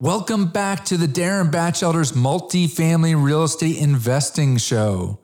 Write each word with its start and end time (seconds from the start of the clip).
Welcome 0.00 0.46
back 0.46 0.84
to 0.84 0.96
the 0.96 1.08
Darin 1.08 1.50
Batchelder's 1.50 2.12
Multifamily 2.12 3.20
Real 3.20 3.42
Estate 3.42 3.78
Investing 3.78 4.56
Show. 4.56 5.18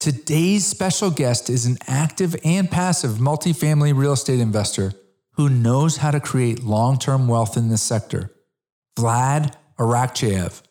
Today's 0.00 0.66
special 0.66 1.12
guest 1.12 1.48
is 1.48 1.66
an 1.66 1.78
active 1.86 2.34
and 2.44 2.68
passive 2.68 3.18
multifamily 3.18 3.96
real 3.96 4.14
estate 4.14 4.40
investor 4.40 4.92
who 5.34 5.48
knows 5.48 5.98
how 5.98 6.10
to 6.10 6.18
create 6.18 6.64
long 6.64 6.98
term 6.98 7.28
wealth 7.28 7.56
in 7.56 7.68
this 7.68 7.80
sector. 7.80 8.32
Vlad 8.98 9.54
Arakcheyev. 9.78 10.62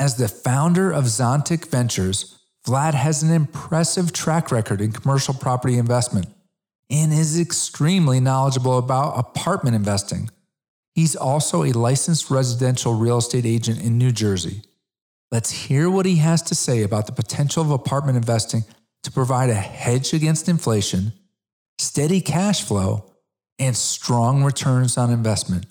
As 0.00 0.16
the 0.16 0.26
founder 0.26 0.90
of 0.90 1.04
Zontic 1.04 1.68
Ventures, 1.68 2.40
Vlad 2.66 2.94
has 2.94 3.22
an 3.22 3.30
impressive 3.30 4.12
track 4.12 4.50
record 4.50 4.80
in 4.80 4.90
commercial 4.90 5.32
property 5.32 5.78
investment 5.78 6.26
and 6.90 7.12
is 7.12 7.38
extremely 7.38 8.18
knowledgeable 8.18 8.78
about 8.78 9.16
apartment 9.16 9.76
investing. 9.76 10.28
He's 10.94 11.14
also 11.16 11.64
a 11.64 11.72
licensed 11.72 12.30
residential 12.30 12.94
real 12.94 13.18
estate 13.18 13.46
agent 13.46 13.80
in 13.80 13.98
New 13.98 14.12
Jersey. 14.12 14.62
Let's 15.30 15.50
hear 15.50 15.88
what 15.88 16.06
he 16.06 16.16
has 16.16 16.42
to 16.42 16.54
say 16.54 16.82
about 16.82 17.06
the 17.06 17.12
potential 17.12 17.62
of 17.62 17.70
apartment 17.70 18.16
investing 18.16 18.64
to 19.04 19.12
provide 19.12 19.50
a 19.50 19.54
hedge 19.54 20.12
against 20.12 20.48
inflation, 20.48 21.12
steady 21.78 22.20
cash 22.20 22.64
flow, 22.64 23.12
and 23.58 23.76
strong 23.76 24.42
returns 24.42 24.98
on 24.98 25.10
investment. 25.10 25.66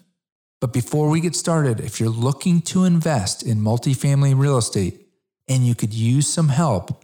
But 0.61 0.73
before 0.73 1.09
we 1.09 1.21
get 1.21 1.35
started, 1.35 1.79
if 1.79 1.99
you're 1.99 2.09
looking 2.09 2.61
to 2.63 2.85
invest 2.85 3.43
in 3.43 3.59
multifamily 3.59 4.37
real 4.37 4.57
estate 4.57 5.07
and 5.47 5.65
you 5.65 5.75
could 5.75 5.93
use 5.93 6.27
some 6.27 6.49
help, 6.49 7.03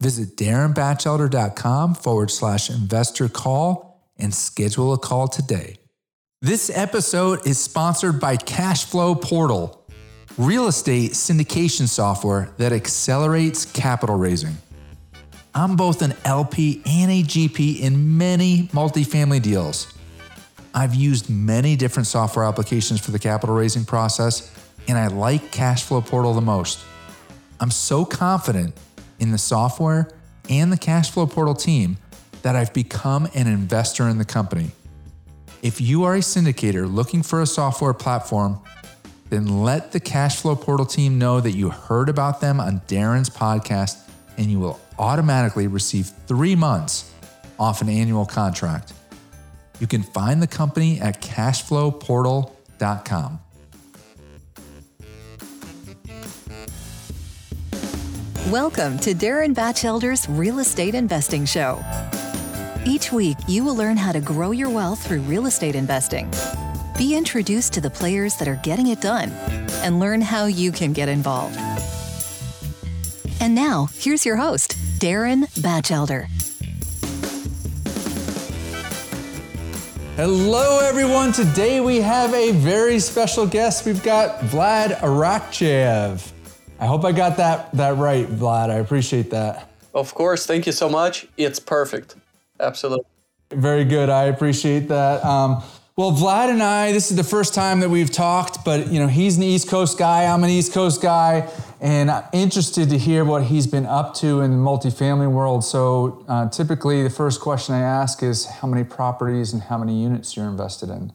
visit 0.00 0.36
darinbatchelder.com 0.36 1.94
forward 1.94 2.30
slash 2.30 2.68
investor 2.68 3.28
call 3.28 4.10
and 4.18 4.34
schedule 4.34 4.92
a 4.92 4.98
call 4.98 5.28
today. 5.28 5.78
This 6.42 6.68
episode 6.68 7.46
is 7.46 7.58
sponsored 7.58 8.20
by 8.20 8.36
Cashflow 8.36 9.22
Portal, 9.22 9.82
real 10.36 10.68
estate 10.68 11.12
syndication 11.12 11.88
software 11.88 12.52
that 12.58 12.74
accelerates 12.74 13.64
capital 13.64 14.16
raising. 14.16 14.58
I'm 15.54 15.76
both 15.76 16.02
an 16.02 16.12
LP 16.26 16.82
and 16.84 17.10
a 17.10 17.22
GP 17.22 17.80
in 17.80 18.18
many 18.18 18.68
multifamily 18.74 19.40
deals. 19.40 19.90
I've 20.74 20.94
used 20.94 21.30
many 21.30 21.74
different 21.74 22.06
software 22.06 22.44
applications 22.44 23.00
for 23.00 23.12
the 23.12 23.18
capital 23.18 23.54
raising 23.54 23.86
process, 23.86 24.54
and 24.88 24.98
I 24.98 25.06
like 25.06 25.50
Cashflow 25.52 26.04
Portal 26.04 26.34
the 26.34 26.42
most. 26.42 26.80
I'm 27.60 27.70
so 27.70 28.04
confident 28.04 28.76
in 29.18 29.30
the 29.32 29.38
software 29.38 30.10
and 30.50 30.70
the 30.70 30.76
Cashflow 30.76 31.30
Portal 31.30 31.54
team 31.54 31.96
that 32.42 32.54
I've 32.54 32.74
become 32.74 33.26
an 33.34 33.46
investor 33.46 34.06
in 34.06 34.18
the 34.18 34.26
company. 34.26 34.72
If 35.66 35.80
you 35.80 36.04
are 36.04 36.14
a 36.14 36.20
syndicator 36.20 36.88
looking 36.88 37.24
for 37.24 37.42
a 37.42 37.46
software 37.46 37.92
platform, 37.92 38.60
then 39.30 39.64
let 39.64 39.90
the 39.90 39.98
Cashflow 39.98 40.60
Portal 40.60 40.86
team 40.86 41.18
know 41.18 41.40
that 41.40 41.56
you 41.56 41.70
heard 41.70 42.08
about 42.08 42.40
them 42.40 42.60
on 42.60 42.82
Darin's 42.86 43.28
podcast, 43.28 43.98
and 44.38 44.46
you 44.46 44.60
will 44.60 44.78
automatically 44.96 45.66
receive 45.66 46.12
three 46.28 46.54
months 46.54 47.12
off 47.58 47.82
an 47.82 47.88
annual 47.88 48.24
contract. 48.24 48.92
You 49.80 49.88
can 49.88 50.04
find 50.04 50.40
the 50.40 50.46
company 50.46 51.00
at 51.00 51.20
cashflowportal.com. 51.20 53.40
Welcome 58.52 59.00
to 59.00 59.14
Darin 59.14 59.52
Batchelder's 59.52 60.28
Real 60.28 60.60
Estate 60.60 60.94
Investing 60.94 61.44
Show. 61.44 61.82
Each 62.86 63.10
week, 63.10 63.36
you 63.48 63.64
will 63.64 63.74
learn 63.74 63.96
how 63.96 64.12
to 64.12 64.20
grow 64.20 64.52
your 64.52 64.70
wealth 64.70 65.04
through 65.04 65.22
real 65.22 65.46
estate 65.46 65.74
investing. 65.74 66.32
Be 66.96 67.16
introduced 67.16 67.72
to 67.72 67.80
the 67.80 67.90
players 67.90 68.36
that 68.36 68.46
are 68.46 68.60
getting 68.62 68.86
it 68.86 69.00
done 69.00 69.32
and 69.82 69.98
learn 69.98 70.20
how 70.20 70.46
you 70.46 70.70
can 70.70 70.92
get 70.92 71.08
involved. 71.08 71.58
And 73.40 73.56
now, 73.56 73.88
here's 73.94 74.24
your 74.24 74.36
host, 74.36 74.76
Darin 75.00 75.48
Batchelder. 75.60 76.28
Hello, 80.14 80.78
everyone. 80.78 81.32
Today 81.32 81.80
we 81.80 82.00
have 82.00 82.32
a 82.34 82.52
very 82.52 83.00
special 83.00 83.48
guest. 83.48 83.84
We've 83.84 84.02
got 84.04 84.38
Vlad 84.42 84.96
Arakcheyev. 85.00 86.30
I 86.78 86.86
hope 86.86 87.04
I 87.04 87.10
got 87.10 87.36
that, 87.38 87.72
that 87.72 87.96
right, 87.96 88.28
Vlad. 88.28 88.70
I 88.70 88.74
appreciate 88.74 89.30
that. 89.30 89.68
Of 89.92 90.14
course. 90.14 90.46
Thank 90.46 90.66
you 90.66 90.72
so 90.72 90.88
much. 90.88 91.26
It's 91.36 91.58
perfect. 91.58 92.14
Absolutely. 92.60 93.06
Very 93.50 93.84
good. 93.84 94.08
I 94.08 94.24
appreciate 94.24 94.88
that. 94.88 95.24
Um, 95.24 95.62
well, 95.96 96.12
Vlad 96.12 96.50
and 96.50 96.62
I, 96.62 96.92
this 96.92 97.10
is 97.10 97.16
the 97.16 97.24
first 97.24 97.54
time 97.54 97.80
that 97.80 97.88
we've 97.88 98.10
talked, 98.10 98.66
but 98.66 98.88
you 98.88 99.00
know, 99.00 99.06
he's 99.06 99.38
an 99.38 99.42
East 99.42 99.66
Coast 99.68 99.96
guy, 99.96 100.24
I'm 100.26 100.44
an 100.44 100.50
East 100.50 100.74
Coast 100.74 101.00
guy, 101.00 101.50
and 101.80 102.10
I'm 102.10 102.24
interested 102.34 102.90
to 102.90 102.98
hear 102.98 103.24
what 103.24 103.44
he's 103.44 103.66
been 103.66 103.86
up 103.86 104.14
to 104.16 104.42
in 104.42 104.50
the 104.50 104.58
multifamily 104.58 105.30
world. 105.30 105.64
So, 105.64 106.22
uh, 106.28 106.50
typically, 106.50 107.02
the 107.02 107.08
first 107.08 107.40
question 107.40 107.74
I 107.74 107.80
ask 107.80 108.22
is 108.22 108.44
how 108.44 108.68
many 108.68 108.84
properties 108.84 109.54
and 109.54 109.62
how 109.62 109.78
many 109.78 110.02
units 110.02 110.36
you're 110.36 110.48
invested 110.48 110.90
in. 110.90 111.14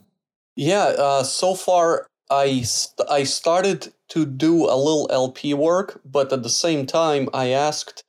Yeah. 0.56 0.96
Uh, 0.98 1.24
so 1.24 1.54
far, 1.54 2.08
I 2.32 2.62
st- 2.62 3.08
I 3.08 3.24
started 3.24 3.94
to 4.10 4.26
do 4.26 4.66
a 4.66 4.76
little 4.76 5.08
LP 5.12 5.54
work, 5.54 6.02
but 6.04 6.34
at 6.34 6.42
the 6.42 6.50
same 6.50 6.88
time, 6.88 7.30
I 7.36 7.50
asked 7.50 8.04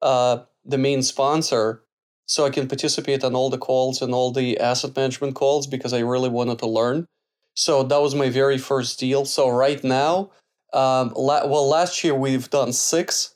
uh, 0.00 0.44
the 0.64 0.78
main 0.78 1.02
sponsor 1.02 1.83
so 2.26 2.44
I 2.44 2.50
can 2.50 2.68
participate 2.68 3.22
on 3.24 3.34
all 3.34 3.50
the 3.50 3.58
calls 3.58 4.00
and 4.00 4.14
all 4.14 4.32
the 4.32 4.58
asset 4.58 4.96
management 4.96 5.34
calls 5.34 5.66
because 5.66 5.92
I 5.92 6.00
really 6.00 6.28
wanted 6.28 6.58
to 6.60 6.66
learn. 6.66 7.06
So 7.54 7.82
that 7.84 8.00
was 8.00 8.14
my 8.14 8.30
very 8.30 8.58
first 8.58 8.98
deal. 8.98 9.24
So 9.24 9.48
right 9.48 9.82
now, 9.84 10.30
um, 10.72 11.12
la- 11.14 11.46
well, 11.46 11.68
last 11.68 12.02
year 12.02 12.14
we've 12.14 12.50
done 12.50 12.72
six, 12.72 13.34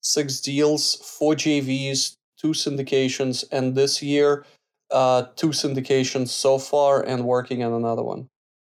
six 0.00 0.40
deals, 0.40 0.94
four 0.94 1.34
JVs, 1.34 2.16
two 2.38 2.48
syndications, 2.48 3.44
and 3.52 3.74
this 3.74 4.02
year, 4.02 4.46
uh, 4.90 5.24
two 5.36 5.48
syndications 5.48 6.28
so 6.28 6.58
far, 6.58 7.02
and 7.02 7.24
working 7.24 7.62
on 7.62 7.72
another 7.72 8.02
one. 8.02 8.28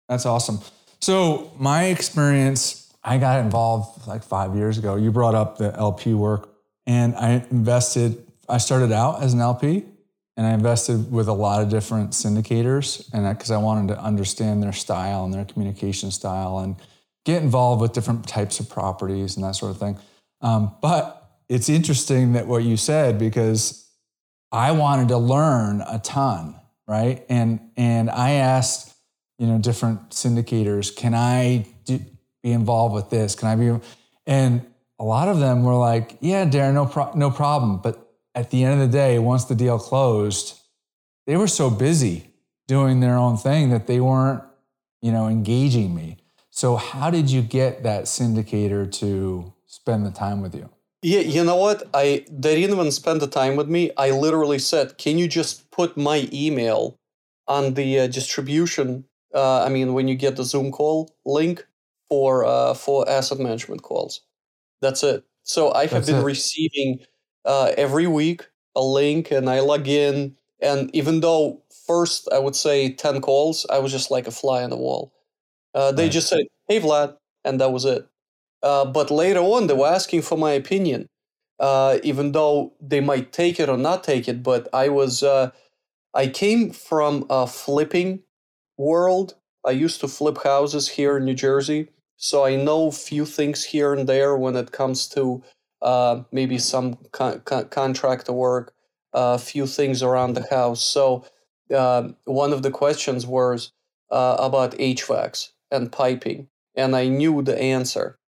That's 0.08 0.26
awesome. 0.26 0.60
So 1.00 1.52
my 1.58 1.84
experience, 1.84 2.92
I 3.04 3.18
got 3.18 3.38
involved 3.38 4.08
like 4.08 4.24
five 4.24 4.56
years 4.56 4.78
ago. 4.78 4.96
You 4.96 5.12
brought 5.12 5.36
up 5.36 5.58
the 5.58 5.72
LP 5.76 6.14
work, 6.14 6.48
and 6.86 7.14
I 7.14 7.46
invested 7.50 8.24
I 8.48 8.58
started 8.58 8.92
out 8.92 9.22
as 9.22 9.34
an 9.34 9.40
LP 9.40 9.84
and 10.36 10.46
I 10.46 10.52
invested 10.52 11.10
with 11.10 11.28
a 11.28 11.32
lot 11.32 11.62
of 11.62 11.68
different 11.68 12.12
syndicators 12.12 13.08
and 13.12 13.24
that 13.24 13.38
because 13.38 13.50
I 13.50 13.58
wanted 13.58 13.88
to 13.94 14.00
understand 14.00 14.62
their 14.62 14.72
style 14.72 15.24
and 15.24 15.34
their 15.34 15.44
communication 15.44 16.10
style 16.10 16.60
and 16.60 16.76
get 17.24 17.42
involved 17.42 17.82
with 17.82 17.92
different 17.92 18.26
types 18.26 18.60
of 18.60 18.70
properties 18.70 19.36
and 19.36 19.44
that 19.44 19.56
sort 19.56 19.72
of 19.72 19.78
thing. 19.78 19.98
Um, 20.40 20.76
but 20.80 21.18
it's 21.48 21.68
interesting 21.68 22.32
that 22.34 22.46
what 22.46 22.62
you 22.62 22.76
said 22.76 23.18
because 23.18 23.88
I 24.52 24.72
wanted 24.72 25.08
to 25.08 25.18
learn 25.18 25.82
a 25.82 25.98
ton, 25.98 26.54
right? 26.86 27.24
And 27.28 27.60
and 27.76 28.08
I 28.08 28.32
asked, 28.32 28.94
you 29.38 29.46
know, 29.46 29.58
different 29.58 30.10
syndicators, 30.10 30.94
can 30.94 31.14
I 31.14 31.66
do, 31.84 32.00
be 32.42 32.52
involved 32.52 32.94
with 32.94 33.10
this? 33.10 33.34
Can 33.34 33.48
I 33.48 33.56
be? 33.56 33.84
And 34.26 34.64
a 34.98 35.04
lot 35.04 35.28
of 35.28 35.38
them 35.38 35.64
were 35.64 35.74
like, 35.74 36.16
yeah, 36.20 36.44
Darin, 36.44 36.74
no, 36.74 36.86
pro- 36.86 37.12
no 37.14 37.30
problem. 37.30 37.78
But 37.78 38.07
at 38.38 38.50
the 38.50 38.62
end 38.62 38.80
of 38.80 38.90
the 38.90 38.96
day, 38.96 39.18
once 39.18 39.46
the 39.46 39.54
deal 39.56 39.80
closed, 39.80 40.60
they 41.26 41.36
were 41.36 41.48
so 41.48 41.68
busy 41.70 42.30
doing 42.68 43.00
their 43.00 43.16
own 43.16 43.36
thing 43.36 43.70
that 43.70 43.88
they 43.88 43.98
weren't, 43.98 44.44
you 45.02 45.10
know, 45.10 45.26
engaging 45.26 45.92
me. 45.92 46.18
So 46.50 46.76
how 46.76 47.10
did 47.10 47.30
you 47.30 47.42
get 47.42 47.82
that 47.82 48.04
syndicator 48.04 48.90
to 48.92 49.52
spend 49.66 50.06
the 50.06 50.12
time 50.12 50.40
with 50.40 50.54
you? 50.54 50.70
Yeah, 51.02 51.20
you 51.20 51.42
know 51.44 51.56
what? 51.56 51.82
I 51.92 52.24
they 52.30 52.54
didn't 52.54 52.76
even 52.76 52.92
spend 52.92 53.20
the 53.20 53.26
time 53.26 53.56
with 53.56 53.68
me. 53.68 53.90
I 53.96 54.10
literally 54.10 54.58
said, 54.60 54.98
"Can 54.98 55.18
you 55.18 55.28
just 55.28 55.70
put 55.72 55.96
my 55.96 56.28
email 56.32 56.98
on 57.46 57.74
the 57.74 58.00
uh, 58.00 58.06
distribution? 58.08 59.04
Uh, 59.34 59.64
I 59.64 59.68
mean, 59.68 59.94
when 59.94 60.08
you 60.08 60.16
get 60.16 60.36
the 60.36 60.44
Zoom 60.44 60.70
call 60.72 61.14
link 61.24 61.66
for 62.08 62.44
uh, 62.44 62.74
for 62.74 63.08
asset 63.08 63.38
management 63.38 63.82
calls, 63.82 64.22
that's 64.80 65.02
it." 65.04 65.24
So 65.44 65.72
I 65.72 65.82
have 65.86 65.90
that's 65.92 66.06
been 66.06 66.16
it. 66.16 66.22
receiving 66.22 67.00
uh, 67.44 67.72
every 67.76 68.06
week 68.06 68.48
a 68.78 68.82
link 68.82 69.30
and 69.30 69.50
I 69.50 69.60
log 69.60 69.88
in. 69.88 70.36
And 70.60 70.94
even 70.94 71.20
though 71.20 71.62
first 71.86 72.28
I 72.32 72.38
would 72.38 72.56
say 72.56 72.92
10 72.92 73.20
calls, 73.20 73.66
I 73.70 73.78
was 73.78 73.92
just 73.92 74.10
like 74.10 74.26
a 74.26 74.30
fly 74.30 74.62
on 74.62 74.70
the 74.70 74.76
wall. 74.76 75.12
Uh, 75.74 75.92
they 75.92 76.04
right. 76.04 76.12
just 76.12 76.28
said, 76.28 76.46
hey, 76.68 76.80
Vlad, 76.80 77.16
and 77.44 77.60
that 77.60 77.72
was 77.72 77.84
it. 77.84 78.06
Uh, 78.62 78.84
but 78.84 79.10
later 79.10 79.40
on, 79.40 79.66
they 79.66 79.74
were 79.74 79.86
asking 79.86 80.22
for 80.22 80.36
my 80.36 80.52
opinion, 80.52 81.06
uh, 81.60 81.98
even 82.02 82.32
though 82.32 82.72
they 82.80 83.00
might 83.00 83.32
take 83.32 83.60
it 83.60 83.68
or 83.68 83.76
not 83.76 84.02
take 84.02 84.28
it. 84.28 84.42
But 84.42 84.68
I 84.72 84.88
was, 84.88 85.22
uh, 85.22 85.50
I 86.14 86.26
came 86.28 86.70
from 86.70 87.26
a 87.30 87.46
flipping 87.46 88.22
world. 88.76 89.34
I 89.64 89.72
used 89.72 90.00
to 90.00 90.08
flip 90.08 90.38
houses 90.42 90.88
here 90.88 91.18
in 91.18 91.24
New 91.24 91.34
Jersey. 91.34 91.90
So 92.16 92.44
I 92.44 92.56
know 92.56 92.88
a 92.88 92.92
few 92.92 93.24
things 93.24 93.64
here 93.64 93.92
and 93.92 94.08
there 94.08 94.36
when 94.36 94.56
it 94.56 94.72
comes 94.72 95.06
to 95.10 95.42
uh, 95.82 96.22
maybe 96.32 96.58
some 96.58 96.98
con- 97.12 97.40
con- 97.44 97.68
contractor 97.68 98.32
work, 98.32 98.74
a 99.14 99.16
uh, 99.16 99.38
few 99.38 99.66
things 99.66 100.02
around 100.02 100.34
the 100.34 100.46
house. 100.48 100.84
So 100.84 101.24
uh, 101.74 102.08
one 102.24 102.52
of 102.52 102.62
the 102.62 102.70
questions 102.70 103.26
was 103.26 103.72
uh, 104.10 104.36
about 104.38 104.72
HVACs 104.72 105.50
and 105.70 105.92
piping. 105.92 106.48
and 106.74 106.94
I 106.94 107.08
knew 107.08 107.42
the 107.42 107.60
answer. 107.60 108.18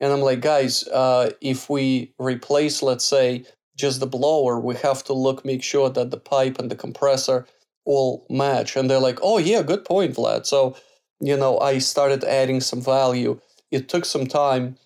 And 0.00 0.12
I'm 0.12 0.20
like, 0.20 0.40
guys, 0.40 0.86
uh, 0.88 1.30
if 1.40 1.68
we 1.68 2.14
replace, 2.18 2.82
let's 2.82 3.04
say, 3.04 3.44
just 3.76 4.00
the 4.00 4.06
blower, 4.06 4.58
we 4.58 4.74
have 4.76 5.04
to 5.04 5.12
look, 5.12 5.44
make 5.44 5.62
sure 5.62 5.90
that 5.90 6.10
the 6.10 6.18
pipe 6.18 6.58
and 6.58 6.70
the 6.70 6.76
compressor 6.76 7.46
all 7.84 8.26
match. 8.30 8.76
And 8.76 8.90
they're 8.90 8.98
like, 8.98 9.18
oh, 9.22 9.38
yeah, 9.38 9.62
good 9.62 9.84
point, 9.84 10.14
Vlad. 10.14 10.46
So, 10.46 10.76
you 11.20 11.36
know, 11.36 11.58
I 11.58 11.78
started 11.78 12.24
adding 12.24 12.60
some 12.60 12.80
value. 12.80 13.40
It 13.70 13.88
took 13.88 14.04
some 14.04 14.26
time, 14.26 14.76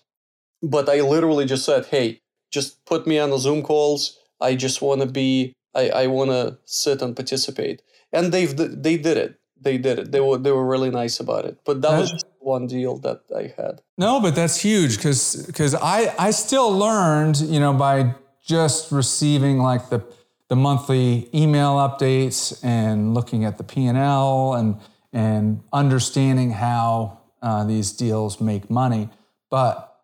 but 0.61 0.89
I 0.89 1.01
literally 1.01 1.45
just 1.45 1.65
said, 1.65 1.85
hey, 1.87 2.21
just 2.51 2.85
put 2.85 3.05
me 3.07 3.19
on 3.19 3.29
the 3.29 3.37
Zoom 3.37 3.61
calls. 3.61 4.19
I 4.41 4.55
just 4.55 4.81
want 4.81 5.01
to 5.01 5.07
be, 5.07 5.53
I, 5.73 5.89
I 5.89 6.07
want 6.07 6.31
to 6.31 6.57
sit 6.65 7.01
and 7.01 7.15
participate. 7.15 7.81
And 8.11 8.31
they've, 8.31 8.55
they 8.55 8.97
did 8.97 9.17
it. 9.17 9.39
They 9.59 9.77
did 9.77 9.99
it. 9.99 10.11
They 10.11 10.19
were, 10.19 10.37
they 10.37 10.51
were 10.51 10.65
really 10.65 10.91
nice 10.91 11.19
about 11.19 11.45
it. 11.45 11.59
But 11.65 11.81
that 11.81 11.97
was 11.97 12.25
one 12.45 12.67
deal 12.67 12.97
that 12.99 13.21
I 13.35 13.53
had. 13.57 13.81
No, 13.97 14.21
but 14.21 14.35
that's 14.35 14.61
huge 14.61 14.97
because 14.97 15.45
because 15.47 15.75
I 15.75 16.13
I 16.17 16.31
still 16.31 16.71
learned 16.71 17.37
you 17.37 17.59
know 17.59 17.73
by 17.73 18.13
just 18.45 18.91
receiving 18.91 19.57
like 19.57 19.89
the 19.89 20.05
the 20.47 20.55
monthly 20.55 21.27
email 21.33 21.75
updates 21.77 22.63
and 22.63 23.13
looking 23.13 23.43
at 23.43 23.57
the 23.57 23.63
P 23.63 23.87
and 23.87 23.97
L 23.97 24.53
and 24.53 24.77
and 25.11 25.63
understanding 25.73 26.51
how 26.51 27.19
uh, 27.41 27.63
these 27.63 27.91
deals 27.91 28.39
make 28.39 28.69
money. 28.69 29.09
But 29.49 29.94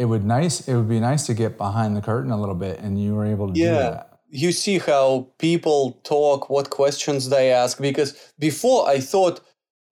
it 0.00 0.06
would 0.06 0.24
nice 0.24 0.66
it 0.68 0.74
would 0.74 0.88
be 0.88 1.00
nice 1.00 1.26
to 1.26 1.34
get 1.34 1.58
behind 1.58 1.96
the 1.96 2.00
curtain 2.00 2.30
a 2.30 2.40
little 2.40 2.54
bit, 2.54 2.80
and 2.80 3.02
you 3.02 3.14
were 3.14 3.26
able 3.26 3.52
to 3.52 3.58
yeah. 3.58 3.66
do 3.66 3.78
that. 3.78 4.06
You 4.32 4.52
see 4.52 4.78
how 4.78 5.28
people 5.38 6.00
talk, 6.04 6.48
what 6.48 6.70
questions 6.70 7.28
they 7.28 7.50
ask. 7.52 7.80
Because 7.80 8.32
before 8.38 8.88
I 8.88 9.00
thought 9.00 9.40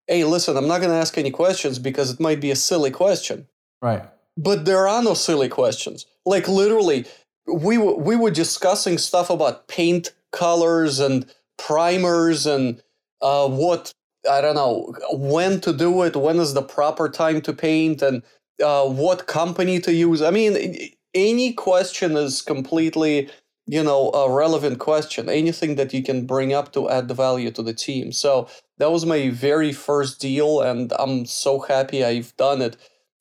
hey, 0.09 0.23
listen, 0.23 0.57
I'm 0.57 0.67
not 0.67 0.79
going 0.79 0.89
to 0.89 0.97
ask 0.97 1.17
any 1.17 1.29
questions 1.29 1.77
because 1.77 2.11
it 2.11 2.19
might 2.19 2.41
be 2.41 2.49
a 2.51 2.55
silly 2.55 2.89
question. 2.89 3.47
Right. 3.81 4.03
But 4.35 4.65
there 4.65 4.87
are 4.87 5.03
no 5.03 5.13
silly 5.13 5.47
questions. 5.47 6.05
Like 6.25 6.47
literally, 6.47 7.05
we 7.45 7.77
w- 7.77 7.97
we 7.97 8.15
were 8.15 8.31
discussing 8.31 8.97
stuff 8.97 9.29
about 9.29 9.67
paint 9.67 10.13
colors 10.31 10.99
and 10.99 11.31
primers 11.57 12.45
and 12.45 12.81
uh, 13.21 13.47
what 13.47 13.93
I 14.29 14.41
don't 14.41 14.55
know 14.55 14.93
when 15.11 15.61
to 15.61 15.71
do 15.71 16.03
it, 16.03 16.15
when 16.15 16.37
is 16.39 16.53
the 16.53 16.61
proper 16.61 17.07
time 17.07 17.41
to 17.41 17.53
paint, 17.53 18.01
and 18.01 18.23
uh, 18.63 18.85
what 18.85 19.27
company 19.27 19.79
to 19.79 19.93
use. 19.93 20.21
I 20.21 20.31
mean, 20.31 20.77
any 21.13 21.53
question 21.53 22.15
is 22.15 22.41
completely 22.41 23.29
you 23.69 23.83
know 23.83 24.09
a 24.11 24.31
relevant 24.31 24.79
question. 24.79 25.29
Anything 25.29 25.75
that 25.75 25.93
you 25.93 26.01
can 26.01 26.25
bring 26.25 26.53
up 26.53 26.73
to 26.73 26.89
add 26.89 27.07
the 27.07 27.13
value 27.13 27.51
to 27.51 27.61
the 27.61 27.73
team. 27.73 28.11
So 28.11 28.49
that 28.79 28.91
was 28.91 29.05
my 29.05 29.29
very 29.29 29.73
first 29.73 30.19
deal, 30.19 30.61
and 30.61 30.91
I'm 30.97 31.25
so 31.25 31.59
happy 31.59 32.03
I've 32.03 32.35
done 32.37 32.61
it. 32.61 32.77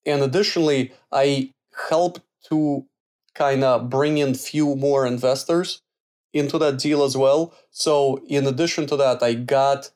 And 0.06 0.22
additionally, 0.22 0.92
I 1.12 1.52
helped 1.90 2.20
to 2.48 2.86
kind 3.34 3.62
of 3.62 3.90
bring 3.90 4.18
in 4.18 4.34
few 4.34 4.74
more 4.74 5.06
investors 5.06 5.82
into 6.32 6.58
that 6.58 6.78
deal 6.78 7.02
as 7.04 7.16
well. 7.16 7.54
So 7.70 8.22
in 8.26 8.46
addition 8.46 8.86
to 8.86 8.96
that, 8.96 9.22
I 9.22 9.34
got, 9.34 9.90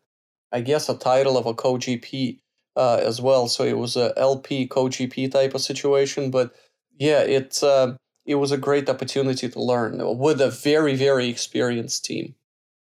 I 0.52 0.60
guess, 0.60 0.88
a 0.88 0.96
title 0.96 1.38
of 1.38 1.46
a 1.46 1.54
co-GP 1.54 2.38
uh, 2.76 3.00
as 3.02 3.20
well. 3.20 3.48
So 3.48 3.64
it 3.64 3.78
was 3.78 3.96
a 3.96 4.12
LP 4.16 4.66
co-GP 4.66 5.30
type 5.32 5.54
of 5.54 5.60
situation. 5.60 6.30
But 6.30 6.54
yeah, 6.98 7.20
it 7.20 7.62
uh, 7.62 7.94
it 8.24 8.36
was 8.36 8.52
a 8.52 8.58
great 8.58 8.88
opportunity 8.88 9.48
to 9.48 9.62
learn 9.62 10.19
with 10.19 10.40
a 10.40 10.50
very 10.50 10.94
very 10.94 11.28
experienced 11.28 12.04
team. 12.04 12.34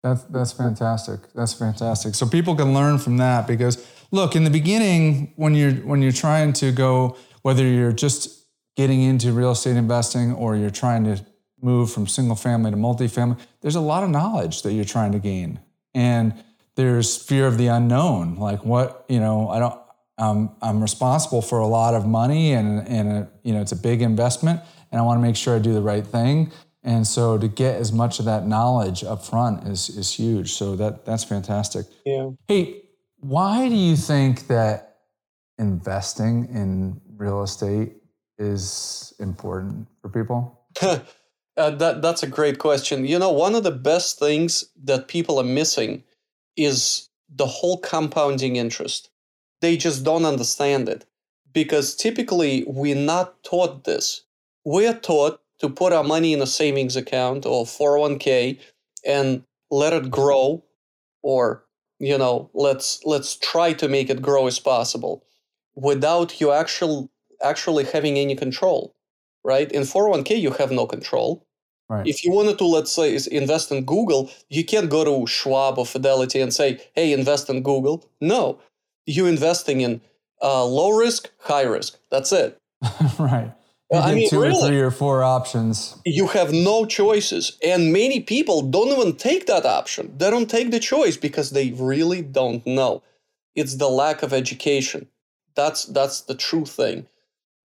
That's 0.03 0.23
that's 0.25 0.53
fantastic. 0.53 1.21
That's 1.35 1.55
fantastic. 1.55 2.15
So 2.15 2.27
people 2.27 2.55
can 2.55 2.75
learn 2.75 2.99
from 2.99 3.17
that 3.19 3.47
because 3.47 3.85
look, 4.11 4.37
in 4.37 4.45
the 4.45 4.51
beginning, 4.51 5.33
when 5.37 5.55
you're 5.55 5.73
when 5.73 6.03
you're 6.03 6.13
trying 6.13 6.53
to 6.55 6.73
go, 6.73 7.17
whether 7.43 7.65
you're 7.65 7.93
just 7.93 8.47
getting 8.77 9.03
into 9.03 9.33
real 9.33 9.53
estate 9.53 9.77
investing 9.77 10.33
or 10.33 10.55
you're 10.55 10.71
trying 10.71 11.05
to 11.05 11.25
move 11.61 11.91
from 11.91 12.07
single 12.07 12.37
family 12.37 12.71
to 12.71 12.77
multifamily, 12.77 13.39
there's 13.61 13.75
a 13.75 13.81
lot 13.81 14.05
of 14.05 14.11
knowledge 14.11 14.63
that 14.63 14.73
you're 14.73 14.85
trying 14.85 15.11
to 15.11 15.19
gain. 15.19 15.59
And 15.95 16.33
there's 16.79 17.17
fear 17.17 17.49
of 17.49 17.59
the 17.59 17.67
unknown. 17.67 18.37
Like 18.37 18.65
what, 18.65 19.05
you 19.09 19.19
know, 19.19 19.49
I 19.49 19.59
don't 19.59 19.81
um, 20.17 20.57
I'm 20.63 20.81
responsible 20.81 21.43
for 21.43 21.59
a 21.59 21.67
lot 21.67 21.95
of 21.95 22.07
money 22.07 22.53
and 22.53 22.87
and 22.87 23.09
a, 23.11 23.29
you 23.43 23.53
know, 23.53 23.61
it's 23.61 23.73
a 23.73 23.77
big 23.77 24.01
investment 24.01 24.61
and 24.93 25.01
I 25.01 25.05
want 25.05 25.19
to 25.19 25.23
make 25.23 25.35
sure 25.35 25.57
I 25.57 25.59
do 25.59 25.75
the 25.75 25.83
right 25.83 26.07
thing. 26.07 26.53
And 26.85 27.05
so 27.05 27.37
to 27.37 27.49
get 27.49 27.81
as 27.81 27.93
much 27.93 28.21
of 28.21 28.27
that 28.27 28.47
knowledge 28.47 29.03
up 29.03 29.25
front 29.25 29.67
is 29.67 29.89
is 29.89 30.13
huge. 30.13 30.53
So 30.53 30.77
that 30.77 31.05
that's 31.05 31.25
fantastic. 31.25 31.87
Yeah. 32.07 32.31
Hey, 32.47 32.83
why 33.17 33.69
do 33.69 33.75
you 33.75 33.97
think 33.97 34.47
that 34.47 34.99
investing 35.59 36.49
in 36.55 37.01
real 37.17 37.43
estate 37.43 37.97
is 38.39 39.13
important 39.19 39.89
for 40.01 40.11
people? 40.11 40.61
uh, 40.81 41.01
that 41.57 42.03
that's 42.03 42.23
a 42.23 42.29
great 42.29 42.61
question. 42.61 43.05
You 43.05 43.19
know, 43.19 43.33
one 43.33 43.57
of 43.57 43.65
the 43.65 43.73
best 43.73 44.21
things 44.21 44.71
that 44.85 45.09
people 45.09 45.41
are 45.41 45.51
missing 45.61 46.05
is 46.59 47.09
the 47.29 47.47
whole 47.47 47.79
compounding 47.79 48.57
interest. 48.57 49.11
They 49.61 49.77
just 49.77 50.05
don't 50.05 50.25
understand 50.25 50.89
it 50.89 51.05
because 51.53 51.95
typically 51.95 52.65
we're 52.67 52.95
not 52.95 53.43
taught 53.43 53.85
this. 53.85 54.23
We're 54.65 54.95
taught 54.95 55.41
to 55.61 55.69
put 55.69 55.93
our 55.93 56.05
money 56.05 56.33
in 56.33 56.43
a 56.43 56.47
savings 56.47 56.97
account 56.97 57.47
or 57.47 57.65
401k 57.65 58.59
and 59.05 59.43
let 59.71 59.93
it 59.93 60.11
grow 60.11 60.65
or 61.23 61.65
you 61.99 62.17
know 62.17 62.51
let's 62.55 63.05
let's 63.05 63.37
try 63.37 63.73
to 63.73 63.89
make 63.89 64.09
it 64.09 64.23
grow 64.23 64.47
as 64.47 64.59
possible 64.59 65.25
without 65.75 66.41
you 66.41 66.53
actual 66.53 67.11
actually 67.43 67.85
having 67.85 68.19
any 68.19 68.35
control 68.35 68.95
right 69.45 69.71
in 69.73 69.83
401k 69.83 70.41
you 70.41 70.53
have 70.53 70.71
no 70.71 70.87
control 70.87 71.47
right. 71.89 72.07
if 72.07 72.25
you 72.25 72.31
wanted 72.31 72.59
to 72.59 72.65
let's 72.65 72.93
say 72.93 73.19
invest 73.31 73.71
in 73.71 73.85
google 73.85 74.31
you 74.49 74.65
can't 74.65 74.91
go 74.91 75.05
to 75.05 75.27
schwab 75.27 75.79
or 75.79 75.87
fidelity 75.87 76.41
and 76.41 76.53
say 76.53 76.81
hey 76.95 77.13
invest 77.13 77.49
in 77.49 77.63
google 77.63 78.05
no 78.21 78.59
you're 79.07 79.29
investing 79.29 79.81
in 79.81 80.01
uh, 80.43 80.65
low 80.65 80.97
risk 80.97 81.31
high 81.41 81.63
risk 81.63 81.99
that's 82.11 82.33
it 82.33 82.59
right 83.19 83.53
you 83.91 83.99
I 83.99 84.15
mean, 84.15 84.29
two 84.29 84.43
really, 84.43 84.63
or 84.63 84.67
three 84.67 84.81
or 84.81 84.91
four 84.91 85.23
options. 85.23 85.97
You 86.05 86.27
have 86.29 86.53
no 86.53 86.85
choices. 86.85 87.57
And 87.63 87.91
many 87.91 88.21
people 88.21 88.61
don't 88.61 88.89
even 88.89 89.17
take 89.17 89.47
that 89.47 89.65
option. 89.65 90.13
They 90.19 90.31
don't 90.31 90.51
take 90.51 90.71
the 90.71 90.81
choice 90.81 91.17
because 91.17 91.51
they 91.51 91.71
really 91.71 92.21
don't 92.21 92.67
know. 92.67 93.03
It's 93.55 93.77
the 93.77 93.89
lack 93.89 94.23
of 94.23 94.35
education. 94.35 95.09
That's 95.57 95.85
that's 95.85 96.21
the 96.21 96.35
true 96.35 96.67
thing. 96.67 97.07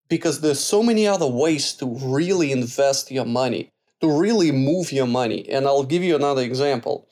Because 0.07 0.39
there's 0.39 0.61
so 0.61 0.81
many 0.81 1.05
other 1.05 1.27
ways 1.27 1.73
to 1.73 1.87
really 1.87 2.53
invest 2.53 3.11
your 3.11 3.25
money, 3.25 3.72
to 4.03 4.11
really 4.11 4.51
move 4.51 4.91
your 4.91 5.07
money. 5.07 5.49
And 5.49 5.65
I'll 5.65 5.85
give 5.85 6.03
you 6.03 6.15
another 6.17 6.43
example. 6.43 7.07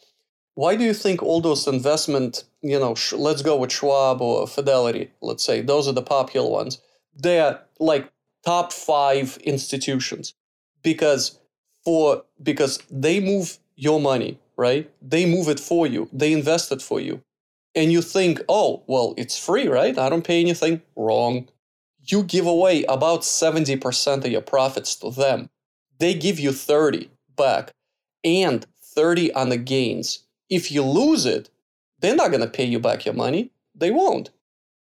Why 0.56 0.76
do 0.76 0.84
you 0.84 0.94
think 0.94 1.24
all 1.24 1.40
those 1.40 1.66
investment, 1.66 2.44
you 2.62 2.78
know, 2.78 2.96
sh- 2.96 3.14
let's 3.14 3.42
go 3.42 3.56
with 3.56 3.72
Schwab 3.72 4.22
or 4.22 4.46
Fidelity, 4.46 5.10
let's 5.22 5.44
say, 5.46 5.62
those 5.62 5.88
are 5.88 5.94
the 5.94 6.04
popular 6.04 6.50
ones. 6.50 6.82
They're 7.16 7.62
like 7.80 8.12
top 8.46 8.74
five 8.74 9.38
institutions. 9.44 10.34
Because 10.84 11.40
for 11.86 12.26
because 12.44 12.80
they 12.92 13.22
move 13.22 13.58
your 13.78 14.02
money 14.02 14.40
right? 14.58 14.92
They 15.02 15.26
move 15.26 15.50
it 15.50 15.60
for 15.60 15.88
you. 15.88 16.08
They 16.14 16.34
invest 16.34 16.72
it 16.72 16.84
for 16.84 17.00
you. 17.00 17.24
And 17.74 17.92
you 17.92 18.02
think 18.02 18.42
oh 18.50 18.84
well 18.88 19.14
it's 19.18 19.40
free 19.40 19.68
right? 19.68 19.98
I 19.98 20.10
don't 20.10 20.26
pay 20.26 20.42
anything. 20.42 20.82
Wrong. 20.98 21.48
You 22.04 22.24
give 22.24 22.48
away 22.48 22.84
about 22.86 23.22
70% 23.22 24.26
of 24.26 24.32
your 24.32 24.42
profits 24.42 24.96
to 24.98 25.12
them 25.12 25.50
they 26.02 26.14
give 26.14 26.40
you 26.40 26.52
30 26.52 27.10
back 27.38 27.72
and 28.24 28.66
30 28.84 29.34
on 29.34 29.50
the 29.50 29.58
gains 29.58 30.24
if 30.50 30.72
you 30.72 30.84
lose 30.84 31.26
it 31.26 31.50
they're 32.00 32.16
not 32.16 32.32
going 32.32 32.42
to 32.42 32.58
pay 32.60 32.66
you 32.66 32.80
back 32.80 33.06
your 33.06 33.16
money 33.16 33.52
they 33.76 33.92
won't 33.92 34.32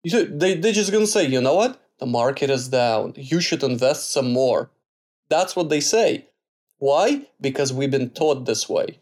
You, 0.03 0.25
they, 0.25 0.55
they're 0.55 0.71
just 0.71 0.91
going 0.91 1.05
to 1.05 1.11
say 1.11 1.25
you 1.25 1.41
know 1.41 1.55
what 1.55 1.81
the 1.99 2.05
market 2.05 2.49
is 2.49 2.67
down. 2.67 3.13
You 3.15 3.39
should 3.41 3.63
invest 3.63 4.11
some 4.11 4.33
more. 4.33 4.69
That's 5.29 5.55
what 5.55 5.69
they 5.69 5.79
say. 5.79 6.27
Why? 6.77 7.27
Because 7.41 7.73
we've 7.73 7.91
been 7.91 8.09
taught 8.09 8.45
this 8.45 8.67
way. 8.69 8.99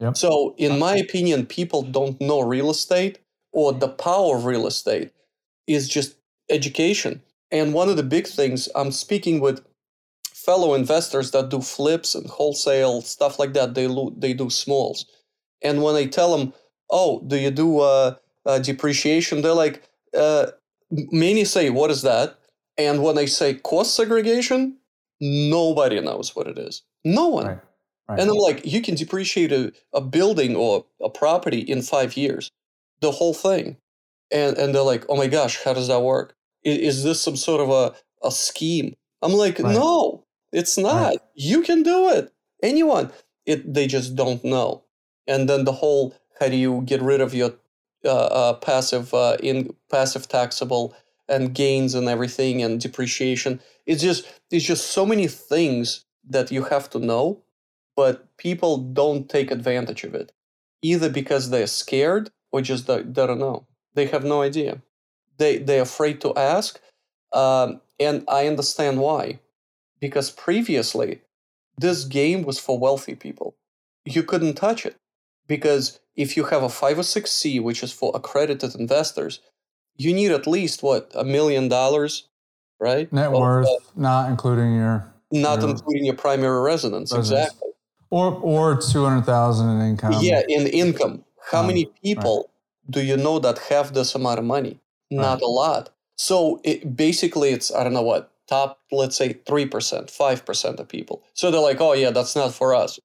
Yep. 0.00 0.16
So, 0.16 0.54
in 0.58 0.78
my 0.78 0.96
opinion, 0.96 1.46
people 1.46 1.82
don't 1.82 2.20
know 2.20 2.40
real 2.40 2.70
estate 2.70 3.18
or 3.52 3.72
the 3.72 3.88
power 3.88 4.36
of 4.36 4.44
real 4.44 4.66
estate 4.66 5.12
is 5.66 5.88
just 5.88 6.16
education. 6.50 7.22
And 7.50 7.72
one 7.72 7.88
of 7.88 7.96
the 7.96 8.02
big 8.02 8.26
things, 8.26 8.68
I'm 8.74 8.92
speaking 8.92 9.40
with 9.40 9.64
fellow 10.46 10.74
investors 10.74 11.32
that 11.32 11.50
do 11.50 11.60
flips 11.60 12.14
and 12.14 12.26
wholesale 12.30 13.02
stuff 13.02 13.38
like 13.38 13.52
that. 13.54 13.74
They 13.74 13.86
lo- 13.88 14.14
they 14.16 14.32
do 14.32 14.48
smalls, 14.50 15.04
and 15.62 15.82
when 15.82 15.96
I 15.96 16.06
tell 16.06 16.36
them, 16.36 16.54
"Oh, 16.88 17.20
do 17.26 17.36
you 17.36 17.50
do 17.50 17.80
uh, 17.80 18.14
uh, 18.46 18.58
depreciation?" 18.60 19.42
They're 19.42 19.62
like, 19.66 19.82
uh, 20.16 20.46
many 20.90 21.44
say, 21.44 21.70
What 21.70 21.90
is 21.90 22.02
that? 22.02 22.38
And 22.78 23.02
when 23.02 23.18
I 23.18 23.24
say 23.26 23.54
cost 23.54 23.94
segregation, 23.94 24.76
nobody 25.20 26.00
knows 26.00 26.36
what 26.36 26.46
it 26.46 26.58
is. 26.58 26.82
No 27.04 27.28
one. 27.28 27.46
Right. 27.46 27.58
Right. 28.08 28.20
And 28.20 28.30
I'm 28.30 28.36
like, 28.36 28.64
you 28.64 28.82
can 28.82 28.94
depreciate 28.94 29.50
a, 29.50 29.72
a 29.92 30.00
building 30.00 30.54
or 30.54 30.84
a 31.02 31.10
property 31.10 31.58
in 31.58 31.82
five 31.82 32.16
years, 32.16 32.52
the 33.00 33.10
whole 33.10 33.34
thing. 33.34 33.78
And, 34.30 34.56
and 34.56 34.72
they're 34.72 34.82
like, 34.82 35.04
oh 35.08 35.16
my 35.16 35.26
gosh, 35.26 35.60
how 35.64 35.72
does 35.72 35.88
that 35.88 36.02
work? 36.02 36.36
Is, 36.62 36.78
is 36.78 37.04
this 37.04 37.20
some 37.20 37.34
sort 37.34 37.60
of 37.60 37.70
a, 37.70 38.26
a 38.26 38.30
scheme? 38.30 38.94
I'm 39.22 39.32
like, 39.32 39.58
right. 39.58 39.74
no, 39.74 40.24
it's 40.56 40.78
not. 40.78 41.08
Right. 41.10 41.18
You 41.34 41.62
can 41.62 41.82
do 41.82 42.08
it. 42.10 42.32
Anyone. 42.62 43.12
It 43.44 43.74
they 43.74 43.86
just 43.86 44.16
don't 44.16 44.44
know. 44.44 44.82
And 45.28 45.48
then 45.48 45.64
the 45.64 45.72
whole 45.72 46.14
how 46.40 46.48
do 46.48 46.56
you 46.56 46.82
get 46.84 47.02
rid 47.02 47.20
of 47.20 47.34
your 47.34 47.52
uh, 48.04 48.26
uh, 48.40 48.52
passive 48.54 49.12
uh, 49.14 49.36
in 49.42 49.74
passive 49.90 50.28
taxable 50.28 50.94
and 51.28 51.54
gains 51.54 51.94
and 51.94 52.08
everything 52.08 52.62
and 52.62 52.80
depreciation. 52.80 53.60
It's 53.86 54.02
just 54.02 54.26
it's 54.50 54.64
just 54.64 54.92
so 54.92 55.04
many 55.06 55.26
things 55.28 56.04
that 56.28 56.50
you 56.50 56.64
have 56.64 56.90
to 56.90 56.98
know, 56.98 57.42
but 57.96 58.36
people 58.36 58.78
don't 58.78 59.28
take 59.28 59.50
advantage 59.50 60.04
of 60.04 60.14
it, 60.14 60.32
either 60.82 61.10
because 61.10 61.50
they're 61.50 61.66
scared 61.66 62.30
or 62.52 62.60
just 62.60 62.86
they, 62.86 63.02
they 63.02 63.26
don't 63.26 63.40
know. 63.40 63.66
They 63.94 64.06
have 64.06 64.24
no 64.24 64.42
idea. 64.42 64.82
They 65.38 65.58
they're 65.58 65.82
afraid 65.82 66.20
to 66.22 66.34
ask, 66.34 66.80
um, 67.32 67.80
and 68.00 68.24
I 68.28 68.46
understand 68.46 69.00
why, 69.00 69.40
because 70.06 70.30
previously 70.30 71.20
this 71.78 72.04
game 72.04 72.44
was 72.44 72.60
for 72.60 72.78
wealthy 72.78 73.16
people. 73.16 73.56
You 74.04 74.22
couldn't 74.22 74.54
touch 74.54 74.86
it 74.86 74.94
because 75.48 75.98
if 76.14 76.36
you 76.36 76.44
have 76.44 76.62
a 76.62 76.68
506c, 76.68 77.60
which 77.60 77.82
is 77.82 77.92
for 77.92 78.12
accredited 78.14 78.76
investors, 78.76 79.40
you 79.96 80.14
need 80.14 80.30
at 80.30 80.46
least 80.46 80.84
what 80.84 81.10
a 81.16 81.24
million 81.24 81.68
dollars, 81.68 82.28
right? 82.78 83.12
Net 83.12 83.32
worth, 83.32 83.66
uh, 83.66 83.78
not 83.96 84.30
including 84.30 84.76
your 84.76 85.12
not 85.32 85.60
your 85.60 85.70
including 85.70 86.04
your 86.04 86.14
primary 86.14 86.60
residence, 86.62 87.12
residence. 87.12 87.48
exactly. 87.48 87.70
Or 88.10 88.26
or 88.34 88.80
two 88.80 89.04
hundred 89.04 89.24
thousand 89.24 89.68
in 89.70 89.80
income. 89.90 90.14
Yeah, 90.20 90.42
in 90.48 90.68
income. 90.68 91.24
How 91.50 91.62
um, 91.62 91.66
many 91.66 91.86
people 92.04 92.36
right. 92.36 92.92
do 92.92 93.02
you 93.02 93.16
know 93.16 93.40
that 93.40 93.58
have 93.70 93.92
this 93.92 94.14
amount 94.14 94.38
of 94.38 94.44
money? 94.44 94.78
Not 95.10 95.34
right. 95.34 95.42
a 95.42 95.46
lot. 95.46 95.90
So 96.16 96.60
it, 96.62 96.96
basically, 96.96 97.50
it's 97.50 97.74
I 97.74 97.82
don't 97.82 97.92
know 97.92 98.08
what 98.12 98.30
top, 98.48 98.80
let's 98.90 99.16
say 99.16 99.34
three 99.46 99.66
percent, 99.66 100.10
five 100.10 100.44
percent 100.44 100.80
of 100.80 100.88
people. 100.88 101.22
So 101.34 101.50
they're 101.50 101.60
like, 101.60 101.80
oh 101.80 101.92
yeah, 101.92 102.10
that's 102.10 102.36
not 102.36 102.54
for 102.54 102.74
us. 102.74 102.98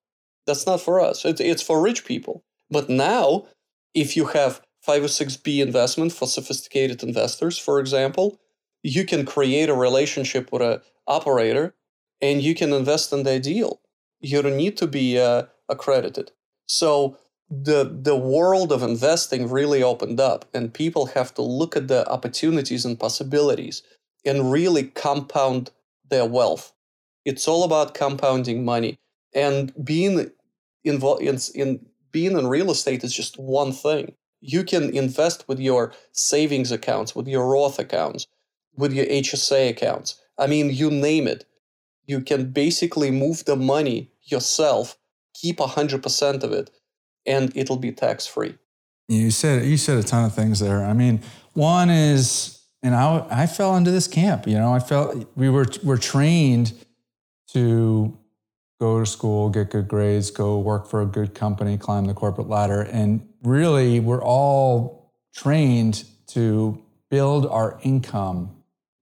That's 0.47 0.65
not 0.65 0.81
for 0.81 0.99
us. 0.99 1.25
It's 1.25 1.41
it's 1.41 1.61
for 1.61 1.81
rich 1.81 2.05
people. 2.05 2.43
But 2.69 2.89
now, 2.89 3.47
if 3.93 4.15
you 4.15 4.25
have 4.27 4.61
506b 4.87 5.61
investment 5.61 6.13
for 6.13 6.27
sophisticated 6.27 7.03
investors, 7.03 7.57
for 7.57 7.79
example, 7.79 8.39
you 8.81 9.05
can 9.05 9.25
create 9.25 9.69
a 9.69 9.75
relationship 9.75 10.51
with 10.51 10.61
an 10.61 10.79
operator 11.07 11.75
and 12.21 12.41
you 12.41 12.55
can 12.55 12.73
invest 12.73 13.11
in 13.13 13.23
their 13.23 13.39
deal. 13.39 13.81
You 14.21 14.41
don't 14.41 14.57
need 14.57 14.77
to 14.77 14.87
be 14.87 15.19
uh, 15.19 15.43
accredited. 15.69 16.31
So 16.67 17.17
the 17.49 17.83
the 17.83 18.15
world 18.15 18.71
of 18.71 18.81
investing 18.81 19.49
really 19.49 19.83
opened 19.83 20.19
up, 20.21 20.45
and 20.53 20.73
people 20.73 21.07
have 21.07 21.33
to 21.33 21.41
look 21.41 21.75
at 21.75 21.89
the 21.89 22.09
opportunities 22.09 22.85
and 22.85 22.97
possibilities 22.97 23.83
and 24.25 24.51
really 24.51 24.83
compound 24.83 25.71
their 26.09 26.25
wealth. 26.25 26.73
It's 27.25 27.47
all 27.47 27.63
about 27.63 27.93
compounding 27.93 28.65
money 28.65 28.99
and 29.33 29.73
being 29.83 30.31
involved 30.83 31.21
in, 31.21 31.37
in 31.55 31.85
being 32.11 32.37
in 32.37 32.47
real 32.47 32.71
estate 32.71 33.03
is 33.03 33.13
just 33.13 33.37
one 33.37 33.71
thing 33.71 34.15
you 34.41 34.63
can 34.63 34.89
invest 34.95 35.47
with 35.47 35.59
your 35.59 35.93
savings 36.11 36.71
accounts, 36.71 37.15
with 37.15 37.27
your 37.27 37.47
Roth 37.47 37.79
accounts, 37.79 38.27
with 38.75 38.91
your 38.91 39.05
HSA 39.05 39.69
accounts. 39.69 40.19
I 40.37 40.47
mean, 40.47 40.71
you 40.71 40.89
name 40.89 41.27
it. 41.27 41.45
You 42.07 42.21
can 42.21 42.51
basically 42.51 43.11
move 43.11 43.45
the 43.45 43.55
money 43.55 44.11
yourself, 44.23 44.97
keep 45.35 45.57
100% 45.57 46.43
of 46.43 46.51
it, 46.51 46.71
and 47.25 47.55
it'll 47.55 47.77
be 47.77 47.91
tax 47.91 48.25
free. 48.25 48.57
You 49.07 49.29
said 49.29 49.65
you 49.65 49.77
said 49.77 49.97
a 49.97 50.03
ton 50.03 50.25
of 50.25 50.33
things 50.33 50.59
there. 50.59 50.83
I 50.83 50.93
mean, 50.93 51.21
one 51.53 51.89
is, 51.89 52.60
and 52.83 52.95
I 52.95 53.25
I 53.29 53.47
fell 53.47 53.75
into 53.75 53.91
this 53.91 54.07
camp. 54.07 54.47
You 54.47 54.55
know, 54.55 54.73
I 54.73 54.79
felt 54.79 55.27
we 55.35 55.49
were 55.49 55.67
were 55.83 55.97
trained 55.97 56.73
to 57.49 58.17
go 58.79 58.99
to 58.99 59.05
school, 59.05 59.49
get 59.49 59.69
good 59.69 59.87
grades, 59.87 60.31
go 60.31 60.57
work 60.57 60.87
for 60.87 61.01
a 61.01 61.05
good 61.05 61.35
company, 61.35 61.77
climb 61.77 62.05
the 62.05 62.13
corporate 62.13 62.49
ladder. 62.49 62.81
And 62.81 63.27
really, 63.43 63.99
we're 63.99 64.23
all 64.23 65.11
trained 65.35 66.03
to 66.27 66.81
build 67.09 67.45
our 67.45 67.79
income 67.83 68.55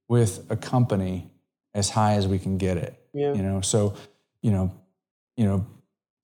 with 0.10 0.46
a 0.50 0.58
company 0.58 1.30
as 1.74 1.92
high 1.92 2.16
as 2.16 2.28
we 2.28 2.40
can 2.40 2.58
get 2.58 2.78
it. 2.78 3.00
Yeah. 3.14 3.34
You 3.34 3.42
know, 3.42 3.62
so, 3.62 3.96
you 4.42 4.52
know, 4.52 4.74
you 5.38 5.46
know, 5.46 5.66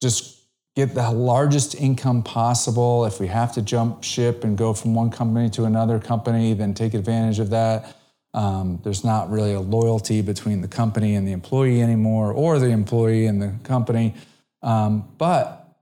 just 0.02 0.45
get 0.76 0.94
the 0.94 1.10
largest 1.10 1.74
income 1.76 2.22
possible. 2.22 3.06
If 3.06 3.20
we 3.20 3.28
have 3.28 3.54
to 3.54 3.62
jump 3.62 4.04
ship 4.04 4.44
and 4.44 4.58
go 4.58 4.74
from 4.74 4.94
one 4.94 5.10
company 5.10 5.50
to 5.52 5.64
another 5.64 6.00
company, 6.00 6.54
then 6.54 6.74
take 6.74 6.94
advantage 6.94 7.40
of 7.40 7.50
that. 7.52 7.96
Um, 8.34 8.82
there's 8.84 9.06
not 9.06 9.30
really 9.30 9.54
a 9.54 9.62
loyalty 9.62 10.22
between 10.22 10.60
the 10.60 10.68
company 10.68 11.16
and 11.16 11.26
the 11.26 11.32
employee 11.32 11.82
anymore, 11.82 12.34
or 12.34 12.60
the 12.60 12.68
employee 12.68 13.28
and 13.28 13.42
the 13.42 13.56
company. 13.64 14.14
Um, 14.62 15.08
but 15.18 15.80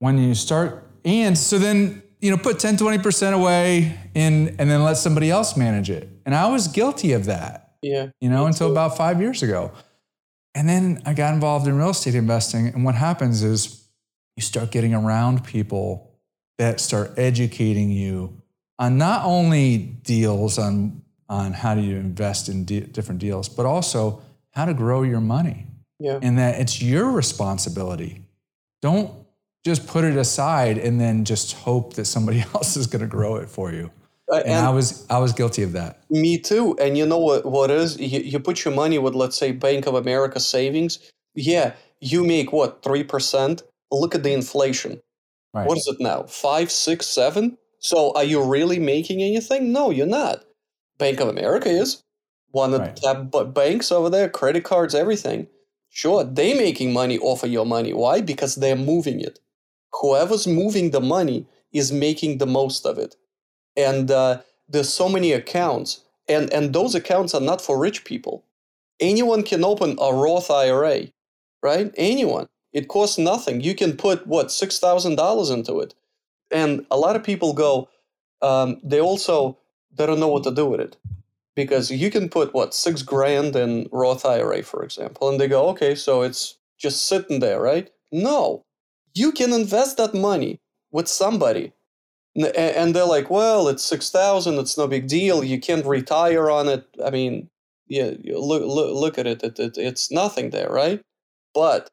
when 0.00 0.18
you 0.18 0.34
start, 0.34 0.86
and 1.06 1.36
so 1.36 1.58
then, 1.58 2.02
you 2.20 2.30
know, 2.30 2.36
put 2.36 2.58
10, 2.58 2.76
20% 2.76 3.32
away 3.32 3.98
in, 4.14 4.54
and 4.58 4.70
then 4.70 4.82
let 4.82 4.98
somebody 4.98 5.30
else 5.30 5.56
manage 5.56 5.88
it. 5.88 6.06
And 6.26 6.34
I 6.34 6.48
was 6.48 6.68
guilty 6.68 7.12
of 7.12 7.24
that. 7.24 7.76
Yeah. 7.80 8.08
You 8.20 8.28
know, 8.28 8.44
until 8.44 8.70
about 8.70 8.98
five 8.98 9.20
years 9.20 9.42
ago. 9.42 9.72
And 10.54 10.68
then 10.68 11.02
I 11.06 11.14
got 11.14 11.32
involved 11.32 11.66
in 11.66 11.76
real 11.76 11.90
estate 11.90 12.14
investing. 12.14 12.66
And 12.68 12.84
what 12.84 12.94
happens 12.94 13.42
is 13.42 13.83
you 14.36 14.42
start 14.42 14.70
getting 14.70 14.94
around 14.94 15.44
people 15.44 16.10
that 16.58 16.80
start 16.80 17.12
educating 17.16 17.90
you 17.90 18.40
on 18.78 18.98
not 18.98 19.24
only 19.24 19.78
deals 19.78 20.58
on 20.58 21.02
on 21.28 21.52
how 21.52 21.74
do 21.74 21.80
you 21.80 21.96
invest 21.96 22.48
in 22.48 22.64
de- 22.64 22.80
different 22.80 23.20
deals, 23.20 23.48
but 23.48 23.64
also 23.64 24.20
how 24.50 24.64
to 24.64 24.74
grow 24.74 25.02
your 25.02 25.20
money. 25.20 25.66
Yeah. 25.98 26.18
And 26.20 26.38
that 26.38 26.60
it's 26.60 26.82
your 26.82 27.10
responsibility. 27.10 28.22
Don't 28.82 29.10
just 29.64 29.86
put 29.86 30.04
it 30.04 30.16
aside 30.16 30.76
and 30.76 31.00
then 31.00 31.24
just 31.24 31.54
hope 31.54 31.94
that 31.94 32.04
somebody 32.04 32.40
else 32.54 32.76
is 32.76 32.86
going 32.86 33.00
to 33.02 33.08
grow 33.08 33.36
it 33.36 33.48
for 33.48 33.72
you. 33.72 33.90
Uh, 34.30 34.36
and, 34.36 34.48
and, 34.48 34.66
I 34.66 34.70
was 34.70 35.06
I 35.10 35.18
was 35.18 35.32
guilty 35.32 35.62
of 35.62 35.72
that. 35.72 36.00
Me 36.10 36.38
too. 36.38 36.76
And 36.78 36.96
you 36.96 37.06
know 37.06 37.18
what 37.18 37.44
what 37.44 37.70
is 37.70 37.98
you, 37.98 38.20
you 38.20 38.40
put 38.40 38.64
your 38.64 38.74
money 38.74 38.98
with 38.98 39.14
let's 39.14 39.36
say 39.36 39.52
Bank 39.52 39.86
of 39.86 39.94
America 39.94 40.40
savings. 40.40 41.10
Yeah, 41.34 41.74
you 42.00 42.24
make 42.24 42.52
what 42.52 42.82
three 42.82 43.04
percent. 43.04 43.62
Look 43.94 44.14
at 44.14 44.22
the 44.22 44.32
inflation. 44.32 45.00
Right. 45.52 45.66
What 45.66 45.78
is 45.78 45.86
it 45.86 46.00
now? 46.00 46.24
Five, 46.24 46.70
six, 46.70 47.06
seven. 47.06 47.58
So 47.78 48.12
are 48.14 48.24
you 48.24 48.42
really 48.42 48.78
making 48.78 49.22
anything? 49.22 49.72
No, 49.72 49.90
you're 49.90 50.06
not. 50.06 50.44
Bank 50.98 51.20
of 51.20 51.28
America 51.28 51.68
is 51.68 52.02
one 52.50 52.72
of 52.72 52.80
right. 52.80 52.96
the 52.96 53.28
top 53.30 53.54
banks 53.54 53.90
over 53.90 54.08
there, 54.08 54.28
credit 54.28 54.64
cards, 54.64 54.94
everything. 54.94 55.48
Sure, 55.90 56.24
they 56.24 56.54
making 56.54 56.92
money 56.92 57.18
off 57.18 57.44
of 57.44 57.50
your 57.50 57.66
money. 57.66 57.92
Why? 57.92 58.20
Because 58.20 58.56
they're 58.56 58.76
moving 58.76 59.20
it. 59.20 59.38
Whoever's 60.00 60.46
moving 60.46 60.90
the 60.90 61.00
money 61.00 61.46
is 61.72 61.92
making 61.92 62.38
the 62.38 62.46
most 62.46 62.86
of 62.86 62.98
it. 62.98 63.16
And 63.76 64.10
uh, 64.10 64.40
there's 64.68 64.92
so 64.92 65.08
many 65.08 65.32
accounts, 65.32 66.04
and, 66.28 66.52
and 66.52 66.72
those 66.72 66.94
accounts 66.94 67.34
are 67.34 67.40
not 67.40 67.60
for 67.60 67.78
rich 67.78 68.04
people. 68.04 68.44
Anyone 69.00 69.42
can 69.42 69.64
open 69.64 69.96
a 70.00 70.14
Roth 70.14 70.50
IRA, 70.50 71.08
right? 71.62 71.92
Anyone. 71.96 72.46
It 72.74 72.88
costs 72.88 73.16
nothing. 73.16 73.62
You 73.62 73.74
can 73.74 73.96
put, 73.96 74.26
what, 74.26 74.48
$6,000 74.48 75.54
into 75.54 75.80
it. 75.80 75.94
And 76.50 76.84
a 76.90 76.98
lot 76.98 77.16
of 77.16 77.24
people 77.24 77.54
go, 77.54 77.88
um, 78.42 78.80
they 78.84 79.00
also 79.00 79.56
they 79.96 80.06
don't 80.06 80.20
know 80.20 80.28
what 80.28 80.44
to 80.44 80.50
do 80.50 80.66
with 80.66 80.80
it 80.80 80.96
because 81.54 81.90
you 81.90 82.10
can 82.10 82.28
put 82.28 82.52
what 82.52 82.74
six 82.74 83.02
grand 83.02 83.56
in 83.56 83.88
Roth 83.92 84.26
IRA, 84.26 84.62
for 84.62 84.82
example, 84.82 85.28
and 85.28 85.40
they 85.40 85.48
go, 85.48 85.68
okay, 85.68 85.94
so 85.94 86.22
it's 86.22 86.58
just 86.78 87.06
sitting 87.06 87.40
there, 87.40 87.60
right? 87.60 87.90
No, 88.12 88.62
you 89.14 89.32
can 89.32 89.52
invest 89.52 89.96
that 89.96 90.14
money 90.14 90.60
with 90.90 91.08
somebody, 91.08 91.72
and 92.36 92.94
they're 92.94 93.06
like, 93.06 93.30
well, 93.30 93.68
it's 93.68 93.84
six 93.84 94.10
thousand, 94.10 94.58
it's 94.58 94.76
no 94.76 94.88
big 94.88 95.06
deal. 95.06 95.44
You 95.44 95.60
can't 95.60 95.86
retire 95.86 96.50
on 96.50 96.68
it. 96.68 96.86
I 97.04 97.10
mean, 97.10 97.48
yeah, 97.86 98.10
look 98.24 98.62
look 98.62 98.94
look 98.94 99.18
at 99.18 99.26
it. 99.26 99.42
It, 99.42 99.58
it 99.58 99.78
it's 99.78 100.10
nothing 100.10 100.50
there, 100.50 100.68
right? 100.68 101.00
But 101.54 101.88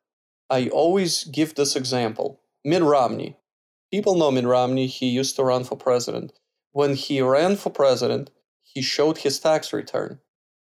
I 0.52 0.68
always 0.68 1.24
give 1.24 1.56
this 1.56 1.76
example: 1.76 2.40
Mitt 2.64 2.84
Romney. 2.84 3.38
People 3.92 4.16
know 4.16 4.30
Mitt 4.30 4.46
Romney. 4.46 4.86
He 4.86 5.10
used 5.10 5.36
to 5.38 5.44
run 5.44 5.64
for 5.64 5.76
president 5.76 6.34
when 6.72 6.96
he 6.96 7.22
ran 7.22 7.58
for 7.58 7.70
president, 7.70 8.32
he 8.62 8.82
showed 8.82 9.20
his 9.20 9.40
tax 9.40 9.74
return. 9.74 10.20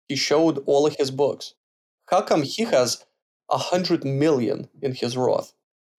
He 0.09 0.16
showed 0.16 0.62
all 0.66 0.87
of 0.87 0.97
his 0.97 1.11
books. 1.11 1.55
How 2.09 2.23
come 2.23 2.43
he 2.43 2.62
has 2.64 3.05
a 3.50 3.59
hundred 3.59 4.05
million 4.05 4.69
in 4.81 4.95
his 4.95 5.16
Roth? 5.16 5.52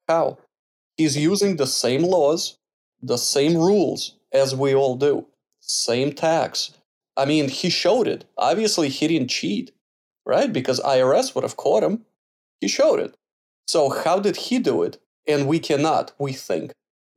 How? 0.08 0.38
He's 0.96 1.18
using 1.18 1.58
the 1.58 1.68
same 1.68 2.04
laws, 2.04 2.58
the 3.02 3.18
same 3.18 3.58
rules 3.58 4.16
as 4.32 4.56
we 4.56 4.74
all 4.74 4.96
do, 4.96 5.28
same 5.60 6.14
tax. 6.14 6.72
I 7.18 7.26
mean, 7.26 7.50
he 7.50 7.70
showed 7.70 8.08
it. 8.08 8.26
Obviously, 8.38 8.90
he 8.90 9.08
didn't 9.08 9.30
cheat, 9.30 9.72
right? 10.26 10.52
Because 10.52 10.80
IRS 10.80 11.36
would 11.36 11.44
have 11.44 11.58
caught 11.58 11.84
him. 11.84 12.06
He 12.62 12.68
showed 12.68 13.00
it. 13.00 13.18
So, 13.68 13.90
how 13.90 14.20
did 14.20 14.36
he 14.38 14.60
do 14.60 14.84
it? 14.84 14.98
And 15.28 15.48
we 15.48 15.60
cannot, 15.60 16.14
we 16.18 16.34
think, 16.34 16.72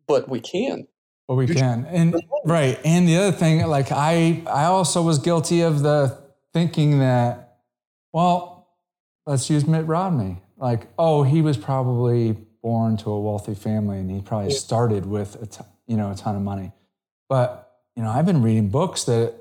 but 0.07 0.29
we 0.29 0.41
can. 0.41 0.89
But 1.29 1.35
we 1.37 1.47
can, 1.47 1.87
and 1.87 2.17
right. 2.45 2.77
And 2.85 3.07
the 3.07 3.17
other 3.17 3.31
thing, 3.33 3.65
like 3.69 3.93
I, 3.93 4.43
I 4.49 4.65
also 4.65 5.01
was 5.01 5.21
guilty 5.21 5.61
of 5.61 5.81
the 5.83 6.19
thinking 6.53 6.99
that, 6.99 7.59
well, 8.13 8.69
let's 9.27 9.49
use 9.49 9.65
Mitt 9.65 9.87
Romney. 9.87 10.43
Like, 10.57 10.89
oh, 10.99 11.23
he 11.23 11.41
was 11.41 11.57
probably 11.57 12.33
born 12.63 12.97
to 12.99 13.11
a 13.11 13.21
wealthy 13.21 13.55
family 13.55 13.99
and 13.99 14.11
he 14.11 14.21
probably 14.21 14.51
Yeah. 14.51 14.59
started 14.59 15.07
with 15.07 15.41
a 15.41 15.47
t- 15.47 15.61
you 15.87 15.97
know 15.97 16.11
a 16.11 16.17
ton 16.17 16.35
of 16.35 16.43
money. 16.43 16.73
But 17.29 17.71
you 17.95 18.03
know, 18.03 18.11
I've 18.11 18.27
been 18.27 18.43
reading 18.43 18.69
books 18.69 19.05
that 19.05 19.33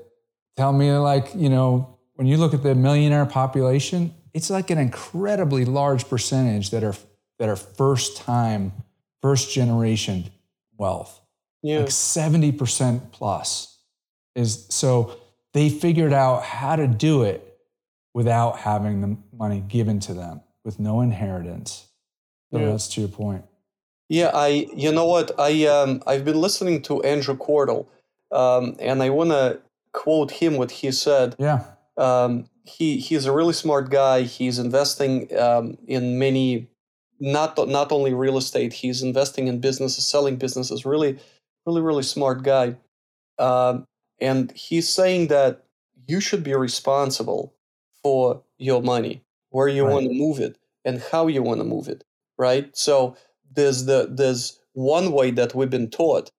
tell 0.56 0.72
me 0.72 0.92
like 0.92 1.32
you 1.34 1.48
know 1.48 1.98
when 2.14 2.28
you 2.28 2.36
look 2.36 2.54
at 2.54 2.62
the 2.62 2.76
millionaire 2.76 3.26
population, 3.26 4.14
it's 4.34 4.50
like 4.50 4.70
an 4.70 4.78
incredibly 4.78 5.64
large 5.64 6.08
percentage 6.08 6.70
that 6.70 6.84
are 6.84 6.94
that 7.38 7.48
are 7.48 7.56
first 7.56 8.16
time, 8.18 8.72
first 9.22 9.52
generation 9.52 10.30
wealth 10.76 11.20
Yeah. 11.62 11.80
like 11.80 11.88
70% 11.88 13.12
plus 13.12 13.78
is 14.34 14.66
so 14.70 15.16
they 15.52 15.68
figured 15.68 16.12
out 16.12 16.42
how 16.42 16.76
to 16.76 16.86
do 16.86 17.22
it 17.22 17.58
without 18.14 18.58
having 18.58 19.00
the 19.00 19.16
money 19.36 19.60
given 19.66 20.00
to 20.00 20.14
them 20.14 20.40
with 20.64 20.78
no 20.80 21.00
inheritance 21.00 21.86
so 22.52 22.58
Yeah. 22.58 22.66
that's 22.70 22.88
to 22.94 23.00
your 23.02 23.10
point 23.10 23.44
Yeah, 24.08 24.30
I 24.34 24.66
you 24.74 24.90
know 24.92 25.06
what 25.06 25.30
I 25.38 25.66
um 25.66 26.02
I've 26.06 26.24
been 26.24 26.40
listening 26.40 26.82
to 26.82 27.00
Andrew 27.02 27.36
Cordell, 27.36 27.86
um, 28.32 28.74
and 28.80 29.02
I 29.02 29.10
want 29.10 29.30
to 29.30 29.60
quote 29.92 30.30
him 30.32 30.56
what 30.56 30.70
he 30.70 30.90
said. 30.92 31.36
yeah 31.38 31.60
Um, 31.96 32.46
he 32.64 32.98
he's 32.98 33.26
a 33.26 33.32
really 33.32 33.52
smart 33.52 33.90
guy. 33.90 34.22
He's 34.22 34.58
investing 34.58 35.36
um, 35.38 35.78
in 35.86 36.18
many, 36.18 36.68
not 37.20 37.56
not 37.68 37.92
only 37.92 38.14
real 38.14 38.38
estate. 38.38 38.72
He's 38.72 39.02
investing 39.02 39.48
in 39.48 39.60
businesses, 39.60 40.06
selling 40.06 40.36
businesses. 40.36 40.84
Really, 40.84 41.18
really, 41.66 41.80
really 41.82 42.02
smart 42.02 42.42
guy. 42.42 42.76
Um, 43.38 43.84
and 44.20 44.52
he's 44.52 44.88
saying 44.88 45.28
that 45.28 45.64
you 46.06 46.20
should 46.20 46.44
be 46.44 46.54
responsible 46.54 47.54
for 48.02 48.42
your 48.58 48.82
money, 48.82 49.22
where 49.50 49.68
you 49.68 49.84
Right. 49.84 49.92
want 49.92 50.06
to 50.06 50.12
move 50.14 50.40
it, 50.40 50.58
and 50.84 51.00
how 51.00 51.26
you 51.26 51.42
want 51.42 51.60
to 51.60 51.64
move 51.64 51.88
it. 51.88 52.04
Right. 52.38 52.76
So 52.76 53.16
there's 53.50 53.86
the 53.86 54.08
there's 54.10 54.58
one 54.74 55.12
way 55.12 55.30
that 55.32 55.54
we've 55.54 55.70
been 55.70 55.90
taught, 55.90 56.30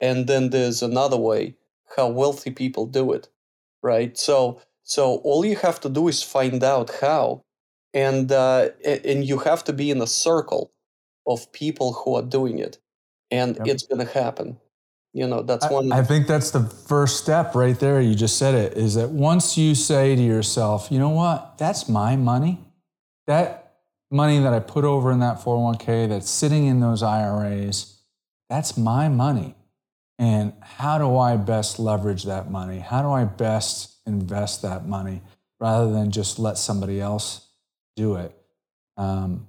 and 0.00 0.26
then 0.26 0.50
there's 0.50 0.82
another 0.82 1.16
way 1.16 1.56
how 1.96 2.08
wealthy 2.08 2.50
people 2.50 2.86
do 2.86 3.12
it. 3.12 3.28
Right. 3.82 4.16
So 4.18 4.60
so 4.88 5.16
all 5.16 5.44
you 5.44 5.56
have 5.56 5.80
to 5.80 5.90
do 5.90 6.08
is 6.08 6.22
find 6.22 6.64
out 6.64 6.90
how, 7.02 7.44
and 7.92 8.32
uh, 8.32 8.70
and 8.84 9.22
you 9.24 9.38
have 9.38 9.62
to 9.64 9.72
be 9.74 9.90
in 9.90 10.00
a 10.00 10.06
circle 10.06 10.72
of 11.26 11.52
people 11.52 11.92
who 11.92 12.14
are 12.14 12.22
doing 12.22 12.58
it, 12.58 12.78
and 13.30 13.56
Yep. 13.56 13.66
it's 13.66 13.86
gonna 13.86 14.06
happen. 14.06 14.58
You 15.12 15.26
know 15.26 15.42
that's 15.42 15.66
I, 15.66 15.72
one. 15.72 15.92
I 15.92 16.02
think 16.02 16.26
that's 16.26 16.50
the 16.52 16.64
first 16.64 17.22
step 17.22 17.54
right 17.54 17.78
there 17.78 18.00
you 18.00 18.14
just 18.14 18.38
said 18.38 18.54
it 18.54 18.76
is 18.78 18.94
that 18.94 19.10
once 19.10 19.58
you 19.58 19.74
say 19.74 20.14
to 20.14 20.22
yourself 20.22 20.88
you 20.90 20.98
know 20.98 21.08
what 21.10 21.56
that's 21.58 21.88
my 21.88 22.14
money 22.14 22.58
that 23.26 23.72
money 24.10 24.38
that 24.38 24.52
i 24.52 24.60
put 24.60 24.84
over 24.84 25.10
in 25.10 25.20
that 25.20 25.38
401k 25.38 26.08
that's 26.08 26.28
sitting 26.30 26.66
in 26.66 26.80
those 26.80 27.02
iras 27.02 28.00
that's 28.50 28.76
my 28.76 29.08
money 29.08 29.54
and 30.18 30.52
how 30.60 30.98
do 30.98 31.16
i 31.16 31.36
best 31.36 31.78
leverage 31.78 32.24
that 32.24 32.50
money 32.50 32.78
how 32.78 33.02
do 33.02 33.10
i 33.10 33.24
best 33.24 33.97
invest 34.08 34.62
that 34.62 34.86
money 34.86 35.22
rather 35.60 35.92
than 35.92 36.10
just 36.10 36.38
let 36.38 36.58
somebody 36.58 37.00
else 37.00 37.46
do 37.94 38.16
it 38.16 38.34
um, 38.96 39.46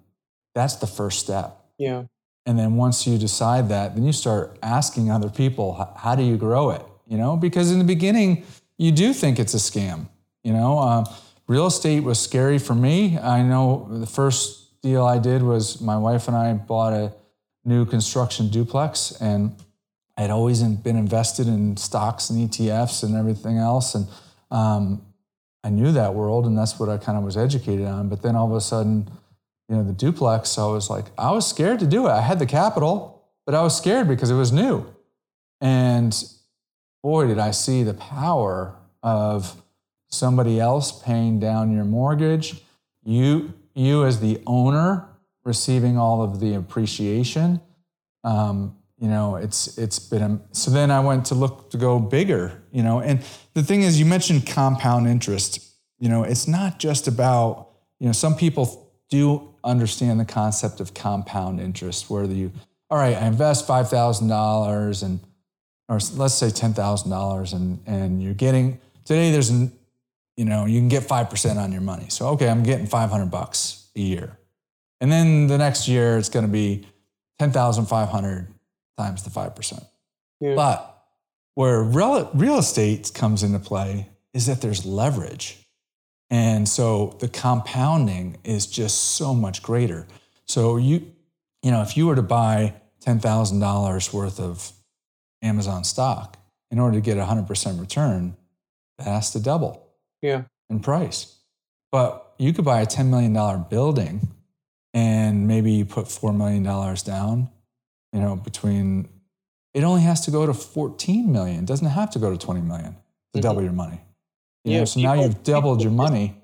that's 0.53 0.75
the 0.75 0.87
first 0.87 1.19
step 1.19 1.59
yeah. 1.79 2.03
and 2.45 2.59
then 2.59 2.75
once 2.75 3.07
you 3.07 3.17
decide 3.17 3.69
that, 3.69 3.95
then 3.95 4.05
you 4.05 4.11
start 4.11 4.59
asking 4.61 5.09
other 5.09 5.29
people, 5.29 5.93
how 5.97 6.13
do 6.13 6.23
you 6.23 6.37
grow 6.37 6.69
it? 6.71 6.85
You 7.07 7.17
know, 7.17 7.35
because 7.35 7.71
in 7.71 7.79
the 7.79 7.85
beginning, 7.85 8.43
you 8.77 8.91
do 8.91 9.13
think 9.13 9.39
it's 9.39 9.55
a 9.55 9.57
scam. 9.57 10.07
You 10.43 10.53
know, 10.53 10.77
uh, 10.77 11.05
real 11.47 11.65
estate 11.65 12.03
was 12.03 12.19
scary 12.19 12.59
for 12.59 12.75
me. 12.75 13.17
I 13.17 13.41
know 13.41 13.87
the 13.89 14.05
first 14.05 14.81
deal 14.81 15.05
I 15.05 15.17
did 15.17 15.41
was 15.41 15.81
my 15.81 15.97
wife 15.97 16.27
and 16.27 16.37
I 16.37 16.53
bought 16.53 16.93
a 16.93 17.13
new 17.65 17.85
construction 17.85 18.49
duplex, 18.49 19.11
and 19.19 19.55
I'd 20.17 20.29
always 20.29 20.61
been 20.61 20.97
invested 20.97 21.47
in 21.47 21.77
stocks 21.77 22.29
and 22.29 22.49
ETFs 22.49 23.03
and 23.03 23.15
everything 23.15 23.57
else. 23.57 23.95
And 23.95 24.07
um, 24.51 25.01
I 25.63 25.69
knew 25.69 25.91
that 25.91 26.13
world, 26.13 26.45
and 26.45 26.57
that's 26.57 26.79
what 26.79 26.89
I 26.89 26.97
kind 26.97 27.17
of 27.17 27.23
was 27.23 27.37
educated 27.37 27.85
on. 27.85 28.09
But 28.09 28.21
then 28.21 28.35
all 28.35 28.49
of 28.49 28.55
a 28.55 28.61
sudden, 28.61 29.09
you 29.67 29.75
know, 29.75 29.83
the 29.83 29.93
duplex, 29.93 30.57
I 30.57 30.65
was 30.65 30.89
like, 30.89 31.05
I 31.17 31.31
was 31.31 31.47
scared 31.47 31.79
to 31.79 31.87
do 31.87 32.07
it. 32.07 32.11
I 32.11 32.21
had 32.21 32.39
the 32.39 32.45
capital, 32.45 33.23
but 33.45 33.53
I 33.53 33.61
was 33.61 33.77
scared 33.77 34.07
because 34.07 34.31
it 34.31 34.35
was 34.35 34.51
new. 34.51 34.85
And 35.61 36.15
boy, 37.03 37.27
did 37.27 37.39
I 37.39 37.51
see 37.51 37.83
the 37.83 37.93
power 37.93 38.75
of 39.03 39.61
somebody 40.09 40.59
else 40.59 40.91
paying 41.03 41.39
down 41.39 41.71
your 41.71 41.85
mortgage, 41.85 42.61
you, 43.03 43.53
you 43.73 44.05
as 44.05 44.19
the 44.19 44.41
owner 44.47 45.05
receiving 45.43 45.97
all 45.97 46.21
of 46.21 46.39
the 46.39 46.53
appreciation. 46.55 47.61
Um, 48.23 48.75
you 48.99 49.07
know, 49.07 49.37
it's 49.37 49.77
it's 49.77 49.97
been 49.97 50.21
a, 50.21 50.39
so. 50.51 50.71
Then 50.71 50.91
I 50.91 50.99
went 50.99 51.25
to 51.27 51.35
look 51.35 51.71
to 51.71 51.77
go 51.77 51.99
bigger. 51.99 52.61
You 52.71 52.83
know, 52.83 52.99
and 52.99 53.21
the 53.53 53.63
thing 53.63 53.81
is, 53.81 53.97
you 53.97 54.05
mentioned 54.05 54.45
compound 54.45 55.07
interest. 55.07 55.65
You 55.99 56.09
know, 56.09 56.23
it's 56.23 56.47
not 56.47 56.79
just 56.79 57.07
about 57.07 57.69
you 57.99 58.07
know. 58.07 58.11
Some 58.11 58.35
people 58.35 58.91
do 59.09 59.53
understand 59.63 60.19
the 60.19 60.25
concept 60.25 60.81
of 60.81 60.93
compound 60.93 61.61
interest, 61.61 62.09
where 62.09 62.25
you, 62.25 62.51
all 62.89 62.97
right, 62.97 63.15
I 63.15 63.25
invest 63.25 63.65
five 63.65 63.89
thousand 63.89 64.27
dollars 64.27 65.01
and, 65.01 65.21
or 65.87 65.99
let's 66.15 66.35
say 66.35 66.49
ten 66.49 66.73
thousand 66.73 67.09
dollars, 67.09 67.53
and 67.53 67.81
and 67.85 68.21
you're 68.21 68.33
getting 68.33 68.81
today. 69.05 69.31
There's 69.31 69.49
an, 69.49 69.71
you 70.35 70.43
know, 70.43 70.65
you 70.65 70.77
can 70.77 70.89
get 70.89 71.03
five 71.03 71.29
percent 71.29 71.57
on 71.57 71.71
your 71.71 71.81
money. 71.81 72.07
So 72.09 72.27
okay, 72.29 72.49
I'm 72.49 72.63
getting 72.63 72.85
five 72.85 73.09
hundred 73.09 73.31
bucks 73.31 73.87
a 73.95 74.01
year, 74.01 74.37
and 74.99 75.09
then 75.09 75.47
the 75.47 75.57
next 75.57 75.87
year 75.87 76.17
it's 76.17 76.29
going 76.29 76.45
to 76.45 76.51
be 76.51 76.85
ten 77.39 77.53
thousand 77.53 77.85
five 77.85 78.09
hundred 78.09 78.53
times 78.99 79.23
the 79.23 79.29
five 79.29 79.55
percent. 79.55 79.83
Yeah. 80.39 80.55
But 80.55 80.79
where 81.55 81.81
real, 81.83 82.29
real 82.33 82.57
estate 82.59 83.11
comes 83.13 83.43
into 83.43 83.59
play 83.59 84.09
is 84.33 84.45
that 84.45 84.61
there's 84.61 84.85
leverage. 84.85 85.57
And 86.29 86.67
so 86.69 87.17
the 87.19 87.27
compounding 87.27 88.37
is 88.43 88.67
just 88.67 88.97
so 89.17 89.33
much 89.33 89.63
greater. 89.63 90.05
So 90.47 90.77
you, 90.77 91.11
you 91.63 91.71
know, 91.71 91.81
if 91.81 91.97
you 91.97 92.05
were 92.07 92.15
to 92.15 92.21
buy 92.21 92.75
$10,000 93.05 94.13
worth 94.13 94.39
of 94.39 94.71
Amazon 95.41 95.83
stock, 95.83 96.37
in 96.71 96.79
order 96.79 96.95
to 96.97 97.01
get 97.01 97.17
a 97.17 97.21
100% 97.25 97.79
return, 97.79 98.37
that 98.99 99.07
has 99.07 99.31
to 99.31 99.39
double 99.39 99.87
Yeah. 100.21 100.43
in 100.69 100.79
price. 100.81 101.35
But 101.91 102.33
you 102.37 102.53
could 102.53 102.65
buy 102.65 102.81
a 102.81 102.85
$10 102.85 103.07
million 103.07 103.33
building 103.69 104.27
and 104.93 105.47
maybe 105.47 105.71
you 105.71 105.85
put 105.85 106.05
$4 106.05 106.35
million 106.35 106.61
down, 106.63 107.49
you 108.13 108.19
know, 108.19 108.35
between, 108.35 109.07
it 109.73 109.83
only 109.83 110.01
has 110.01 110.21
to 110.25 110.31
go 110.31 110.45
to 110.45 110.53
14 110.53 111.31
million. 111.31 111.59
It 111.59 111.65
doesn't 111.65 111.87
have 111.87 112.09
to 112.11 112.19
go 112.19 112.31
to 112.31 112.37
20 112.37 112.61
million 112.61 112.95
to 113.33 113.39
Mhm. 113.39 113.41
double 113.41 113.61
your 113.61 113.71
money. 113.73 114.01
You 114.63 114.73
Yeah, 114.73 114.79
know, 114.79 114.85
so 114.85 114.99
now 114.99 115.13
you've 115.13 115.43
doubled 115.43 115.81
your 115.81 115.91
money. 115.91 116.35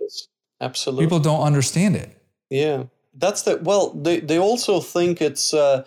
Absolutely. 0.62 1.06
People 1.06 1.19
don't 1.19 1.41
understand 1.41 1.95
it. 1.95 2.21
Yeah, 2.49 2.84
that's 3.13 3.41
the 3.41 3.58
well. 3.58 3.89
They 3.91 4.19
they 4.21 4.39
also 4.39 4.80
think 4.80 5.21
it's 5.21 5.54
uh, 5.54 5.86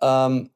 um, 0.00 0.50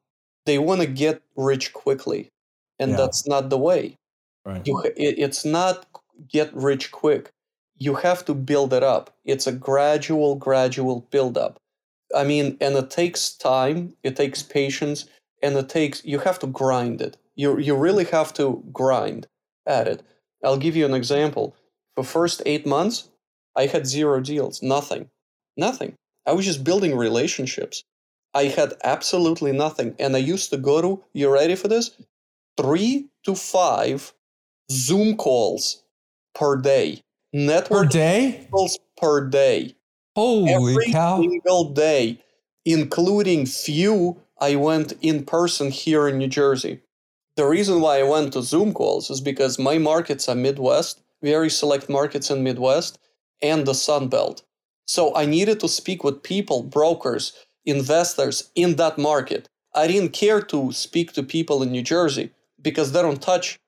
they 0.47 0.59
want 0.59 0.81
to 0.81 0.87
get 0.87 1.21
rich 1.37 1.73
quickly, 1.73 2.31
and 2.79 2.93
Yeah. 2.93 2.97
that's 2.97 3.27
not 3.27 3.51
the 3.51 3.59
way. 3.59 3.99
Right. 4.47 4.67
You 4.67 4.81
it, 4.97 5.19
it's 5.19 5.45
not 5.45 5.87
get 6.29 6.53
rich 6.55 6.91
quick. 6.93 7.33
You 7.77 7.95
have 7.97 8.25
to 8.25 8.35
build 8.35 8.73
it 8.73 8.83
up. 8.83 9.11
It's 9.25 9.47
a 9.47 9.53
gradual, 9.53 10.37
gradual 10.37 11.01
build 11.11 11.37
up. 11.37 11.59
I 12.17 12.25
mean, 12.25 12.57
and 12.61 12.77
it 12.77 12.91
takes 12.91 13.33
time. 13.35 13.95
It 14.03 14.17
takes 14.17 14.43
patience, 14.43 15.07
and 15.43 15.57
it 15.57 15.69
takes 15.69 16.05
you 16.05 16.19
have 16.21 16.39
to 16.41 16.47
grind 16.47 17.01
it. 17.01 17.17
You 17.37 17.59
you 17.59 17.77
really 17.77 18.05
have 18.07 18.33
to 18.35 18.63
grind 18.73 19.27
at 19.67 19.89
it. 19.89 20.03
I'll 20.45 20.59
give 20.59 20.77
you 20.77 20.87
an 20.87 20.95
example. 20.95 21.57
For 21.95 22.05
first 22.05 22.43
eight 22.47 22.67
months, 22.67 23.09
I 23.57 23.67
had 23.67 23.87
zero 23.87 24.21
deals, 24.21 24.63
nothing, 24.63 25.11
nothing. 25.57 25.95
I 26.27 26.33
was 26.33 26.47
just 26.47 26.65
building 26.65 26.97
relationships. 26.97 27.85
I 28.35 28.45
had 28.45 28.75
absolutely 28.85 29.53
nothing, 29.53 29.95
and 29.99 30.17
I 30.17 30.21
used 30.21 30.51
to 30.51 30.57
go 30.57 30.81
to. 30.83 31.05
You 31.15 31.31
ready 31.33 31.55
for 31.55 31.69
this? 31.69 31.93
Three 32.57 33.09
to 33.25 33.35
five 33.35 34.13
Zoom 34.71 35.17
calls 35.17 35.85
per 36.35 36.57
day, 36.57 37.03
Network 37.33 37.69
Per 37.71 37.85
network 37.85 37.91
day? 37.91 38.49
calls 38.51 38.79
per 38.97 39.29
day 39.29 39.75
Holy 40.15 40.51
every 40.53 40.93
cow. 40.93 41.21
single 41.21 41.71
day, 41.71 42.23
including 42.65 43.47
few 43.47 44.21
I 44.41 44.57
went 44.57 44.95
in 45.01 45.25
person 45.25 45.71
here 45.71 46.09
in 46.09 46.19
New 46.19 46.29
Jersey. 46.29 46.81
The 47.37 47.47
reason 47.47 47.81
why 47.81 48.01
I 48.01 48.03
went 48.03 48.33
to 48.35 48.43
Zoom 48.43 48.75
calls 48.75 49.09
is 49.09 49.21
because 49.21 49.59
my 49.59 49.79
markets 49.79 50.29
are 50.29 50.35
Midwest, 50.35 51.01
very 51.23 51.49
select 51.49 51.89
markets 51.89 52.31
in 52.31 52.43
Midwest, 52.43 52.99
and 53.41 53.67
the 53.67 53.75
Sun 53.75 54.09
Belt. 54.09 54.43
So 54.85 55.15
I 55.17 55.25
needed 55.27 55.61
to 55.61 55.69
speak 55.69 56.05
with 56.05 56.23
people, 56.23 56.63
brokers, 56.63 57.33
investors 57.65 58.51
in 58.55 58.77
that 58.77 58.99
market. 58.99 59.49
I 59.75 59.87
didn't 59.87 60.13
care 60.13 60.43
to 60.43 60.73
speak 60.73 61.13
to 61.13 61.23
people 61.23 61.63
in 61.63 61.73
New 61.73 61.83
Jersey 61.83 62.31
because 62.61 62.93
they 62.93 63.01
don't 63.01 63.23
touch 63.23 63.59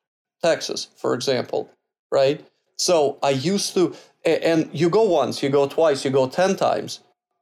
Texas, 0.43 0.89
for 0.97 1.15
example, 1.15 1.71
right? 2.13 2.45
So 2.77 3.19
I 3.23 3.31
used 3.31 3.75
to, 3.75 3.95
and 4.25 4.71
you 4.73 4.89
go 4.89 5.03
once, 5.03 5.43
you 5.43 5.49
go 5.49 5.67
twice, 5.67 6.05
you 6.05 6.11
go 6.11 6.29
10 6.29 6.57
times, 6.57 7.01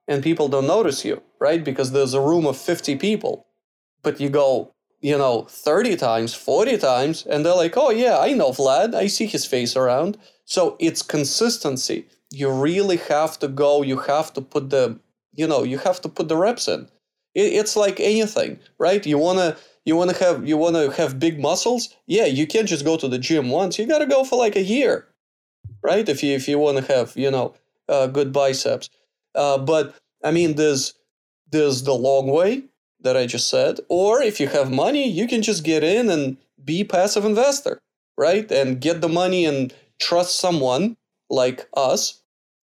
and 0.08 0.22
people 0.22 0.48
don't 0.48 0.66
notice 0.66 1.04
you, 1.04 1.22
right? 1.40 1.62
Because 1.62 1.92
there's 1.92 2.14
a 2.14 2.20
room 2.20 2.46
of 2.46 2.56
50 2.56 2.96
people. 2.96 3.46
But 4.02 4.20
you 4.20 4.28
go, 4.28 4.72
you 5.00 5.16
know, 5.16 5.42
30 5.48 5.96
times, 5.96 6.34
40 6.34 6.78
times, 6.78 7.26
and 7.26 7.44
they're 7.44 7.54
like, 7.54 7.76
oh, 7.76 7.90
yeah, 7.90 8.18
I 8.18 8.32
know 8.32 8.50
Vlad. 8.50 8.94
I 8.94 9.06
see 9.06 9.26
his 9.26 9.46
face 9.46 9.76
around. 9.76 10.18
So 10.44 10.76
it's 10.80 11.02
consistency. 11.02 12.06
You 12.30 12.50
really 12.50 12.96
have 12.96 13.38
to 13.40 13.48
go, 13.48 13.82
you 13.82 13.98
have 13.98 14.32
to 14.34 14.40
put 14.40 14.70
the, 14.70 14.98
you 15.32 15.46
know, 15.46 15.62
you 15.62 15.78
have 15.78 16.00
to 16.00 16.08
put 16.08 16.28
the 16.28 16.36
reps 16.36 16.66
in. 16.68 16.88
It's 17.34 17.76
like 17.76 17.98
anything, 17.98 18.58
right? 18.78 19.06
You 19.06 19.16
want 19.16 19.38
to, 19.38 19.56
you 19.84 19.96
want 19.96 20.10
to 20.10 20.24
have 20.24 20.46
you 20.46 20.56
want 20.56 20.76
to 20.76 20.90
have 20.92 21.18
big 21.18 21.40
muscles 21.40 21.94
yeah 22.06 22.24
you 22.24 22.46
can't 22.46 22.68
just 22.68 22.84
go 22.84 22.96
to 22.96 23.08
the 23.08 23.18
gym 23.18 23.50
once 23.50 23.78
you 23.78 23.86
got 23.86 23.98
to 23.98 24.06
go 24.06 24.24
for 24.24 24.36
like 24.36 24.56
a 24.56 24.62
year 24.62 25.08
right? 25.82 26.08
If 26.08 26.22
you 26.22 26.34
if 26.34 26.48
you 26.48 26.58
want 26.58 26.78
to 26.78 26.92
have 26.92 27.16
you 27.16 27.30
know 27.30 27.54
uh, 27.88 28.06
good 28.06 28.32
biceps. 28.32 28.88
Uh, 29.34 29.56
but 29.56 29.94
i 30.22 30.30
mean 30.30 30.56
there's 30.56 30.92
there's 31.50 31.84
the 31.84 31.94
long 31.94 32.26
way 32.26 32.62
that 33.00 33.16
i 33.16 33.24
just 33.26 33.48
said 33.48 33.80
or 33.88 34.22
if 34.22 34.38
you 34.38 34.46
have 34.46 34.70
money 34.70 35.08
you 35.08 35.26
can 35.26 35.40
just 35.40 35.64
get 35.64 35.82
in 35.82 36.10
and 36.10 36.36
be 36.64 36.84
passive 36.84 37.24
investor 37.24 37.80
right? 38.16 38.50
And 38.50 38.80
get 38.80 39.00
the 39.00 39.08
money 39.08 39.44
and 39.44 39.74
trust 40.00 40.38
someone 40.38 40.96
like 41.30 41.68
us 41.76 42.22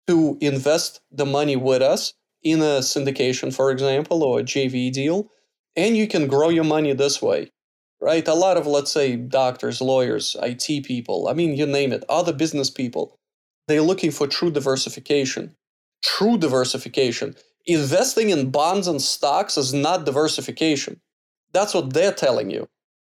to 0.08 0.38
invest 0.42 1.02
the 1.12 1.26
money 1.26 1.56
with 1.56 1.82
us 1.82 2.14
in 2.44 2.60
a 2.60 2.80
syndication 2.80 3.54
for 3.54 3.72
example 3.72 4.22
or 4.24 4.40
a 4.40 4.44
jv 4.44 4.92
deal 4.92 5.30
and 5.78 5.96
you 5.96 6.08
can 6.08 6.28
grow 6.28 6.50
your 6.50 6.66
money 6.66 6.92
this 6.94 7.22
way 7.22 7.50
right? 8.04 8.28
A 8.28 8.34
lot 8.34 8.58
of 8.58 8.68
let's 8.68 8.92
say 8.92 9.16
doctors 9.16 9.82
lawyers 9.82 10.36
it 10.44 10.84
people 10.84 11.28
i 11.30 11.34
mean 11.34 11.56
you 11.56 11.66
name 11.66 11.92
it 11.92 12.04
other 12.10 12.34
business 12.34 12.70
people 12.70 13.18
they're 13.68 13.82
looking 13.82 14.12
for 14.12 14.28
true 14.28 14.52
diversification. 14.52 15.56
True 16.04 16.38
diversification. 16.38 17.36
Investing 17.66 18.30
in 18.30 18.52
bonds 18.52 18.88
and 18.88 19.02
stocks 19.02 19.58
is 19.58 19.74
not 19.74 20.06
diversification. 20.06 21.00
That's 21.54 21.74
what 21.74 21.94
they're 21.94 22.12
telling 22.14 22.50
you. 22.50 22.68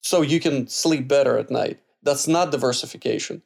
So 0.03 0.21
you 0.21 0.39
can 0.39 0.69
sleep 0.69 1.09
better 1.09 1.39
at 1.39 1.51
night. 1.51 1.81
That's 2.03 2.29
not 2.29 2.51
diversification. 2.51 3.43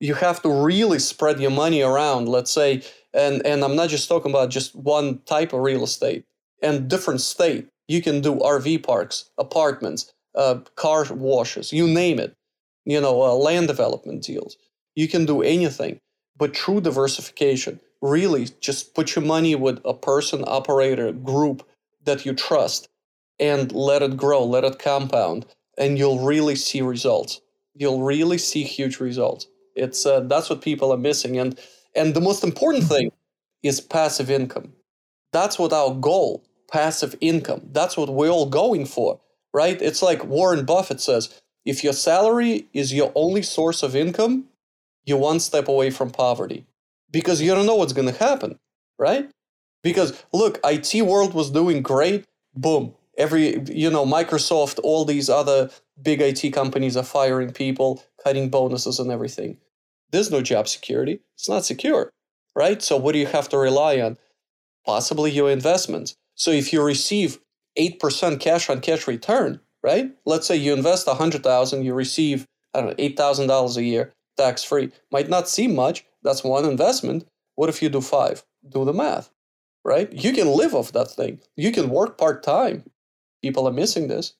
You 0.00 0.14
have 0.14 0.42
to 0.42 0.50
really 0.50 0.98
spread 0.98 1.38
your 1.38 1.52
money 1.52 1.80
around 1.80 2.28
let's 2.28 2.50
say 2.50 2.82
and 3.14 3.44
and 3.46 3.62
i'm 3.62 3.76
not 3.76 3.88
just 3.88 4.08
talking 4.08 4.32
about 4.32 4.50
just 4.50 4.74
one 4.74 5.20
type 5.26 5.52
of 5.52 5.60
real 5.60 5.84
estate 5.84 6.24
and 6.60 6.88
different 6.88 7.20
state. 7.20 7.68
You 7.86 8.02
can 8.02 8.20
do 8.20 8.36
RV 8.36 8.82
parks, 8.82 9.30
apartments, 9.38 10.12
uh, 10.34 10.56
car 10.76 11.04
washes, 11.10 11.72
you 11.72 11.86
name 11.86 12.18
it. 12.18 12.34
You 12.84 13.00
know, 13.00 13.22
uh, 13.22 13.34
land 13.34 13.68
development 13.68 14.24
deals. 14.24 14.56
You 14.94 15.08
can 15.08 15.24
do 15.24 15.42
anything. 15.42 16.00
But 16.36 16.54
true 16.54 16.80
diversification, 16.80 17.78
really 18.00 18.48
just 18.60 18.94
put 18.94 19.14
your 19.14 19.24
money 19.24 19.54
with 19.54 19.80
a 19.84 19.94
person, 19.94 20.44
operator, 20.46 21.12
group 21.12 21.66
that 22.04 22.26
you 22.26 22.34
trust 22.34 22.88
and 23.38 23.70
let 23.72 24.02
it 24.02 24.16
grow, 24.16 24.44
let 24.44 24.64
it 24.64 24.78
compound, 24.78 25.46
and 25.78 25.98
you'll 25.98 26.24
really 26.24 26.56
see 26.56 26.82
results. 26.82 27.40
You'll 27.74 28.02
really 28.02 28.38
see 28.38 28.64
huge 28.64 28.98
results. 28.98 29.46
It's 29.76 30.04
uh, 30.04 30.20
that's 30.20 30.50
what 30.50 30.62
people 30.62 30.92
are 30.92 30.98
missing, 30.98 31.38
and 31.38 31.58
and 31.94 32.14
the 32.14 32.20
most 32.20 32.42
important 32.42 32.84
thing 32.84 33.12
is 33.62 33.80
passive 33.80 34.30
income. 34.30 34.72
That's 35.32 35.58
what 35.58 35.72
our 35.72 35.94
goal 35.94 36.44
passive 36.72 37.14
income. 37.20 37.60
That's 37.72 37.96
what 37.96 38.08
we're 38.08 38.30
all 38.30 38.46
going 38.46 38.86
for, 38.86 39.20
right? 39.52 39.80
It's 39.80 40.02
like 40.02 40.24
Warren 40.24 40.64
Buffett 40.64 41.00
says 41.00 41.40
if 41.64 41.84
your 41.84 41.92
salary 41.92 42.68
is 42.72 42.92
your 42.92 43.12
only 43.14 43.42
source 43.42 43.82
of 43.82 43.94
income, 43.94 44.46
you're 45.04 45.18
one 45.18 45.40
step 45.40 45.68
away 45.68 45.90
from 45.90 46.10
poverty 46.10 46.66
because 47.10 47.40
you 47.40 47.54
don't 47.54 47.66
know 47.66 47.76
what's 47.76 47.92
going 47.92 48.08
to 48.08 48.18
happen, 48.18 48.58
right? 48.98 49.30
Because 49.82 50.22
look, 50.32 50.58
IT 50.64 51.02
world 51.02 51.34
was 51.34 51.50
doing 51.50 51.82
great. 51.82 52.24
Boom. 52.54 52.94
Every, 53.18 53.60
you 53.70 53.90
know, 53.90 54.06
Microsoft, 54.06 54.80
all 54.82 55.04
these 55.04 55.28
other 55.28 55.70
big 56.00 56.20
IT 56.20 56.50
companies 56.52 56.96
are 56.96 57.04
firing 57.04 57.52
people, 57.52 58.02
cutting 58.22 58.48
bonuses 58.48 58.98
and 58.98 59.10
everything. 59.10 59.58
There's 60.10 60.30
no 60.30 60.40
job 60.42 60.68
security. 60.68 61.20
It's 61.34 61.48
not 61.48 61.64
secure, 61.64 62.10
right? 62.54 62.82
So 62.82 62.96
what 62.96 63.12
do 63.12 63.18
you 63.18 63.26
have 63.26 63.48
to 63.50 63.58
rely 63.58 64.00
on? 64.00 64.18
Possibly 64.84 65.30
your 65.30 65.50
investments. 65.50 66.16
So 66.34 66.50
if 66.50 66.72
you 66.72 66.82
receive 66.82 67.38
8% 67.78 68.40
cash 68.40 68.68
on 68.68 68.80
cash 68.80 69.06
return, 69.06 69.60
right? 69.82 70.10
Let's 70.24 70.46
say 70.46 70.56
you 70.56 70.72
invest 70.72 71.06
100,000, 71.06 71.84
you 71.84 71.94
receive 71.94 72.46
I 72.74 72.80
don't 72.80 72.98
know, 72.98 73.04
$8,000 73.04 73.76
a 73.76 73.82
year 73.82 74.12
tax 74.36 74.64
free. 74.64 74.90
Might 75.10 75.28
not 75.28 75.48
seem 75.48 75.74
much, 75.74 76.04
that's 76.22 76.42
one 76.42 76.64
investment. 76.64 77.26
What 77.54 77.68
if 77.68 77.82
you 77.82 77.88
do 77.88 78.00
5? 78.00 78.42
Do 78.68 78.84
the 78.84 78.92
math, 78.92 79.30
right? 79.84 80.10
You 80.12 80.32
can 80.32 80.48
live 80.48 80.74
off 80.74 80.92
that 80.92 81.10
thing. 81.10 81.40
You 81.56 81.70
can 81.70 81.90
work 81.90 82.16
part-time. 82.16 82.84
People 83.42 83.68
are 83.68 83.72
missing 83.72 84.08
this. 84.08 84.34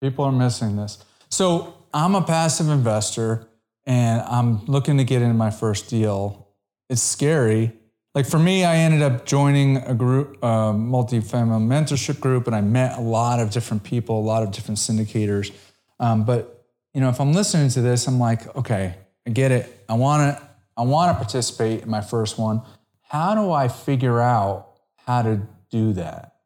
People 0.00 0.24
are 0.24 0.32
missing 0.32 0.76
this. 0.76 0.98
So, 1.28 1.74
I'm 1.92 2.14
a 2.14 2.22
passive 2.22 2.68
investor 2.68 3.46
and 3.86 4.20
I'm 4.22 4.64
looking 4.66 4.98
to 4.98 5.04
get 5.04 5.22
into 5.22 5.34
my 5.34 5.50
first 5.50 5.88
deal. 5.88 6.48
It's 6.88 7.02
scary 7.02 7.72
like 8.14 8.26
for 8.26 8.38
me, 8.38 8.64
I 8.64 8.76
ended 8.76 9.02
up 9.02 9.26
joining 9.26 9.78
a 9.78 9.94
group, 9.94 10.38
a 10.42 10.72
multi-family 10.72 11.58
mentorship 11.58 12.20
group, 12.20 12.46
and 12.46 12.54
I 12.54 12.60
met 12.60 12.96
a 12.96 13.00
lot 13.00 13.40
of 13.40 13.50
different 13.50 13.82
people, 13.82 14.18
a 14.18 14.22
lot 14.22 14.44
of 14.44 14.52
different 14.52 14.78
syndicators. 14.78 15.52
Um, 15.98 16.24
but 16.24 16.64
you 16.92 17.00
know, 17.00 17.08
if 17.08 17.20
I'm 17.20 17.32
listening 17.32 17.70
to 17.70 17.80
this, 17.80 18.06
I'm 18.06 18.20
like, 18.20 18.54
okay, 18.56 18.94
I 19.26 19.30
get 19.30 19.50
it. 19.50 19.84
I 19.88 19.94
want 19.94 20.36
to, 20.36 20.42
I 20.76 20.82
want 20.82 21.10
to 21.10 21.14
participate 21.16 21.82
in 21.82 21.90
my 21.90 22.00
first 22.00 22.38
one. 22.38 22.62
How 23.02 23.34
do 23.34 23.50
I 23.50 23.66
figure 23.68 24.20
out 24.20 24.70
how 24.96 25.22
to 25.22 25.40
do 25.70 25.92
that? 25.94 26.36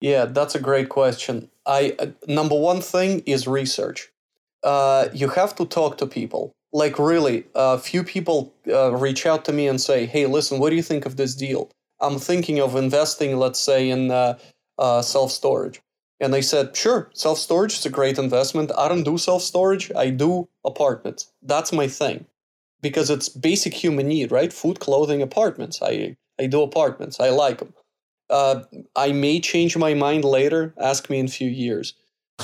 Yeah, 0.00 0.26
that's 0.26 0.54
a 0.54 0.60
great 0.60 0.88
question. 0.88 1.50
I 1.64 1.96
uh, 1.98 2.06
number 2.28 2.54
one 2.54 2.80
thing 2.80 3.20
is 3.26 3.48
research. 3.48 4.10
Uh, 4.62 5.08
you 5.12 5.28
have 5.28 5.56
to 5.56 5.64
talk 5.64 5.98
to 5.98 6.06
people 6.06 6.55
like 6.76 6.98
really 6.98 7.44
a 7.54 7.58
uh, 7.58 7.78
few 7.78 8.02
people 8.04 8.54
uh, 8.68 8.94
reach 8.94 9.24
out 9.24 9.44
to 9.46 9.52
me 9.52 9.66
and 9.66 9.80
say 9.80 10.04
hey 10.04 10.26
listen 10.26 10.58
what 10.58 10.70
do 10.70 10.76
you 10.76 10.82
think 10.82 11.06
of 11.06 11.16
this 11.16 11.34
deal? 11.34 11.70
I'm 12.00 12.18
thinking 12.18 12.60
of 12.60 12.76
investing 12.76 13.36
let's 13.38 13.60
say 13.60 13.88
in 13.88 14.10
uh, 14.10 14.38
uh, 14.78 15.02
self-storage. 15.02 15.80
And 16.20 16.32
they 16.32 16.42
said 16.42 16.76
sure 16.76 17.10
self-storage 17.14 17.74
is 17.78 17.86
a 17.86 17.90
great 17.98 18.18
investment. 18.18 18.70
I 18.76 18.88
don't 18.88 19.04
do 19.04 19.18
self-storage. 19.18 19.90
I 19.96 20.10
do 20.10 20.48
apartments. 20.64 21.32
That's 21.42 21.72
my 21.72 21.88
thing. 21.88 22.26
Because 22.82 23.08
it's 23.10 23.28
basic 23.28 23.74
human 23.74 24.08
need 24.08 24.30
right? 24.30 24.52
Food 24.52 24.80
clothing 24.80 25.22
apartments. 25.22 25.80
I 25.82 26.16
i 26.38 26.46
do 26.46 26.62
apartments. 26.62 27.20
I 27.20 27.30
like 27.30 27.58
them 27.58 27.72
uh, 28.30 28.62
i 28.96 29.12
may 29.12 29.40
change 29.40 29.76
my 29.76 29.94
mind 29.94 30.24
later. 30.24 30.74
Ask 30.80 31.10
me 31.10 31.18
in 31.18 31.26
a 31.26 31.36
few 31.40 31.48
years. 31.48 31.94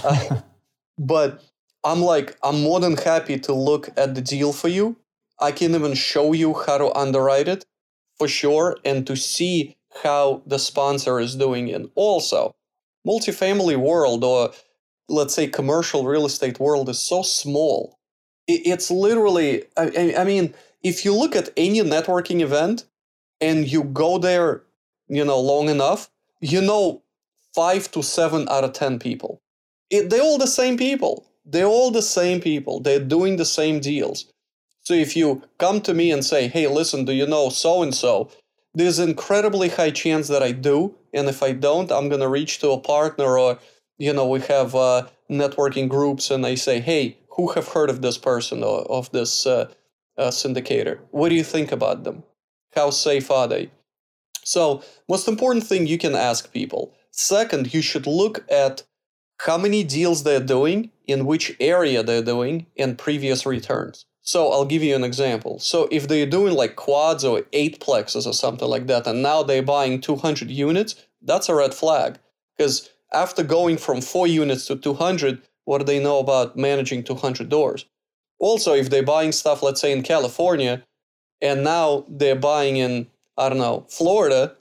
Uh, 0.04 0.40
but 0.98 1.42
I'm 1.84 2.00
like, 2.00 2.36
I'm 2.42 2.62
more 2.62 2.80
than 2.80 2.96
happy 2.96 3.38
to 3.40 3.52
look 3.52 3.88
at 3.96 4.14
the 4.14 4.20
deal 4.20 4.52
for 4.52 4.68
you. 4.68 4.96
I 5.40 5.50
can 5.50 5.74
even 5.74 5.94
show 5.94 6.32
you 6.32 6.54
how 6.54 6.78
to 6.78 6.96
underwrite 6.96 7.48
it 7.48 7.64
for 8.18 8.28
sure 8.28 8.76
and 8.84 9.06
to 9.06 9.16
see 9.16 9.76
how 10.02 10.42
the 10.46 10.58
sponsor 10.58 11.18
is 11.18 11.34
doing 11.34 11.68
it. 11.68 11.90
Also, 11.96 12.54
multifamily 13.06 13.76
world 13.76 14.22
or 14.22 14.52
let's 15.08 15.34
say 15.34 15.48
commercial 15.48 16.06
real 16.06 16.24
estate 16.24 16.60
world 16.60 16.88
is 16.88 17.00
so 17.00 17.22
small. 17.22 17.98
It's 18.46 18.90
literally, 18.90 19.64
I, 19.76 20.14
I 20.18 20.24
mean, 20.24 20.54
if 20.82 21.04
you 21.04 21.14
look 21.14 21.34
at 21.34 21.50
any 21.56 21.80
networking 21.80 22.40
event 22.40 22.84
and 23.40 23.70
you 23.70 23.84
go 23.84 24.18
there, 24.18 24.62
you 25.08 25.24
know, 25.24 25.40
long 25.40 25.68
enough, 25.68 26.10
you 26.40 26.60
know, 26.60 27.02
five 27.54 27.90
to 27.92 28.02
seven 28.02 28.48
out 28.48 28.64
of 28.64 28.72
10 28.72 28.98
people. 28.98 29.40
It, 29.90 30.10
they're 30.10 30.22
all 30.22 30.38
the 30.38 30.46
same 30.46 30.76
people 30.76 31.26
they're 31.44 31.66
all 31.66 31.90
the 31.90 32.02
same 32.02 32.40
people. 32.40 32.80
They're 32.80 33.00
doing 33.00 33.36
the 33.36 33.44
same 33.44 33.80
deals. 33.80 34.26
So 34.80 34.94
if 34.94 35.16
you 35.16 35.42
come 35.58 35.80
to 35.82 35.94
me 35.94 36.10
and 36.10 36.24
say, 36.24 36.48
hey, 36.48 36.66
listen, 36.66 37.04
do 37.04 37.12
you 37.12 37.26
know 37.26 37.48
so 37.48 37.82
and 37.82 37.94
so? 37.94 38.30
There's 38.74 38.98
an 38.98 39.10
incredibly 39.10 39.68
high 39.68 39.90
chance 39.90 40.28
that 40.28 40.42
I 40.42 40.52
do. 40.52 40.94
And 41.12 41.28
if 41.28 41.42
I 41.42 41.52
don't, 41.52 41.92
I'm 41.92 42.08
going 42.08 42.20
to 42.20 42.28
reach 42.28 42.58
to 42.60 42.70
a 42.70 42.80
partner 42.80 43.38
or, 43.38 43.58
you 43.98 44.12
know, 44.12 44.26
we 44.26 44.40
have 44.40 44.74
uh, 44.74 45.06
networking 45.30 45.88
groups 45.88 46.30
and 46.30 46.44
I 46.44 46.56
say, 46.56 46.80
hey, 46.80 47.16
who 47.36 47.52
have 47.52 47.68
heard 47.68 47.90
of 47.90 48.02
this 48.02 48.18
person 48.18 48.62
or 48.62 48.82
of 48.90 49.10
this 49.12 49.46
uh, 49.46 49.70
uh, 50.18 50.28
syndicator? 50.28 50.98
What 51.10 51.28
do 51.28 51.34
you 51.34 51.44
think 51.44 51.70
about 51.70 52.04
them? 52.04 52.22
How 52.74 52.90
safe 52.90 53.30
are 53.30 53.46
they? 53.46 53.70
So, 54.44 54.82
most 55.08 55.28
important 55.28 55.64
thing 55.64 55.86
you 55.86 55.98
can 55.98 56.14
ask 56.14 56.52
people. 56.52 56.92
Second, 57.10 57.72
you 57.72 57.82
should 57.82 58.06
look 58.06 58.44
at 58.50 58.82
how 59.38 59.56
many 59.58 59.84
deals 59.84 60.22
they're 60.22 60.40
doing, 60.40 60.90
in 61.06 61.26
which 61.26 61.56
area 61.60 62.02
they're 62.02 62.22
doing, 62.22 62.66
and 62.76 62.98
previous 62.98 63.44
returns. 63.46 64.06
So 64.22 64.52
I'll 64.52 64.64
give 64.64 64.82
you 64.82 64.94
an 64.94 65.04
example. 65.04 65.58
So 65.58 65.88
if 65.90 66.06
they're 66.06 66.26
doing 66.26 66.54
like 66.54 66.76
quads 66.76 67.24
or 67.24 67.42
eight 67.52 67.80
plexes 67.80 68.26
or 68.26 68.32
something 68.32 68.68
like 68.68 68.86
that, 68.86 69.06
and 69.06 69.22
now 69.22 69.42
they're 69.42 69.62
buying 69.62 70.00
200 70.00 70.48
units, 70.50 70.94
that's 71.22 71.48
a 71.48 71.54
red 71.54 71.74
flag. 71.74 72.18
Because 72.56 72.90
after 73.12 73.42
going 73.42 73.76
from 73.76 74.00
four 74.00 74.26
units 74.26 74.66
to 74.66 74.76
200, 74.76 75.42
what 75.64 75.78
do 75.78 75.84
they 75.84 76.02
know 76.02 76.18
about 76.18 76.56
managing 76.56 77.02
200 77.02 77.48
doors? 77.48 77.84
Also, 78.38 78.74
if 78.74 78.90
they're 78.90 79.02
buying 79.02 79.32
stuff, 79.32 79.62
let's 79.62 79.80
say 79.80 79.92
in 79.92 80.02
California, 80.02 80.82
and 81.40 81.64
now 81.64 82.04
they're 82.08 82.36
buying 82.36 82.76
in 82.76 83.08
I 83.36 83.48
don't 83.48 83.58
know 83.58 83.86
Florida, 83.88 84.56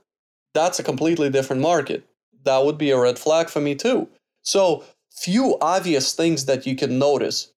that's 0.54 0.80
a 0.80 0.84
completely 0.84 1.30
different 1.30 1.62
market. 1.62 2.06
That 2.43 2.65
would 2.65 2.77
be 2.77 2.91
a 2.91 2.99
red 2.99 3.19
flag 3.19 3.49
for 3.49 3.62
me 3.62 3.75
too. 3.75 4.08
So 4.41 4.84
few 5.12 5.58
obvious 5.62 6.13
things 6.13 6.45
that 6.45 6.65
you 6.65 6.76
can 6.76 6.97
notice 6.97 7.52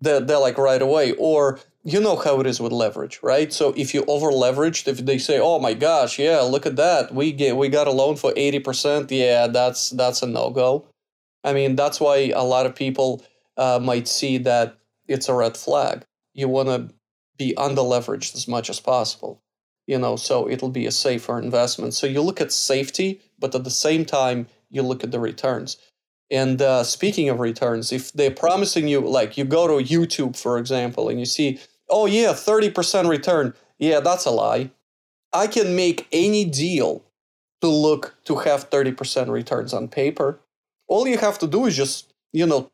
that 0.00 0.26
they're 0.26 0.38
like 0.38 0.58
right 0.58 0.82
away 0.82 1.12
or 1.12 1.58
you 1.84 2.00
know 2.00 2.16
how 2.16 2.38
it 2.40 2.46
is 2.46 2.60
with 2.60 2.72
leverage, 2.72 3.18
right? 3.22 3.52
So 3.52 3.72
if 3.76 3.94
you 3.94 4.04
over 4.06 4.30
leveraged, 4.30 4.88
if 4.88 4.98
they 4.98 5.18
say, 5.18 5.40
"Oh 5.40 5.58
my 5.58 5.74
gosh, 5.74 6.18
yeah, 6.18 6.40
look 6.40 6.66
at 6.66 6.76
that, 6.76 7.14
we 7.14 7.32
get 7.32 7.56
we 7.56 7.68
got 7.68 7.86
a 7.86 7.92
loan 7.92 8.16
for 8.16 8.32
eighty 8.36 8.58
percent," 8.58 9.10
yeah, 9.10 9.46
that's 9.46 9.90
that's 9.90 10.22
a 10.22 10.26
no 10.26 10.50
go. 10.50 10.86
I 11.44 11.52
mean, 11.52 11.76
that's 11.76 12.00
why 12.00 12.32
a 12.34 12.44
lot 12.44 12.66
of 12.66 12.74
people 12.74 13.24
uh, 13.56 13.80
might 13.82 14.06
see 14.08 14.38
that 14.38 14.76
it's 15.06 15.28
a 15.28 15.34
red 15.34 15.56
flag. 15.56 16.04
You 16.34 16.48
want 16.48 16.68
to 16.68 16.94
be 17.38 17.56
under 17.56 17.82
leveraged 17.82 18.34
as 18.34 18.46
much 18.46 18.68
as 18.68 18.80
possible, 18.80 19.40
you 19.86 19.98
know, 19.98 20.16
so 20.16 20.48
it'll 20.48 20.70
be 20.70 20.86
a 20.86 20.92
safer 20.92 21.38
investment. 21.38 21.94
So 21.94 22.06
you 22.06 22.20
look 22.20 22.40
at 22.40 22.52
safety, 22.52 23.20
but 23.38 23.54
at 23.54 23.64
the 23.64 23.70
same 23.70 24.04
time, 24.04 24.46
you 24.68 24.82
look 24.82 25.02
at 25.04 25.12
the 25.12 25.20
returns. 25.20 25.78
And 26.30 26.60
uh, 26.60 26.84
speaking 26.84 27.28
of 27.30 27.40
returns, 27.40 27.90
if 27.90 28.12
they're 28.12 28.30
promising 28.30 28.86
you, 28.86 29.00
like 29.00 29.38
you 29.38 29.44
go 29.44 29.66
to 29.66 29.84
YouTube, 29.84 30.36
for 30.36 30.58
example, 30.58 31.08
and 31.08 31.18
you 31.18 31.26
see 31.26 31.58
oh 31.90 32.06
yeah, 32.06 32.32
30% 32.32 33.08
return. 33.08 33.54
Yeah, 33.78 34.00
that's 34.00 34.26
a 34.26 34.30
lie. 34.30 34.70
I 35.32 35.46
can 35.46 35.76
make 35.76 36.06
any 36.12 36.44
deal 36.44 37.04
to 37.60 37.68
look 37.68 38.14
to 38.24 38.36
have 38.36 38.70
30% 38.70 39.28
returns 39.28 39.74
on 39.74 39.88
paper. 39.88 40.40
All 40.86 41.06
you 41.06 41.18
have 41.18 41.38
to 41.40 41.46
do 41.46 41.66
is 41.66 41.76
just, 41.76 42.12
you 42.32 42.46
know, 42.46 42.70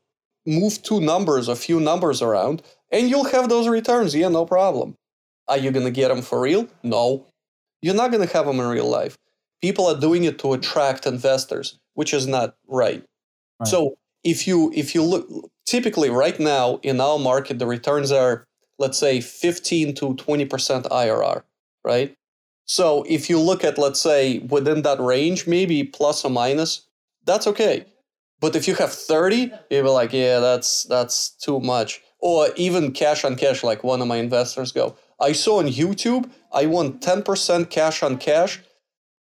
move 0.47 0.83
two 0.83 1.01
numbers, 1.01 1.49
a 1.49 1.57
few 1.57 1.81
numbers 1.81 2.23
around, 2.23 2.63
and 2.91 3.09
you'll 3.09 3.25
have 3.25 3.49
those 3.49 3.67
returns. 3.67 4.15
Yeah, 4.15 4.29
no 4.29 4.45
problem. 4.45 4.97
Are 5.49 5.59
you 5.59 5.71
going 5.71 5.87
to 5.87 5.91
get 5.91 6.09
them 6.09 6.23
for 6.23 6.41
real? 6.41 6.69
No. 6.83 7.27
You're 7.83 7.95
not 7.95 8.11
going 8.11 8.27
to 8.27 8.33
have 8.33 8.47
them 8.47 8.61
in 8.61 8.67
real 8.67 8.89
life. 8.89 9.19
People 9.61 9.87
are 9.87 9.99
doing 9.99 10.25
it 10.25 10.39
to 10.41 10.53
attract 10.53 11.07
investors, 11.07 11.79
which 11.95 12.15
is 12.15 12.27
not 12.27 12.57
right. 12.69 13.05
Right. 13.61 13.69
So 13.69 13.97
if 14.23 14.47
you 14.47 14.73
if 14.75 14.95
you 14.95 15.03
look 15.03 15.29
typically 15.67 16.11
right 16.11 16.39
now 16.39 16.79
in 16.83 17.01
our 17.01 17.19
market, 17.19 17.59
the 17.59 17.67
returns 17.67 18.13
are 18.13 18.47
let's 18.79 18.99
say 18.99 19.21
15 19.21 19.95
to 19.95 20.15
20% 20.15 20.89
IRR, 20.89 21.43
right? 21.85 22.15
So 22.67 23.05
if 23.09 23.29
you 23.29 23.39
look 23.39 23.63
at, 23.65 23.79
let's 23.79 24.01
say, 24.01 24.39
within 24.39 24.83
that 24.83 25.01
range, 25.01 25.47
maybe 25.47 25.85
plus 25.85 26.25
or 26.25 26.31
minus, 26.31 26.87
that's 27.25 27.47
okay. 27.47 27.85
But 28.41 28.57
if 28.57 28.67
you 28.67 28.75
have 28.75 28.93
30, 28.93 29.53
you'll 29.71 29.83
be 29.85 29.89
like, 29.89 30.13
yeah, 30.13 30.41
that's 30.41 30.85
that's 30.85 31.31
too 31.31 31.61
much. 31.61 32.01
Or 32.19 32.49
even 32.57 32.93
cash 32.93 33.25
on 33.25 33.37
cash, 33.37 33.63
like 33.63 33.85
one 33.85 34.01
of 34.01 34.09
my 34.09 34.17
investors 34.17 34.73
go. 34.73 34.97
I 35.21 35.33
saw 35.33 35.59
on 35.59 35.67
YouTube, 35.69 36.31
I 36.53 36.67
want 36.67 37.01
10% 37.01 37.71
cash 37.71 38.03
on 38.03 38.19
cash 38.19 38.61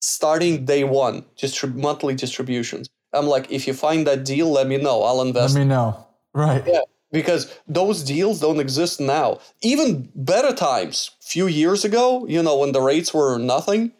starting 0.01 0.65
day 0.65 0.83
one, 0.83 1.25
just 1.35 1.65
monthly 1.67 2.15
distributions. 2.15 2.87
I'm 3.13 3.27
like, 3.27 3.51
if 3.51 3.67
you 3.67 3.73
find 3.73 4.05
that 4.07 4.25
deal, 4.25 4.49
let 4.51 4.67
me 4.67 4.77
know. 4.77 5.03
I'll 5.03 5.21
invest. 5.21 5.55
Let 5.55 5.61
me 5.61 5.67
know. 5.67 6.07
Right. 6.33 6.63
Yeah 6.65 6.81
because 7.11 7.57
those 7.67 8.03
deals 8.03 8.39
don't 8.39 8.59
exist 8.59 8.99
now. 8.99 9.39
Even 9.61 10.09
better 10.15 10.53
times, 10.53 11.11
few 11.21 11.47
years 11.47 11.85
ago, 11.85 12.25
you 12.27 12.41
know, 12.43 12.57
when 12.57 12.71
the 12.71 12.81
rates 12.81 13.13
were 13.13 13.37
nothing, 13.37 13.91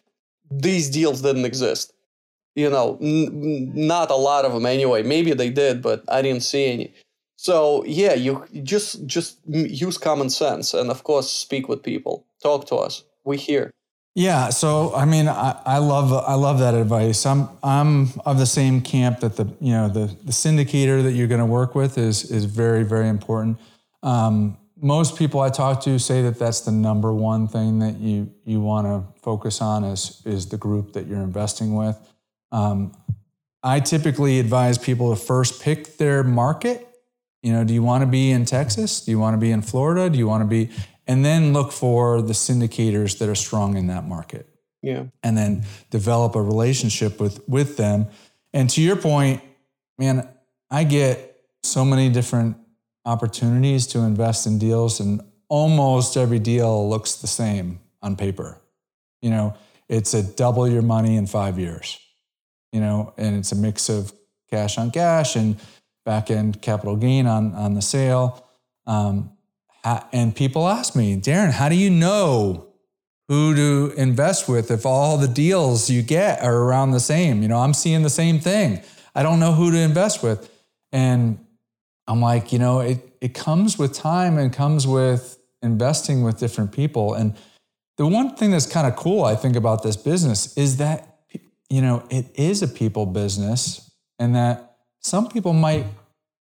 these 0.50 0.90
deals 0.90 1.22
didn't 1.22 1.46
exist. 1.46 1.94
You 2.56 2.70
know, 2.70 2.98
n- 3.02 3.72
not 3.76 4.10
a 4.10 4.16
lot 4.16 4.46
of 4.46 4.54
them 4.54 4.66
anyway. 4.66 5.04
Maybe 5.04 5.34
they 5.34 5.50
did, 5.50 5.82
but 5.82 6.04
I 6.08 6.22
didn't 6.22 6.44
see 6.44 6.66
any. 6.66 6.94
So 7.38 7.84
yeah, 7.86 8.16
you 8.16 8.46
just 8.64 9.06
just 9.06 9.38
use 9.46 9.98
common 10.00 10.30
sense, 10.32 10.74
and 10.74 10.90
of 10.90 11.04
course, 11.04 11.32
speak 11.32 11.70
with 11.70 11.84
people, 11.84 12.26
talk 12.42 12.66
to 12.68 12.76
us. 12.76 13.04
We 13.26 13.38
here. 13.38 13.70
Yeah, 14.18 14.50
so 14.50 14.96
I 14.96 15.06
mean, 15.06 15.28
I, 15.28 15.62
I 15.64 15.78
love 15.78 16.12
I 16.12 16.34
love 16.34 16.58
that 16.58 16.74
advice. 16.74 17.24
I'm 17.24 17.50
I'm 17.62 18.10
of 18.26 18.40
the 18.40 18.48
same 18.48 18.82
camp 18.82 19.20
that 19.20 19.36
the 19.36 19.44
you 19.62 19.72
know 19.72 19.90
the 19.90 20.08
the 20.08 20.32
syndicator 20.32 21.04
that 21.04 21.12
you're 21.12 21.28
going 21.28 21.40
to 21.40 21.46
work 21.46 21.76
with 21.76 22.00
is 22.00 22.32
is 22.32 22.46
very 22.46 22.82
very 22.82 23.10
important. 23.10 23.60
Um, 24.02 24.58
most 24.76 25.18
people 25.20 25.40
I 25.40 25.50
talk 25.50 25.84
to 25.84 26.00
say 26.00 26.24
that 26.24 26.40
that's 26.40 26.62
the 26.62 26.72
number 26.72 27.14
one 27.14 27.48
thing 27.48 27.78
that 27.78 28.00
you 28.00 28.34
you 28.44 28.60
want 28.60 28.88
to 28.88 29.22
focus 29.22 29.62
on 29.62 29.84
is 29.84 30.24
is 30.26 30.48
the 30.48 30.58
group 30.58 30.94
that 30.94 31.06
you're 31.06 31.22
investing 31.22 31.76
with. 31.76 31.96
Um, 32.52 32.98
I 33.62 33.80
typically 33.80 34.40
advise 34.40 34.80
people 34.80 35.16
to 35.16 35.22
first 35.22 35.62
pick 35.62 35.98
their 35.98 36.24
market. 36.24 36.88
You 37.44 37.54
know, 37.54 37.64
do 37.64 37.72
you 37.72 37.84
want 37.84 38.02
to 38.02 38.08
be 38.08 38.32
in 38.32 38.46
Texas? 38.46 39.00
Do 39.02 39.12
you 39.12 39.20
want 39.20 39.36
to 39.36 39.38
be 39.38 39.52
in 39.52 39.62
Florida? 39.62 40.10
Do 40.10 40.18
you 40.18 40.28
want 40.28 40.42
to 40.42 40.48
be 40.48 40.72
and 41.08 41.24
then 41.24 41.54
look 41.54 41.72
for 41.72 42.22
the 42.22 42.34
syndicators 42.34 43.18
that 43.20 43.30
are 43.30 43.36
strong 43.36 43.78
in 43.78 43.88
that 43.88 44.06
market. 44.08 44.48
Yeah. 44.82 45.06
And 45.24 45.38
then 45.38 45.66
develop 45.90 46.36
a 46.36 46.42
relationship 46.42 47.20
with 47.20 47.48
with 47.48 47.78
them. 47.78 48.08
And 48.54 48.70
to 48.72 48.82
your 48.82 48.96
point, 48.96 49.42
man, 49.98 50.28
I 50.70 50.84
get 50.84 51.40
so 51.64 51.84
many 51.84 52.10
different 52.10 52.58
opportunities 53.06 53.88
to 53.88 54.00
invest 54.00 54.46
in 54.46 54.60
deals 54.60 55.00
and 55.00 55.22
almost 55.50 56.18
every 56.18 56.40
deal 56.40 56.90
looks 56.90 57.16
the 57.16 57.28
same 57.28 57.80
on 58.02 58.16
paper. 58.16 58.62
You 59.22 59.30
know, 59.30 59.56
it's 59.88 60.14
a 60.14 60.22
double 60.22 60.68
your 60.68 60.82
money 60.82 61.16
in 61.16 61.26
5 61.26 61.58
years. 61.58 62.00
You 62.72 62.82
know, 62.82 63.14
and 63.18 63.36
it's 63.36 63.54
a 63.54 63.56
mix 63.56 63.90
of 63.90 64.14
cash 64.50 64.78
on 64.78 64.92
cash 64.92 65.36
and 65.36 65.58
back 66.06 66.30
end 66.30 66.62
capital 66.62 66.96
gain 66.96 67.26
on 67.28 67.54
on 67.54 67.74
the 67.74 67.82
sale. 67.82 68.46
Um, 68.86 69.37
and 70.12 70.36
people 70.36 70.68
ask 70.68 70.96
me, 70.96 71.16
Darin, 71.16 71.52
how 71.52 71.70
do 71.70 71.76
you 71.76 71.90
know 71.90 72.68
who 73.28 73.56
to 73.56 73.94
invest 73.98 74.48
with 74.48 74.72
if 74.72 74.86
all 74.86 75.18
the 75.18 75.28
deals 75.28 75.90
you 75.90 76.02
get 76.02 76.42
are 76.44 76.56
around 76.56 76.92
the 76.92 77.00
same? 77.00 77.42
You 77.42 77.48
know, 77.48 77.60
I'm 77.60 77.74
seeing 77.74 78.04
the 78.04 78.10
same 78.10 78.40
thing. 78.40 78.82
I 79.16 79.24
don't 79.24 79.40
know 79.40 79.54
who 79.54 79.72
to 79.72 79.78
invest 79.78 80.24
with. 80.24 80.50
And 80.92 81.40
I'm 82.08 82.22
like, 82.22 82.54
you 82.54 82.60
know, 82.60 82.80
it, 82.80 83.00
it 83.22 83.34
comes 83.34 83.78
with 83.78 83.94
time 83.94 84.38
and 84.38 84.52
comes 84.54 84.88
with 84.88 85.38
investing 85.62 86.24
with 86.24 86.40
different 86.40 86.72
people. 86.72 87.14
And 87.14 87.36
the 87.98 88.08
one 88.08 88.36
thing 88.36 88.52
that's 88.52 88.66
kind 88.66 88.88
of 88.88 88.96
cool, 88.96 89.24
I 89.24 89.36
think, 89.36 89.56
about 89.56 89.84
this 89.84 89.98
business 89.98 90.56
is 90.58 90.78
that, 90.78 91.20
you 91.70 91.82
know, 91.82 92.04
it 92.10 92.28
is 92.36 92.62
a 92.62 92.68
people 92.68 93.06
business 93.06 93.92
and 94.20 94.36
that 94.36 94.78
some 95.02 95.28
people 95.30 95.54
might, 95.54 95.86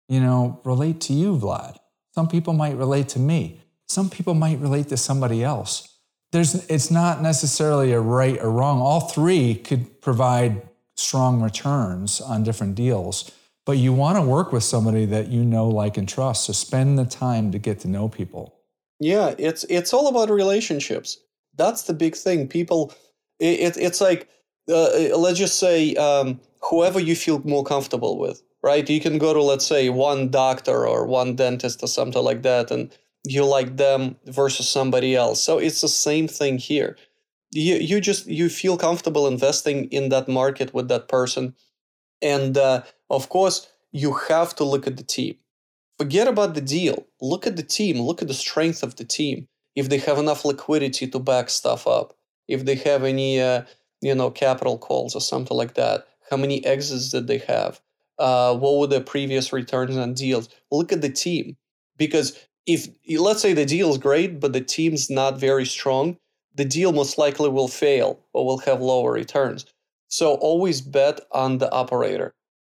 you 0.08 0.20
know, 0.20 0.60
relate 0.64 1.00
to 1.02 1.12
you, 1.12 1.36
Vlad. 1.36 1.76
Some 2.14 2.29
people 2.29 2.53
might 2.53 2.77
relate 2.77 3.09
to 3.11 3.18
me. 3.18 3.61
Some 3.88 4.11
people 4.11 4.35
might 4.35 4.59
relate 4.59 4.88
to 4.88 4.96
somebody 4.96 5.42
else. 5.42 5.88
There's, 6.31 6.66
it's 6.68 6.90
not 6.90 7.20
necessarily 7.20 7.92
a 7.92 8.01
right 8.01 8.38
or 8.38 8.51
wrong. 8.51 8.81
All 8.81 9.01
three 9.01 9.55
could 9.55 10.01
provide 10.01 10.62
strong 10.96 11.42
returns 11.42 12.20
on 12.20 12.42
different 12.42 12.75
deals, 12.75 13.31
but 13.66 13.72
you 13.72 13.92
want 13.92 14.16
to 14.16 14.22
work 14.22 14.53
with 14.53 14.62
somebody 14.62 15.05
that 15.07 15.29
you 15.29 15.44
know, 15.44 15.68
like, 15.68 15.96
and 15.96 16.09
trust. 16.09 16.44
So 16.44 16.53
spend 16.53 16.98
the 16.98 17.05
time 17.05 17.53
to 17.53 17.59
get 17.59 17.81
to 17.81 17.88
know 17.88 18.09
people. 18.09 18.55
Yeah, 18.98 19.35
it's 19.37 19.64
it's 19.64 19.92
all 19.92 20.09
about 20.09 20.31
relationships. 20.31 21.18
That's 21.57 21.83
the 21.83 21.92
big 21.92 22.14
thing. 22.14 22.46
People, 22.46 22.94
it, 23.40 23.61
it 23.61 23.77
it's 23.77 24.01
like 24.01 24.29
uh, 24.70 25.16
let's 25.16 25.38
just 25.38 25.59
say 25.59 25.94
um, 25.96 26.40
whoever 26.61 27.01
you 27.01 27.16
feel 27.16 27.40
more 27.40 27.64
comfortable 27.64 28.16
with 28.18 28.42
right? 28.62 28.88
You 28.88 29.01
can 29.01 29.18
go 29.18 29.35
to, 29.35 29.42
let's 29.42 29.66
say, 29.66 29.88
one 29.88 30.31
doctor 30.31 30.87
or 30.87 31.07
one 31.07 31.37
dentist 31.37 31.83
or 31.83 31.88
something 31.88 32.22
like 32.22 32.42
that, 32.42 32.70
and 32.70 32.90
you 33.25 33.44
like 33.44 33.77
them 33.77 34.16
versus 34.27 34.68
somebody 34.68 35.14
else. 35.14 35.42
So 35.42 35.59
it's 35.59 35.81
the 35.81 35.88
same 35.88 36.29
thing 36.29 36.59
here. 36.59 36.96
You, 37.51 37.77
you 37.77 38.01
just 38.01 38.27
you 38.27 38.48
feel 38.48 38.77
comfortable 38.77 39.27
investing 39.27 39.87
in 39.87 40.09
that 40.09 40.29
market 40.29 40.72
with 40.72 40.88
that 40.88 41.09
person, 41.09 41.55
and 42.22 42.57
uh, 42.57 42.83
of 43.11 43.29
course 43.29 43.68
you 43.92 44.14
have 44.29 44.55
to 44.57 44.64
look 44.64 44.87
at 44.87 44.96
the 44.96 45.03
team. 45.03 45.37
Forget 45.98 46.27
about 46.27 46.55
the 46.55 46.62
deal. 46.62 47.07
Look 47.20 47.46
at 47.46 47.57
the 47.57 47.62
team. 47.62 48.01
Look 48.01 48.22
at 48.22 48.29
the 48.29 48.35
strength 48.35 48.83
of 48.83 48.96
the 48.96 49.05
team. 49.05 49.48
If 49.77 49.88
they 49.88 49.98
have 49.98 50.18
enough 50.18 50.44
liquidity 50.44 51.07
to 51.09 51.18
back 51.18 51.51
stuff 51.51 51.87
up, 51.87 52.14
if 52.48 52.64
they 52.64 52.75
have 52.77 53.05
any 53.05 53.40
uh, 53.40 53.62
you 54.01 54.14
know 54.14 54.31
capital 54.31 54.79
calls 54.79 55.14
or 55.14 55.20
something 55.20 55.57
like 55.57 55.75
that, 55.75 56.07
how 56.31 56.38
many 56.38 56.64
exits 56.64 57.11
did 57.11 57.27
they 57.27 57.38
have? 57.38 57.81
Uh, 58.22 58.54
what 58.54 58.78
were 58.78 58.87
the 58.87 59.00
previous 59.00 59.52
returns 59.52 59.96
on 59.96 60.14
deals? 60.14 60.48
Look 60.70 60.92
at 60.92 61.00
the 61.00 61.11
team 61.11 61.56
because 61.96 62.38
if 62.66 62.87
let's 63.18 63.42
say 63.42 63.52
the 63.52 63.66
deal 63.66 63.90
is 63.90 63.98
great, 63.98 64.38
but 64.38 64.52
the 64.52 64.61
team's 64.61 65.11
not 65.11 65.40
very 65.40 65.66
strong, 65.66 66.16
the 66.54 66.64
deal 66.64 66.92
most 66.92 67.18
likely 67.18 67.48
will 67.48 67.66
fail 67.66 68.20
or 68.32 68.46
will 68.46 68.58
have 68.58 68.80
lower 68.80 69.11
returns. 69.11 69.66
So 70.06 70.35
always 70.35 70.80
bet 70.80 71.20
on 71.32 71.58
the 71.58 71.70
operator. 71.72 72.32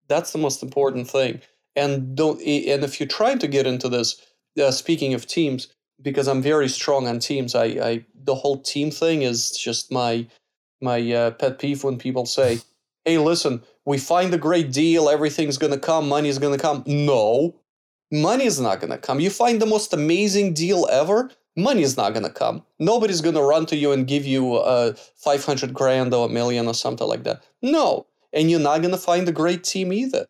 That's 0.09 0.33
the 0.33 0.39
most 0.39 0.65
important 0.65 1.09
thing. 1.09 1.41
And 1.77 2.17
don't 2.17 2.41
and 2.41 2.83
if 2.83 2.99
you 2.99 3.07
try 3.07 3.37
to 3.37 3.47
get 3.47 3.69
into 3.69 3.89
this, 3.89 4.21
uh, 4.61 4.73
speaking 4.73 5.15
of 5.15 5.27
teams, 5.29 5.69
because 6.03 6.27
I'm 6.27 6.43
very 6.43 6.69
strong 6.69 7.07
on 7.07 7.21
teams, 7.21 7.55
I, 7.55 7.67
I 7.67 8.05
the 8.25 8.35
whole 8.35 8.59
team 8.59 8.91
thing 8.91 9.23
is 9.23 9.53
just 9.53 9.93
my 9.93 10.27
my 10.81 11.13
uh, 11.13 11.31
pet 11.31 11.61
peeve 11.61 11.85
when 11.85 11.99
people 11.99 12.27
say, 12.27 12.59
"Hey, 13.05 13.19
listen, 13.19 13.63
we 13.87 13.99
find 13.99 14.35
a 14.35 14.39
great 14.39 14.73
deal, 14.73 15.09
everything's 15.09 15.57
to 15.59 15.79
come, 15.79 16.09
money's 16.09 16.39
to 16.53 16.59
come. 16.59 16.83
No, 16.87 17.55
money 18.13 18.45
is 18.45 18.61
not 18.61 18.81
to 18.91 18.99
come. 18.99 19.21
You 19.21 19.31
find 19.31 19.63
the 19.63 19.67
most 19.67 19.93
amazing 19.93 20.53
deal 20.55 20.87
ever, 20.91 21.31
money 21.57 21.83
is 21.83 21.97
not 21.97 22.15
to 22.15 22.31
come. 22.31 22.65
Nobody's 22.79 23.21
to 23.23 23.43
run 23.43 23.65
to 23.67 23.77
you 23.77 23.93
and 23.93 24.07
give 24.07 24.27
you 24.27 24.55
uh, 24.55 24.95
500 25.17 25.73
grand 25.73 26.13
or 26.13 26.27
a 26.27 26.29
million 26.29 26.67
or 26.67 26.75
something 26.75 27.07
like 27.07 27.23
that. 27.25 27.45
No. 27.63 28.07
And 28.33 28.51
you're 28.51 28.61
not 28.61 28.83
to 28.83 28.99
find 28.99 29.29
a 29.29 29.33
great 29.33 29.65
team 29.65 29.93
either. 29.93 30.27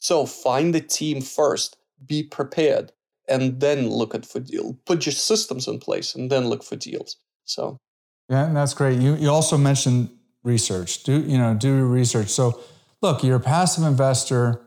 So 0.00 0.26
find 0.26 0.74
the 0.74 0.80
team 0.80 1.20
first, 1.20 1.76
be 2.04 2.22
prepared, 2.22 2.90
and 3.28 3.60
then 3.60 3.88
look 3.88 4.14
at 4.14 4.26
for 4.26 4.40
deal. 4.40 4.76
Put 4.86 5.06
your 5.06 5.12
systems 5.12 5.68
in 5.68 5.78
place 5.78 6.14
and 6.14 6.30
then 6.30 6.48
look 6.48 6.64
for 6.64 6.76
deals. 6.76 7.16
So 7.44 7.78
yeah, 8.28 8.50
that's 8.52 8.74
great. 8.74 8.98
You 8.98 9.14
you 9.16 9.30
also 9.30 9.56
mentioned 9.56 10.10
research. 10.42 11.04
Do 11.04 11.20
you 11.20 11.38
know 11.38 11.54
do 11.54 11.84
research. 11.84 12.28
So 12.28 12.60
look, 13.02 13.22
you're 13.22 13.36
a 13.36 13.40
passive 13.40 13.84
investor. 13.84 14.60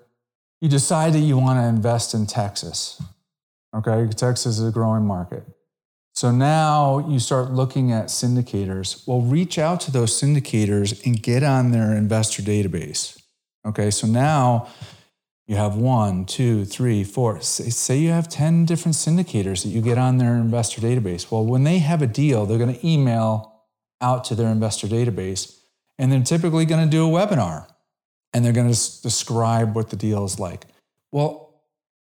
You 0.61 0.69
decide 0.69 1.13
that 1.13 1.19
you 1.19 1.37
want 1.37 1.59
to 1.59 1.65
invest 1.65 2.13
in 2.13 2.25
Texas. 2.25 3.01
Okay, 3.75 4.07
Texas 4.13 4.59
is 4.59 4.67
a 4.67 4.71
growing 4.71 5.05
market. 5.05 5.43
So 6.13 6.31
now 6.31 7.07
you 7.07 7.19
start 7.19 7.51
looking 7.51 7.91
at 7.91 8.05
syndicators. 8.05 9.07
Well, 9.07 9.21
reach 9.21 9.59
out 9.59 9.79
to 9.81 9.91
those 9.91 10.19
syndicators 10.19 11.05
and 11.05 11.21
get 11.21 11.43
on 11.43 11.71
their 11.71 11.93
investor 11.95 12.41
database. 12.41 13.21
Okay, 13.65 13.91
so 13.91 14.07
now 14.07 14.67
you 15.45 15.55
have 15.55 15.75
one, 15.75 16.25
two, 16.25 16.65
three, 16.65 17.03
four. 17.03 17.39
Say 17.41 17.97
you 17.99 18.09
have 18.09 18.27
10 18.27 18.65
different 18.65 18.95
syndicators 18.95 19.63
that 19.63 19.69
you 19.69 19.81
get 19.81 19.97
on 19.97 20.17
their 20.17 20.35
investor 20.35 20.81
database. 20.81 21.29
Well, 21.31 21.45
when 21.45 21.63
they 21.63 21.79
have 21.79 22.01
a 22.01 22.07
deal, 22.07 22.45
they're 22.45 22.57
going 22.57 22.73
to 22.73 22.87
email 22.87 23.65
out 24.01 24.23
to 24.25 24.35
their 24.35 24.49
investor 24.49 24.87
database 24.87 25.59
and 25.99 26.11
they're 26.11 26.21
typically 26.21 26.65
going 26.65 26.83
to 26.83 26.89
do 26.89 27.07
a 27.07 27.09
webinar 27.09 27.67
and 28.33 28.43
they're 28.43 28.53
going 28.53 28.71
to 28.71 29.01
describe 29.01 29.75
what 29.75 29.89
the 29.89 29.95
deal 29.95 30.23
is 30.25 30.39
like. 30.39 30.65
Well, 31.11 31.61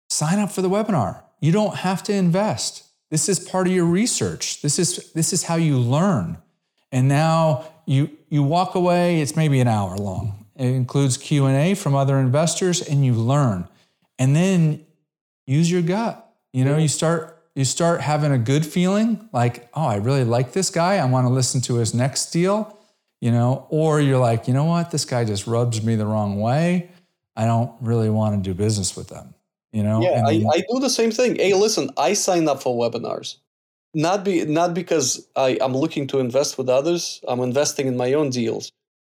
sign 0.10 0.40
up 0.40 0.52
for 0.52 0.62
the 0.62 0.70
webinar. 0.70 1.24
You 1.40 1.52
don't 1.52 1.78
have 1.78 2.04
to 2.04 2.14
invest. 2.14 2.84
This 3.10 3.28
is 3.28 3.40
part 3.40 3.68
of 3.68 3.74
your 3.74 3.86
research. 3.86 4.62
This 4.62 4.80
is 4.80 5.12
this 5.14 5.34
is 5.34 5.44
how 5.44 5.56
you 5.56 5.78
learn. 5.78 6.38
And 6.92 7.08
now 7.08 7.66
you 7.86 8.10
you 8.30 8.44
walk 8.44 8.76
away, 8.76 9.22
it's 9.22 9.36
maybe 9.36 9.60
an 9.60 9.68
hour 9.68 9.98
long. 9.98 10.46
It 10.56 10.68
includes 10.68 11.18
Q&A 11.18 11.74
from 11.74 11.96
other 11.96 12.18
investors 12.20 12.82
and 12.82 13.04
you 13.06 13.14
learn. 13.14 13.68
And 14.20 14.36
then 14.36 14.86
use 15.48 15.72
your 15.72 15.82
gut. 15.82 16.32
You 16.54 16.64
know, 16.64 16.78
you 16.78 16.88
start 16.88 17.38
you 17.56 17.66
start 17.66 18.02
having 18.02 18.32
a 18.32 18.38
good 18.38 18.66
feeling 18.66 19.28
like, 19.34 19.70
"Oh, 19.74 19.86
I 19.86 19.96
really 19.96 20.24
like 20.24 20.54
this 20.54 20.70
guy. 20.70 20.98
I 20.98 21.06
want 21.06 21.28
to 21.28 21.34
listen 21.34 21.60
to 21.62 21.76
his 21.76 21.94
next 21.94 22.32
deal." 22.32 22.78
You 23.22 23.32
know, 23.32 23.68
or 23.70 24.02
you're 24.02 24.20
like, 24.20 24.48
"You 24.48 24.54
know 24.54 24.66
what? 24.66 24.92
This 24.92 25.06
guy 25.06 25.24
just 25.24 25.48
rubs 25.48 25.84
me 25.84 25.96
the 25.96 26.06
wrong 26.08 26.42
way. 26.42 26.90
I 27.36 27.46
don't 27.46 27.72
really 27.80 28.10
want 28.10 28.44
to 28.44 28.50
do 28.50 28.54
business 28.54 28.98
with 28.98 29.10
them." 29.10 29.36
you 29.72 29.84
know 29.84 30.02
yeah 30.02 30.24
I, 30.26 30.44
I 30.52 30.64
do 30.70 30.80
the 30.80 30.90
same 30.90 31.12
thing 31.12 31.36
hey 31.36 31.54
listen 31.54 31.90
i 31.98 32.14
sign 32.14 32.48
up 32.48 32.62
for 32.62 32.78
webinars 32.78 33.38
not 33.94 34.24
be 34.24 34.46
not 34.46 34.74
because 34.74 35.28
I, 35.36 35.58
i'm 35.62 35.76
looking 35.76 36.08
to 36.08 36.20
invest 36.20 36.58
with 36.58 36.70
others 36.70 37.22
i'm 37.28 37.40
investing 37.40 37.88
in 37.88 37.98
my 37.98 38.14
own 38.14 38.30
deals 38.30 38.72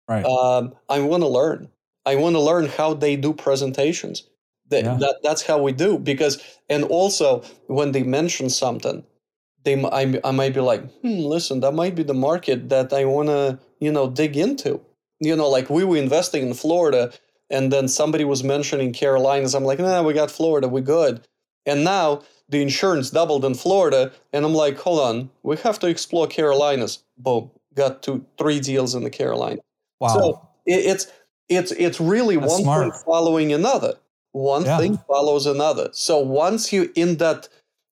right 0.08 0.26
um, 0.26 0.74
i 0.90 1.00
want 1.00 1.24
to 1.24 1.28
learn 1.28 1.70
i 2.06 2.16
want 2.16 2.36
to 2.36 2.42
learn 2.42 2.68
how 2.68 2.94
they 2.94 3.16
do 3.16 3.34
presentations 3.34 4.24
that, 4.70 4.84
yeah. 4.84 4.98
that 5.00 5.18
that's 5.24 5.44
how 5.44 5.62
we 5.62 5.72
do 5.72 6.00
because 6.00 6.42
and 6.70 6.84
also 6.86 7.44
when 7.68 7.92
they 7.92 8.04
mention 8.04 8.50
something 8.50 9.04
they 9.66 9.84
I, 9.84 10.20
I 10.24 10.32
might 10.32 10.54
be 10.54 10.62
like 10.62 10.82
hmm 11.02 11.20
listen 11.20 11.60
that 11.60 11.74
might 11.74 11.96
be 11.96 12.04
the 12.04 12.14
market 12.14 12.70
that 12.70 12.94
i 12.94 13.04
want 13.06 13.30
to 13.30 13.60
you 13.80 13.92
know 13.92 14.10
dig 14.10 14.38
into 14.38 14.80
you 15.20 15.36
know 15.36 15.50
like 15.50 15.70
we 15.70 15.84
were 15.84 15.98
investing 15.98 16.48
in 16.48 16.54
florida 16.54 17.12
and 17.50 17.72
then 17.72 17.88
somebody 17.88 18.26
was 18.26 18.44
mentioning 18.44 18.94
Carolinas. 18.94 19.54
I'm 19.54 19.64
like, 19.64 19.80
nah, 19.80 20.02
we 20.02 20.14
got 20.14 20.32
Florida, 20.32 20.68
we 20.68 20.82
good. 20.82 21.22
And 21.66 21.84
now 21.84 22.24
the 22.50 22.62
insurance 22.62 23.10
doubled 23.10 23.46
in 23.46 23.56
Florida, 23.56 24.12
and 24.34 24.46
I'm 24.46 24.54
like, 24.54 24.78
hold 24.78 25.00
on, 25.00 25.30
we 25.44 25.58
have 25.58 25.80
to 25.80 25.88
explore 25.88 26.28
Carolinas. 26.28 27.04
Boom, 27.18 27.50
got 27.74 28.04
two, 28.04 28.26
three 28.38 28.60
deals 28.60 28.96
in 28.96 29.04
the 29.04 29.10
Carolina. 29.10 29.62
Wow. 30.00 30.08
So 30.10 30.50
it, 30.66 30.86
it's 30.86 31.12
it's 31.50 31.72
it's 31.74 32.00
really 32.00 32.38
That's 32.38 32.52
one 32.52 32.62
smart. 32.64 32.94
thing 32.94 33.02
following 33.06 33.54
another. 33.54 33.94
One 34.34 34.66
yeah. 34.66 34.78
thing 34.78 34.98
follows 35.08 35.46
another. 35.46 35.90
So 35.94 36.20
once 36.20 36.74
you 36.74 36.92
in 36.96 37.18
that, 37.18 37.48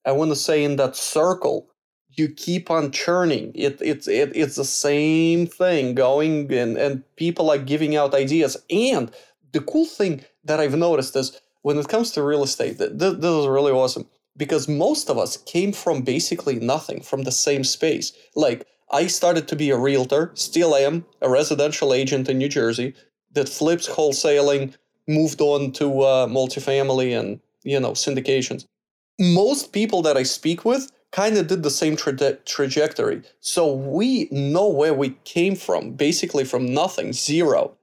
I 0.06 0.12
want 0.12 0.32
to 0.32 0.36
say 0.36 0.64
in 0.64 0.76
that 0.78 0.96
circle, 0.96 1.70
you 2.10 2.30
keep 2.30 2.70
on 2.70 2.92
churning. 2.92 3.52
It, 3.56 3.80
it's 3.82 4.08
it, 4.08 4.32
it's 4.36 4.56
the 4.56 4.66
same 4.66 5.48
thing 5.48 5.96
going, 5.96 6.52
and 6.54 6.78
and 6.78 7.04
people 7.16 7.50
are 7.50 7.58
giving 7.58 7.96
out 7.96 8.14
ideas 8.14 8.58
and 8.70 9.12
the 9.54 9.62
cool 9.62 9.86
thing 9.86 10.26
that 10.44 10.60
I've 10.60 10.76
noticed 10.76 11.16
is 11.16 11.40
when 11.62 11.78
it 11.78 11.88
comes 11.88 12.12
to 12.12 12.24
real 12.24 12.44
estate, 12.44 12.78
th- 12.78 12.92
this 12.92 13.14
is 13.16 13.48
really 13.48 13.72
awesome 13.72 14.10
because 14.36 14.68
most 14.68 15.10
of 15.10 15.18
us 15.18 15.38
came 15.38 15.72
from 15.72 16.02
basically 16.02 16.60
nothing 16.60 17.02
from 17.02 17.24
the 17.24 17.32
same 17.32 17.64
space. 17.64 18.12
Like 18.36 18.68
I 18.92 19.08
started 19.08 19.48
to 19.48 19.56
be 19.56 19.70
a 19.70 19.78
realtor, 19.78 20.32
still 20.34 20.76
am 20.76 21.06
a 21.22 21.30
residential 21.30 21.94
agent 21.94 22.28
in 22.28 22.40
New 22.40 22.50
Jersey 22.50 22.96
that 23.32 23.48
flips 23.48 23.88
wholesaling, 23.88 24.76
moved 25.08 25.40
on 25.40 25.72
to 25.74 26.02
uh, 26.02 26.28
multifamily 26.28 27.18
and 27.18 27.40
you 27.64 27.80
know 27.80 27.92
syndications. 27.92 28.66
Most 29.20 29.74
people 29.74 30.02
that 30.04 30.18
I 30.18 30.24
speak 30.24 30.66
with 30.66 30.92
kind 31.12 31.38
of 31.38 31.48
did 31.48 31.64
the 31.64 31.70
same 31.70 31.96
tra- 31.96 32.36
trajectory, 32.38 33.22
so 33.40 33.74
we 33.74 34.28
know 34.32 34.68
where 34.68 34.94
we 34.94 35.12
came 35.24 35.56
from, 35.56 35.92
basically 35.92 36.44
from 36.44 36.74
nothing, 36.74 37.14
zero 37.14 37.78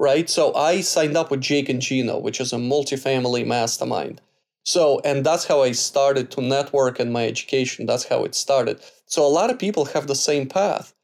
right? 0.00 0.28
So 0.30 0.52
I 0.54 0.80
signed 0.80 1.16
up 1.16 1.30
with 1.30 1.42
Jake 1.42 1.68
and 1.68 1.80
Gino, 1.80 2.18
which 2.18 2.40
is 2.40 2.52
a 2.52 2.56
multifamily 2.56 3.46
mastermind. 3.46 4.20
So, 4.64 5.00
and 5.04 5.24
that's 5.24 5.46
how 5.46 5.62
I 5.62 5.72
started 5.72 6.30
to 6.32 6.40
network 6.40 6.98
in 6.98 7.12
my 7.12 7.26
education. 7.26 7.86
That's 7.86 8.04
how 8.04 8.24
it 8.24 8.34
started. 8.34 8.80
So, 9.06 9.24
a 9.24 9.28
lot 9.28 9.50
of 9.50 9.58
people 9.58 9.86
have 9.86 10.06
the 10.06 10.14
same 10.14 10.48
path. 10.48 10.94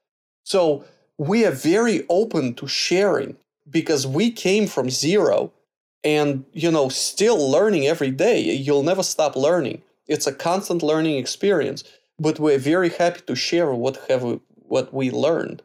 So, 0.44 0.84
we 1.18 1.44
are 1.46 1.52
very 1.52 2.04
open 2.10 2.54
to 2.54 2.66
sharing 2.66 3.36
because 3.70 4.06
we 4.06 4.30
came 4.30 4.66
from 4.66 4.90
zero 4.90 5.52
and, 6.06 6.44
you 6.52 6.70
know, 6.70 6.88
still 6.88 7.38
learning 7.50 7.86
every 7.86 8.12
day. 8.12 8.40
You'll 8.40 8.88
never 8.90 9.02
stop 9.02 9.34
learning. 9.36 9.82
It's 10.06 10.26
a 10.26 10.32
constant 10.32 10.82
learning 10.82 11.16
experience, 11.16 11.82
but 12.18 12.38
we're 12.38 12.58
very 12.74 12.90
happy 12.90 13.20
to 13.26 13.34
share 13.34 13.70
what 13.72 13.96
have 14.08 14.22
we, 14.22 14.40
what 14.74 14.94
we 14.94 15.10
learned 15.10 15.62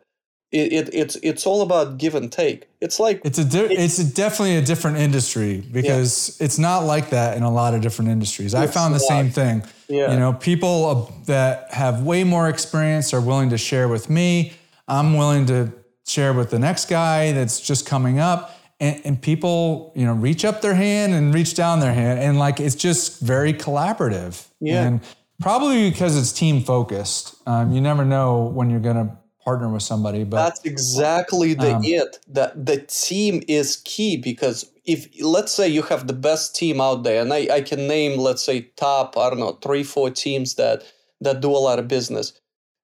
it, 0.51 0.73
it, 0.73 0.93
it's 0.93 1.15
it's 1.23 1.47
all 1.47 1.61
about 1.61 1.97
give 1.97 2.13
and 2.13 2.31
take. 2.31 2.67
It's 2.81 2.99
like 2.99 3.21
it's 3.23 3.37
a 3.37 3.45
di- 3.45 3.73
it's 3.73 3.99
a 3.99 4.13
definitely 4.13 4.57
a 4.57 4.61
different 4.61 4.97
industry 4.97 5.63
because 5.71 6.37
yeah. 6.39 6.45
it's 6.45 6.59
not 6.59 6.79
like 6.79 7.09
that 7.11 7.37
in 7.37 7.43
a 7.43 7.51
lot 7.51 7.73
of 7.73 7.81
different 7.81 8.11
industries. 8.11 8.53
It's 8.53 8.61
I 8.61 8.67
found 8.67 8.93
the 8.93 8.99
same 8.99 9.29
thing. 9.29 9.63
Yeah. 9.87 10.11
You 10.11 10.19
know, 10.19 10.33
people 10.33 11.13
that 11.25 11.71
have 11.71 12.03
way 12.03 12.23
more 12.25 12.49
experience 12.49 13.13
are 13.13 13.21
willing 13.21 13.49
to 13.51 13.57
share 13.57 13.87
with 13.87 14.09
me. 14.09 14.53
I'm 14.87 15.15
willing 15.15 15.45
to 15.45 15.71
share 16.05 16.33
with 16.33 16.49
the 16.49 16.59
next 16.59 16.89
guy 16.89 17.31
that's 17.31 17.61
just 17.61 17.85
coming 17.85 18.19
up. 18.19 18.57
And, 18.81 19.01
and 19.05 19.21
people, 19.21 19.93
you 19.95 20.05
know, 20.05 20.13
reach 20.13 20.43
up 20.43 20.61
their 20.61 20.73
hand 20.73 21.13
and 21.13 21.33
reach 21.33 21.53
down 21.53 21.79
their 21.79 21.93
hand, 21.93 22.19
and 22.19 22.37
like 22.37 22.59
it's 22.59 22.75
just 22.75 23.21
very 23.21 23.53
collaborative. 23.53 24.47
Yeah. 24.59 24.83
And 24.83 25.01
probably 25.39 25.89
because 25.89 26.17
it's 26.17 26.33
team 26.33 26.63
focused. 26.63 27.35
Um, 27.47 27.71
you 27.71 27.79
never 27.79 28.03
know 28.03 28.45
when 28.45 28.69
you're 28.69 28.79
gonna 28.79 29.17
partner 29.43 29.69
with 29.69 29.83
somebody. 29.83 30.23
But 30.23 30.43
that's 30.43 30.65
exactly 30.65 31.53
the 31.53 31.75
um, 31.75 31.83
it. 31.83 32.19
That 32.27 32.65
the 32.65 32.77
team 32.81 33.43
is 33.47 33.77
key 33.83 34.17
because 34.17 34.71
if 34.85 35.07
let's 35.21 35.51
say 35.51 35.67
you 35.67 35.81
have 35.83 36.07
the 36.07 36.13
best 36.13 36.55
team 36.55 36.79
out 36.79 37.03
there, 37.03 37.21
and 37.21 37.33
I, 37.33 37.47
I 37.51 37.61
can 37.61 37.87
name 37.87 38.19
let's 38.19 38.43
say 38.43 38.61
top 38.77 39.17
I 39.17 39.29
don't 39.29 39.39
know 39.39 39.57
three 39.61 39.83
four 39.83 40.09
teams 40.09 40.55
that 40.55 40.83
that 41.21 41.41
do 41.41 41.51
a 41.51 41.57
lot 41.57 41.79
of 41.79 41.87
business. 41.87 42.33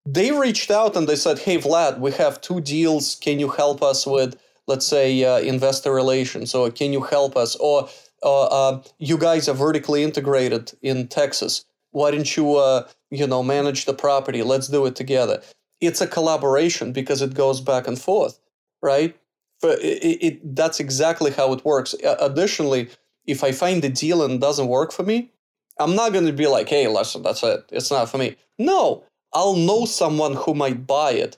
They 0.05 0.31
reached 0.31 0.71
out 0.71 0.95
and 0.95 1.07
they 1.07 1.15
said, 1.15 1.39
"Hey 1.39 1.57
Vlad, 1.57 1.99
we 1.99 2.12
have 2.13 2.41
two 2.41 2.62
deals. 2.62 3.15
Can 3.15 3.39
you 3.39 3.49
help 3.49 3.81
us 3.83 4.05
with 4.07 4.36
let's 4.67 4.86
say 4.86 5.23
uh, 5.23 5.39
investor 5.39 5.93
relations, 5.93 6.53
or 6.53 6.69
can 6.71 6.93
you 6.93 7.01
help 7.01 7.36
us, 7.36 7.56
or 7.58 7.89
uh, 8.23 8.80
you 8.99 9.17
guys 9.17 9.49
are 9.49 9.56
vertically 9.56 10.03
integrated 10.03 10.71
in 10.81 11.08
Texas." 11.08 11.65
Why 11.91 12.12
don't 12.12 12.37
you, 12.37 12.58
uh, 12.58 12.87
you 13.10 13.25
know, 13.25 13.41
manage 13.41 13.85
the 13.85 13.94
property? 13.94 14.44
Let's 14.44 14.67
do 14.67 14.85
it 14.85 14.96
together 14.96 15.41
it's 15.79 16.02
a 16.02 16.08
collaboration 16.08 16.91
because 16.91 17.21
it 17.21 17.33
goes 17.33 17.62
back 17.62 17.87
and 17.87 18.00
forth, 18.00 18.39
right? 18.81 19.15
But 19.62 19.79
it, 19.79 20.23
it, 20.23 20.56
that's 20.56 20.79
exactly 20.79 21.31
how 21.31 21.54
it 21.54 21.65
works. 21.65 21.96
Additionally, 22.04 22.89
if 23.25 23.44
I 23.44 23.52
find 23.52 23.83
a 23.83 23.89
deal 23.89 24.23
and 24.23 24.39
doesn't 24.39 24.67
work 24.67 24.91
for 24.91 25.04
me, 25.04 25.31
I'm 25.79 25.96
not 25.96 26.13
going 26.13 26.25
to 26.25 26.33
be 26.33 26.48
like, 26.48 26.69
hey, 26.69 26.87
listen, 26.87 27.21
that's 27.21 27.44
it. 27.44 27.65
It's 27.71 27.91
not 27.91 28.10
for 28.10 28.17
me. 28.17 28.35
No, 28.58 29.04
I'll 29.33 29.56
know 29.56 29.85
someone 29.85 30.33
who 30.35 30.54
might 30.54 30.87
buy 30.87 31.12
it 31.12 31.37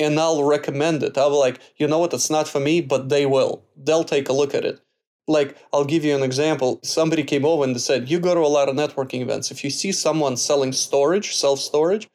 and 0.00 0.18
I'll 0.18 0.42
recommend 0.42 1.04
it. 1.04 1.16
I'll 1.16 1.30
be 1.30 1.36
like, 1.36 1.60
you 1.76 1.86
know 1.86 2.00
what, 2.00 2.12
it's 2.12 2.30
not 2.30 2.48
for 2.48 2.58
me, 2.58 2.80
but 2.80 3.08
they 3.08 3.26
will. 3.26 3.62
They'll 3.76 4.04
take 4.04 4.28
a 4.28 4.32
look 4.32 4.54
at 4.54 4.64
it. 4.64 4.80
Like, 5.28 5.56
I'll 5.72 5.84
give 5.84 6.04
you 6.04 6.16
an 6.16 6.24
example. 6.24 6.80
Somebody 6.82 7.22
came 7.22 7.44
over 7.44 7.62
and 7.62 7.80
said, 7.80 8.10
You 8.10 8.18
go 8.18 8.34
to 8.34 8.40
a 8.40 8.48
lot 8.48 8.68
of 8.68 8.74
networking 8.74 9.20
events. 9.20 9.52
If 9.52 9.62
you 9.62 9.70
see 9.70 9.92
someone 9.92 10.36
selling 10.36 10.72
storage, 10.72 11.36
self 11.36 11.60
storage, 11.60 12.08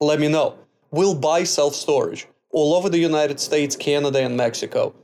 let 0.00 0.20
me 0.20 0.28
know 0.28 0.56
We'll 0.90 1.14
buy 1.14 1.44
self 1.44 1.74
storage 1.74 2.26
all 2.50 2.74
over 2.74 2.88
the 2.88 2.98
United 2.98 3.38
States, 3.38 3.76
Canada, 3.76 4.20
and 4.20 4.36
Mexico. 4.36 4.94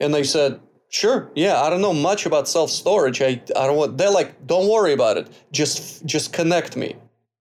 And 0.00 0.14
they 0.14 0.24
said, 0.24 0.60
sure, 0.88 1.30
yeah, 1.34 1.60
I 1.60 1.70
don't 1.70 1.82
know 1.82 1.92
much 1.92 2.26
about 2.26 2.48
self 2.48 2.70
storage. 2.70 3.20
I, 3.20 3.42
I 3.56 3.66
don't 3.66 3.76
want, 3.76 3.98
they're 3.98 4.10
like, 4.10 4.46
don't 4.46 4.68
worry 4.68 4.92
about 4.92 5.18
it. 5.18 5.28
Just, 5.52 6.04
just 6.06 6.32
connect 6.32 6.76
me. 6.76 6.96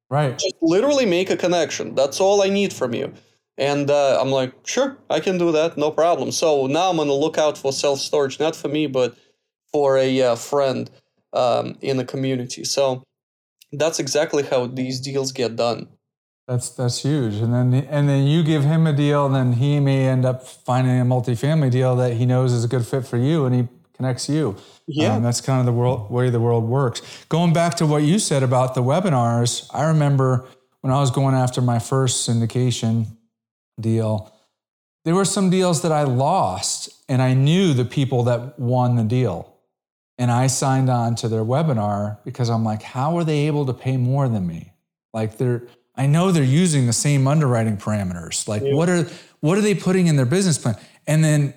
Right. 0.09 0.37
Just 0.37 0.55
literally 0.61 1.05
make 1.05 1.29
a 1.29 1.37
connection. 1.37 1.95
That's 1.95 2.19
all 2.19 2.43
I 2.43 2.49
need 2.49 2.73
from 2.73 2.93
you. 2.93 3.13
And 3.57 3.89
uh, 3.89 4.19
I'm 4.19 4.31
like, 4.31 4.53
sure, 4.65 4.97
I 5.09 5.19
can 5.19 5.37
do 5.37 5.51
that, 5.51 5.77
no 5.77 5.91
problem. 5.91 6.31
So 6.31 6.65
now 6.65 6.89
I'm 6.89 6.99
on 6.99 7.07
the 7.07 7.13
lookout 7.13 7.57
for 7.57 7.71
self 7.71 7.99
storage, 7.99 8.39
not 8.39 8.55
for 8.55 8.67
me, 8.67 8.87
but 8.87 9.15
for 9.71 9.97
a 9.97 10.21
uh, 10.21 10.35
friend 10.35 10.89
um, 11.33 11.77
in 11.81 11.97
the 11.97 12.05
community. 12.05 12.63
So 12.63 13.03
that's 13.71 13.99
exactly 13.99 14.43
how 14.43 14.67
these 14.67 14.99
deals 14.99 15.31
get 15.31 15.55
done. 15.55 15.87
That's 16.47 16.69
that's 16.71 17.01
huge, 17.01 17.35
and 17.35 17.53
then 17.53 17.73
and 17.73 18.09
then 18.09 18.27
you 18.27 18.43
give 18.43 18.65
him 18.65 18.85
a 18.85 18.91
deal, 18.91 19.25
and 19.25 19.33
then 19.33 19.53
he 19.53 19.79
may 19.79 20.09
end 20.09 20.25
up 20.25 20.45
finding 20.45 20.99
a 20.99 21.05
multifamily 21.05 21.71
deal 21.71 21.95
that 21.95 22.13
he 22.13 22.25
knows 22.25 22.51
is 22.51 22.65
a 22.65 22.67
good 22.67 22.85
fit 22.85 23.07
for 23.07 23.15
you, 23.15 23.45
and 23.45 23.55
he 23.55 23.67
connects 23.93 24.27
you. 24.27 24.57
Yeah, 24.85 25.15
um, 25.15 25.23
that's 25.23 25.39
kind 25.39 25.61
of 25.61 25.65
the 25.65 25.71
world 25.71 26.11
way 26.11 26.29
the 26.29 26.41
world 26.41 26.65
works. 26.65 27.01
Going 27.29 27.53
back 27.53 27.75
to 27.75 27.85
what 27.85 28.03
you 28.03 28.19
said 28.19 28.43
about 28.43 28.75
the 28.75 28.83
webinars, 28.83 29.69
I 29.73 29.85
remember 29.85 30.45
when 30.81 30.91
I 30.91 30.99
was 30.99 31.11
going 31.11 31.33
after 31.33 31.61
my 31.61 31.79
first 31.79 32.27
syndication 32.27 33.05
deal, 33.79 34.31
there 35.05 35.15
were 35.15 35.25
some 35.25 35.49
deals 35.49 35.81
that 35.81 35.91
I 35.91 36.03
lost, 36.03 36.89
and 37.09 37.21
I 37.21 37.33
knew 37.33 37.73
the 37.73 37.85
people 37.85 38.23
that 38.23 38.57
won 38.59 38.95
the 38.95 39.03
deal, 39.03 39.53
and 40.17 40.31
I 40.31 40.47
signed 40.47 40.89
on 40.89 41.15
to 41.15 41.27
their 41.27 41.43
webinar 41.43 42.17
because 42.23 42.49
I'm 42.49 42.63
like, 42.63 42.83
how 42.83 43.17
are 43.17 43.23
they 43.23 43.47
able 43.47 43.65
to 43.65 43.73
pay 43.73 43.97
more 43.97 44.29
than 44.29 44.47
me? 44.47 44.73
Like 45.13 45.37
they're 45.37 45.63
I 45.95 46.07
know 46.07 46.31
they're 46.31 46.43
using 46.43 46.87
the 46.87 46.93
same 46.93 47.27
underwriting 47.27 47.77
parameters. 47.77 48.47
Like 48.47 48.63
yeah. 48.63 48.73
what 48.73 48.89
are 48.89 49.07
what 49.41 49.57
are 49.57 49.61
they 49.61 49.75
putting 49.75 50.07
in 50.07 50.15
their 50.15 50.25
business 50.25 50.57
plan? 50.57 50.75
And 51.05 51.23
then 51.23 51.53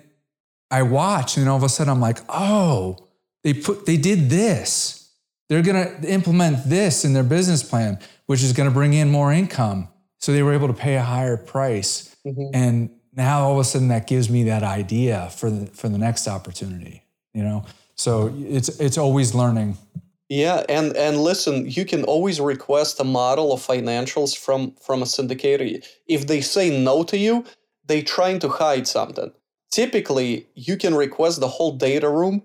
I 0.69 0.83
watch 0.83 1.37
and 1.37 1.49
all 1.49 1.57
of 1.57 1.63
a 1.63 1.69
sudden 1.69 1.91
I'm 1.91 2.01
like, 2.01 2.19
"Oh, 2.29 2.97
they 3.43 3.53
put 3.53 3.85
they 3.85 3.97
did 3.97 4.29
this. 4.29 5.11
They're 5.49 5.61
going 5.61 6.01
to 6.01 6.11
implement 6.11 6.69
this 6.69 7.05
in 7.05 7.13
their 7.13 7.23
business 7.23 7.63
plan, 7.63 7.99
which 8.25 8.43
is 8.43 8.51
going 8.51 8.69
to 8.69 8.73
bring 8.73 8.93
in 8.93 9.09
more 9.09 9.31
income." 9.31 9.87
So 10.19 10.31
they 10.31 10.43
were 10.43 10.53
able 10.53 10.67
to 10.67 10.73
pay 10.73 10.95
a 10.95 11.03
higher 11.03 11.37
price. 11.37 12.15
Mm-hmm. 12.25 12.49
And 12.53 12.89
now 13.13 13.41
all 13.41 13.53
of 13.53 13.59
a 13.59 13.63
sudden 13.63 13.87
that 13.89 14.07
gives 14.07 14.29
me 14.29 14.43
that 14.43 14.63
idea 14.63 15.29
for 15.29 15.49
the 15.49 15.67
for 15.67 15.89
the 15.89 15.97
next 15.97 16.27
opportunity, 16.27 17.03
you 17.33 17.43
know? 17.43 17.65
So 17.95 18.33
it's 18.37 18.69
it's 18.79 18.97
always 18.97 19.33
learning. 19.33 19.77
Yeah, 20.29 20.63
and 20.67 20.95
and 20.95 21.17
listen, 21.17 21.69
you 21.69 21.85
can 21.85 22.03
always 22.03 22.39
request 22.39 22.99
a 22.99 23.03
model 23.03 23.53
of 23.53 23.65
financials 23.65 24.37
from 24.37 24.73
from 24.73 25.01
a 25.01 25.05
syndicator. 25.05 25.83
If 26.07 26.27
they 26.27 26.41
say 26.41 26.83
no 26.83 27.03
to 27.03 27.17
you, 27.17 27.45
they're 27.85 28.03
trying 28.03 28.39
to 28.39 28.49
hide 28.49 28.87
something. 28.87 29.31
Typically, 29.71 30.47
you 30.53 30.77
can 30.77 30.93
request 30.93 31.39
the 31.39 31.47
whole 31.47 31.71
data 31.71 32.09
room 32.09 32.43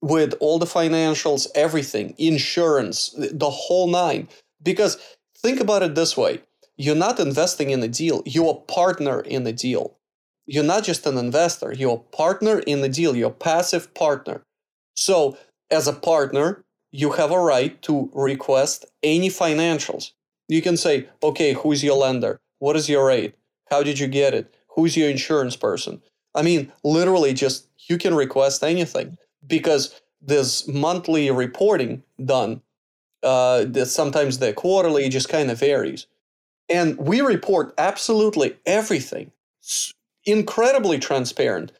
with 0.00 0.34
all 0.40 0.58
the 0.58 0.66
financials, 0.66 1.46
everything, 1.54 2.14
insurance, 2.18 3.14
the 3.16 3.50
whole 3.50 3.86
nine. 3.86 4.28
Because 4.62 4.98
think 5.38 5.60
about 5.60 5.82
it 5.82 5.94
this 5.94 6.16
way: 6.16 6.40
you're 6.76 6.94
not 6.94 7.20
investing 7.20 7.70
in 7.70 7.82
a 7.82 7.88
deal; 7.88 8.22
you're 8.26 8.52
a 8.52 8.72
partner 8.72 9.20
in 9.20 9.46
a 9.46 9.52
deal. 9.52 9.96
You're 10.46 10.64
not 10.64 10.84
just 10.84 11.06
an 11.06 11.18
investor; 11.18 11.72
you're 11.72 11.96
a 11.96 12.16
partner 12.16 12.60
in 12.60 12.80
the 12.80 12.88
deal. 12.88 13.16
You're 13.16 13.30
a 13.30 13.34
passive 13.34 13.92
partner. 13.94 14.42
So, 14.94 15.36
as 15.70 15.88
a 15.88 15.92
partner, 15.92 16.64
you 16.90 17.12
have 17.12 17.30
a 17.30 17.40
right 17.40 17.80
to 17.82 18.10
request 18.14 18.84
any 19.02 19.28
financials. 19.28 20.12
You 20.48 20.60
can 20.60 20.76
say, 20.76 21.08
okay, 21.22 21.54
who's 21.54 21.82
your 21.82 21.96
lender? 21.96 22.40
What 22.58 22.76
is 22.76 22.88
your 22.88 23.06
rate? 23.06 23.34
How 23.70 23.82
did 23.82 23.98
you 23.98 24.06
get 24.06 24.34
it? 24.34 24.54
Who's 24.76 24.96
your 24.96 25.08
insurance 25.08 25.56
person? 25.56 26.02
I 26.34 26.42
mean, 26.42 26.70
literally, 26.84 27.32
just 27.32 27.68
you 27.88 27.98
can 27.98 28.14
request 28.14 28.62
anything 28.62 29.16
because 29.46 30.00
there's 30.20 30.68
monthly 30.68 31.30
reporting 31.30 32.02
done. 32.24 32.62
Uh, 33.22 33.66
sometimes 33.84 34.38
the 34.38 34.52
quarterly 34.52 35.08
just 35.08 35.28
kind 35.28 35.50
of 35.50 35.58
varies. 35.58 36.06
And 36.72 36.96
we 36.96 37.20
report 37.20 37.74
absolutely 37.76 38.56
everything, 38.64 39.30
incredibly 40.24 40.98
transparent. 40.98 41.70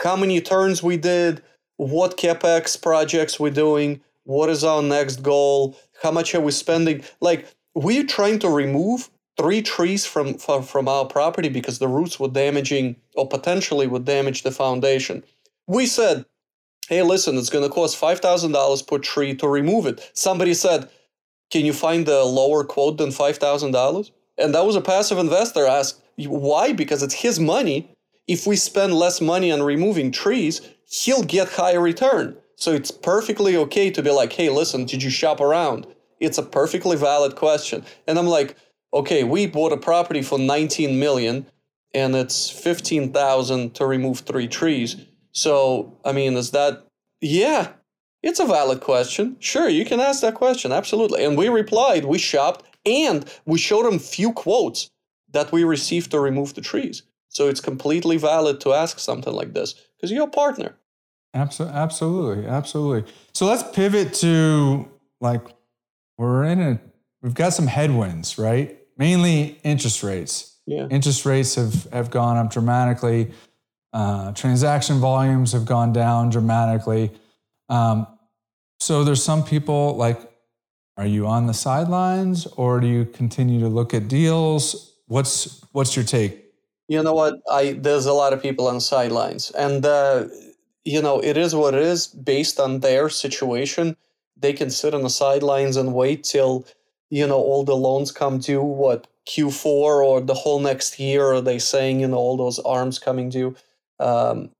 How 0.00 0.14
many 0.14 0.40
turns 0.40 0.84
we 0.84 0.96
did, 0.96 1.42
what 1.78 2.16
capex 2.16 2.80
projects 2.80 3.40
we're 3.40 3.50
doing, 3.50 4.00
what 4.22 4.48
is 4.48 4.62
our 4.62 4.82
next 4.82 5.22
goal? 5.22 5.76
How 6.00 6.12
much 6.12 6.32
are 6.34 6.40
we 6.40 6.52
spending? 6.52 7.02
Like, 7.20 7.46
we're 7.74 8.06
trying 8.06 8.38
to 8.40 8.48
remove 8.48 9.10
three 9.36 9.62
trees 9.62 10.06
from, 10.06 10.34
from 10.34 10.88
our 10.88 11.06
property 11.06 11.48
because 11.48 11.80
the 11.80 11.88
roots 11.88 12.20
were 12.20 12.28
damaging 12.28 12.96
or 13.16 13.28
potentially 13.28 13.88
would 13.88 14.04
damage 14.04 14.42
the 14.42 14.52
foundation. 14.52 15.24
We 15.66 15.86
said, 15.86 16.24
hey, 16.88 17.02
listen, 17.02 17.36
it's 17.36 17.50
going 17.50 17.64
to 17.64 17.74
cost 17.74 18.00
$5,000 18.00 18.86
per 18.86 18.98
tree 18.98 19.34
to 19.34 19.48
remove 19.48 19.86
it. 19.86 20.08
Somebody 20.14 20.54
said, 20.54 20.88
can 21.50 21.64
you 21.64 21.72
find 21.72 22.06
a 22.08 22.24
lower 22.24 22.62
quote 22.64 22.98
than 22.98 23.10
$5,000? 23.10 24.10
And 24.38 24.54
that 24.54 24.66
was 24.66 24.76
a 24.76 24.80
passive 24.80 25.18
investor 25.18 25.66
asked, 25.66 26.02
why? 26.16 26.72
Because 26.72 27.02
it's 27.02 27.14
his 27.14 27.40
money. 27.40 27.90
If 28.26 28.46
we 28.46 28.56
spend 28.56 28.94
less 28.94 29.20
money 29.20 29.52
on 29.52 29.62
removing 29.62 30.10
trees, 30.10 30.60
he'll 30.88 31.22
get 31.22 31.48
higher 31.48 31.80
return. 31.80 32.36
So 32.56 32.72
it's 32.72 32.90
perfectly 32.90 33.56
okay 33.56 33.90
to 33.90 34.02
be 34.02 34.10
like, 34.10 34.32
hey, 34.32 34.48
listen, 34.48 34.86
did 34.86 35.02
you 35.02 35.10
shop 35.10 35.40
around? 35.40 35.86
It's 36.20 36.38
a 36.38 36.42
perfectly 36.42 36.96
valid 36.96 37.36
question. 37.36 37.84
And 38.06 38.18
I'm 38.18 38.26
like, 38.26 38.56
okay, 38.94 39.24
we 39.24 39.46
bought 39.46 39.72
a 39.72 39.76
property 39.76 40.22
for 40.22 40.38
19 40.38 40.98
million 40.98 41.46
and 41.94 42.14
it's 42.14 42.50
15,000 42.50 43.74
to 43.74 43.86
remove 43.86 44.20
three 44.20 44.48
trees. 44.48 44.96
So, 45.32 45.98
I 46.04 46.12
mean, 46.12 46.36
is 46.36 46.50
that, 46.52 46.86
yeah, 47.20 47.72
it's 48.22 48.40
a 48.40 48.46
valid 48.46 48.80
question. 48.80 49.36
Sure, 49.38 49.68
you 49.68 49.84
can 49.84 50.00
ask 50.00 50.20
that 50.22 50.34
question. 50.34 50.72
Absolutely. 50.72 51.24
And 51.24 51.36
we 51.36 51.48
replied, 51.48 52.04
we 52.04 52.18
shopped 52.18 52.64
and 52.86 53.28
we 53.44 53.58
showed 53.58 53.84
them 53.84 53.98
few 53.98 54.32
quotes 54.32 54.90
that 55.32 55.52
we 55.52 55.64
received 55.64 56.12
to 56.12 56.20
remove 56.20 56.54
the 56.54 56.60
trees. 56.60 57.02
So 57.28 57.48
it's 57.48 57.60
completely 57.60 58.16
valid 58.16 58.60
to 58.62 58.72
ask 58.72 58.98
something 58.98 59.34
like 59.34 59.52
this 59.52 59.74
because 59.96 60.10
you're 60.10 60.24
a 60.24 60.30
partner. 60.30 60.76
Absolutely, 61.34 62.46
absolutely. 62.46 63.12
So 63.34 63.46
let's 63.46 63.62
pivot 63.76 64.14
to 64.14 64.88
like 65.20 65.42
we're 66.16 66.44
in 66.44 66.60
a 66.60 66.80
we've 67.20 67.34
got 67.34 67.52
some 67.52 67.66
headwinds, 67.66 68.38
right? 68.38 68.78
Mainly 68.96 69.58
interest 69.62 70.02
rates. 70.02 70.56
Yeah. 70.66 70.86
Interest 70.88 71.26
rates 71.26 71.56
have 71.56 71.84
have 71.92 72.10
gone 72.10 72.38
up 72.38 72.50
dramatically. 72.50 73.32
Uh, 73.92 74.32
transaction 74.32 74.98
volumes 74.98 75.52
have 75.52 75.64
gone 75.64 75.92
down 75.92 76.30
dramatically. 76.30 77.10
Um, 77.68 78.06
so 78.78 79.04
there's 79.04 79.24
some 79.24 79.42
people 79.42 79.96
like, 79.96 80.25
are 80.96 81.06
you 81.06 81.26
on 81.26 81.46
the 81.46 81.54
sidelines 81.54 82.46
or 82.56 82.80
do 82.80 82.86
you 82.86 83.04
continue 83.04 83.60
to 83.60 83.68
look 83.68 83.92
at 83.94 84.08
deals? 84.08 84.94
What's 85.06 85.62
what's 85.72 85.94
your 85.94 86.04
take? 86.04 86.44
You 86.88 87.02
know 87.02 87.14
what? 87.14 87.34
I 87.50 87.72
there's 87.72 88.06
a 88.06 88.12
lot 88.12 88.32
of 88.32 88.42
people 88.42 88.66
on 88.68 88.80
sidelines, 88.80 89.50
and 89.52 89.84
uh, 89.84 90.26
you 90.86 91.02
know, 91.02 91.18
it 91.18 91.36
is 91.36 91.54
what 91.54 91.74
it 91.74 91.82
is 91.82 92.06
based 92.06 92.60
on 92.60 92.78
their 92.78 93.08
situation. 93.08 93.96
They 94.36 94.52
can 94.52 94.70
sit 94.70 94.94
on 94.94 95.02
the 95.02 95.10
sidelines 95.10 95.76
and 95.76 95.92
wait 95.92 96.22
till, 96.22 96.64
you 97.10 97.26
know, 97.26 97.38
all 97.38 97.64
the 97.64 97.74
loans 97.74 98.12
come 98.12 98.38
due, 98.38 98.62
what, 98.62 99.08
Q4 99.26 99.66
or 99.66 100.20
the 100.20 100.34
whole 100.34 100.60
next 100.60 101.00
year, 101.00 101.32
are 101.32 101.40
they 101.40 101.58
saying, 101.58 102.00
you 102.00 102.06
know, 102.06 102.16
all 102.16 102.36
those 102.36 102.60
arms 102.60 103.00
coming 103.00 103.28
due. 103.30 103.56
Um, 103.98 104.50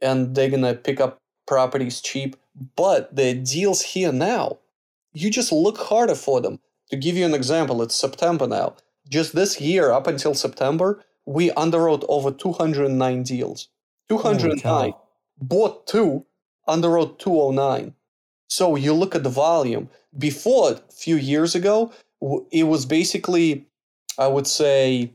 and 0.00 0.36
they're 0.36 0.50
to 0.50 0.74
pick 0.74 1.00
up 1.00 1.18
properties 1.48 2.00
cheap. 2.00 2.36
But 2.76 3.16
the 3.16 3.34
deals 3.34 3.82
here 3.82 4.12
now, 4.12 4.58
you 5.12 5.30
just 5.30 5.52
look 5.52 5.78
harder 5.78 6.14
for 6.14 6.40
them. 6.40 6.58
To 6.90 6.96
give 6.96 7.16
you 7.16 7.24
an 7.24 7.34
example, 7.34 7.82
it's 7.82 7.94
September 7.94 8.46
now. 8.46 8.76
Just 9.08 9.34
this 9.34 9.60
year, 9.60 9.92
up 9.92 10.06
until 10.06 10.34
September, 10.34 11.02
we 11.26 11.50
underwrote 11.50 12.04
over 12.08 12.30
209 12.30 13.22
deals. 13.22 13.68
209 14.08 14.92
bought 15.40 15.86
two, 15.86 16.24
underwrote 16.68 17.18
209. 17.18 17.94
So 18.48 18.76
you 18.76 18.92
look 18.92 19.14
at 19.14 19.22
the 19.22 19.30
volume. 19.30 19.88
Before, 20.18 20.72
a 20.72 20.92
few 20.92 21.16
years 21.16 21.54
ago, 21.54 21.92
it 22.50 22.64
was 22.64 22.86
basically, 22.86 23.66
I 24.18 24.28
would 24.28 24.46
say, 24.46 25.12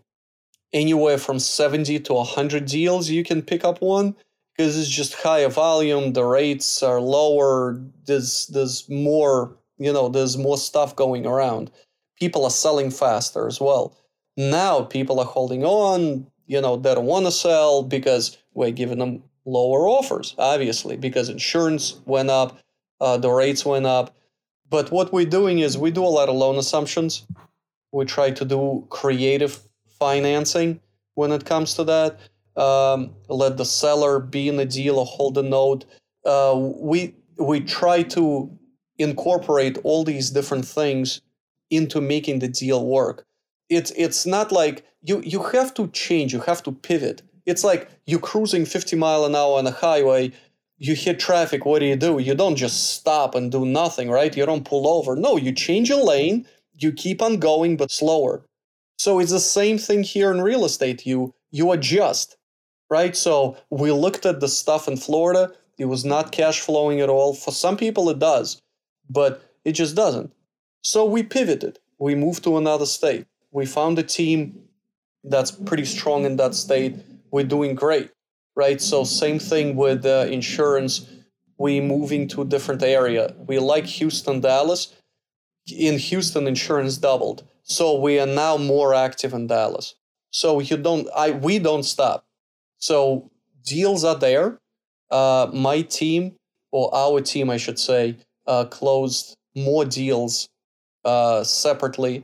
anywhere 0.74 1.18
from 1.18 1.40
70 1.40 2.00
to 2.02 2.14
100 2.14 2.66
deals 2.66 3.10
you 3.10 3.24
can 3.24 3.42
pick 3.42 3.64
up 3.64 3.82
one 3.82 4.16
because 4.52 4.78
it's 4.78 4.90
just 4.90 5.14
higher 5.14 5.50
volume, 5.50 6.14
the 6.14 6.24
rates 6.24 6.82
are 6.82 7.00
lower, 7.00 7.80
there's, 8.06 8.48
there's 8.48 8.90
more, 8.90 9.56
you 9.78 9.94
know, 9.94 10.10
there's 10.10 10.38
more 10.38 10.58
stuff 10.58 10.96
going 10.96 11.26
around. 11.26 11.72
People 12.20 12.44
are 12.44 12.50
selling 12.50 12.92
faster 12.92 13.48
as 13.48 13.60
well. 13.60 13.96
Now 14.36 14.82
people 14.84 15.20
are 15.20 15.26
holding 15.26 15.64
on, 15.64 16.28
you 16.46 16.62
know, 16.62 16.78
they 16.78 16.94
don't 16.94 17.06
want 17.06 17.26
to 17.26 17.32
sell 17.32 17.84
because 17.84 18.38
we're 18.54 18.72
giving 18.72 19.00
them 19.00 19.24
lower 19.46 19.88
offers, 19.88 20.36
obviously, 20.38 20.98
because 20.98 21.30
insurance 21.30 22.00
went 22.06 22.30
up, 22.30 22.60
uh, 23.02 23.18
the 23.18 23.30
rates 23.30 23.66
went 23.66 23.86
up. 23.86 24.16
But 24.70 24.92
what 24.92 25.14
we're 25.14 25.26
doing 25.26 25.60
is 25.60 25.78
we 25.78 25.92
do 25.92 26.04
a 26.04 26.06
lot 26.06 26.30
of 26.30 26.36
loan 26.36 26.58
assumptions. 26.58 27.26
We 27.92 28.06
try 28.06 28.32
to 28.32 28.46
do 28.46 28.86
creative 28.90 29.60
financing 30.00 30.80
when 31.16 31.32
it 31.32 31.46
comes 31.46 31.74
to 31.76 31.84
that. 31.86 32.20
Um, 32.62 33.12
let 33.30 33.58
the 33.58 33.66
seller 33.66 34.20
be 34.20 34.50
in 34.50 34.58
the 34.58 34.66
deal 34.66 35.00
or 35.00 35.06
hold 35.06 35.36
the 35.36 35.44
note. 35.44 35.86
Uh, 36.26 36.56
we 36.58 37.16
we 37.38 37.60
try 37.62 38.04
to 38.04 38.50
incorporate 38.98 39.78
all 39.84 40.04
these 40.04 40.30
different 40.32 40.66
things 40.66 41.22
into 41.70 42.02
making 42.02 42.40
the 42.40 42.48
deal 42.48 42.86
work. 42.86 43.26
It's 43.70 43.92
it's 43.92 44.26
not 44.26 44.52
like 44.52 44.86
you 45.02 45.22
you 45.22 45.44
have 45.44 45.74
to 45.76 45.88
change, 45.90 46.34
you 46.34 46.40
have 46.42 46.64
to 46.64 46.72
pivot. 46.72 47.22
It's 47.46 47.64
like 47.64 47.90
you're 48.06 48.20
cruising 48.20 48.66
50 48.66 48.96
mile 48.96 49.26
an 49.26 49.36
hour 49.36 49.58
on 49.58 49.68
a 49.68 49.72
highway, 49.72 50.32
you 50.78 50.96
hit 50.96 51.20
traffic, 51.20 51.66
what 51.66 51.80
do 51.80 51.86
you 51.86 51.96
do? 51.96 52.20
You 52.20 52.36
don't 52.36 52.56
just 52.56 52.92
stop 52.92 53.36
and 53.36 53.52
do 53.52 53.66
nothing, 53.66 54.10
right? 54.10 54.36
You 54.36 54.46
don't 54.46 54.66
pull 54.66 54.88
over. 54.88 55.16
No, 55.16 55.38
you 55.38 55.52
change 55.52 55.90
a 55.90 55.98
lane, 55.98 56.46
you 56.78 56.92
keep 56.92 57.22
on 57.22 57.38
going 57.38 57.78
but 57.78 57.92
slower. 57.92 58.46
So 58.98 59.20
it's 59.20 59.32
the 59.32 59.40
same 59.40 59.78
thing 59.78 60.04
here 60.04 60.32
in 60.32 60.42
real 60.42 60.66
estate. 60.66 61.06
You 61.06 61.34
you 61.52 61.72
adjust, 61.72 62.38
right? 62.90 63.16
So 63.16 63.58
we 63.70 63.92
looked 63.92 64.26
at 64.26 64.40
the 64.40 64.48
stuff 64.48 64.88
in 64.88 64.98
Florida. 64.98 65.52
It 65.78 65.86
was 65.86 66.04
not 66.04 66.32
cash 66.32 66.62
flowing 66.62 67.02
at 67.02 67.10
all. 67.10 67.34
For 67.34 67.52
some 67.52 67.78
people 67.78 68.10
it 68.10 68.20
does, 68.20 68.62
but 69.10 69.44
it 69.66 69.74
just 69.74 69.96
doesn't. 69.96 70.34
So 70.82 71.06
we 71.06 71.24
pivoted. 71.24 71.80
We 72.00 72.16
moved 72.16 72.44
to 72.44 72.58
another 72.58 72.86
state. 72.86 73.26
We 73.52 73.66
found 73.66 73.98
a 74.00 74.04
team 74.04 74.64
that's 75.24 75.52
pretty 75.52 75.86
strong 75.86 76.26
in 76.26 76.38
that 76.38 76.56
state. 76.56 76.96
We're 77.32 77.44
doing 77.44 77.76
great, 77.76 78.12
right? 78.56 78.80
So 78.82 79.04
same 79.04 79.40
thing 79.40 79.76
with 79.76 80.06
uh, 80.06 80.28
insurance. 80.30 81.10
We 81.58 81.82
moving 81.82 82.28
to 82.30 82.44
a 82.44 82.46
different 82.46 82.84
area. 82.84 83.34
We 83.48 83.60
like 83.60 83.86
Houston, 83.86 84.42
Dallas. 84.42 84.96
In 85.68 85.98
Houston, 85.98 86.48
insurance 86.48 86.98
doubled. 86.98 87.44
So 87.64 88.00
we 88.00 88.20
are 88.20 88.28
now 88.28 88.58
more 88.58 88.94
active 88.94 89.34
in 89.34 89.48
Dallas. 89.48 89.96
So 90.30 90.60
you 90.60 90.78
don't, 90.78 91.08
I 91.16 91.32
we 91.32 91.60
don't 91.60 91.84
stop. 91.84 92.26
So 92.78 93.32
deals 93.66 94.04
are 94.04 94.16
there. 94.16 94.60
Uh, 95.10 95.50
my 95.54 95.82
team 95.82 96.36
or 96.72 96.94
our 96.94 97.22
team, 97.22 97.50
I 97.50 97.58
should 97.58 97.80
say, 97.80 98.18
uh, 98.48 98.66
closed 98.66 99.36
more 99.56 99.86
deals 99.86 100.50
uh, 101.06 101.44
separately 101.44 102.24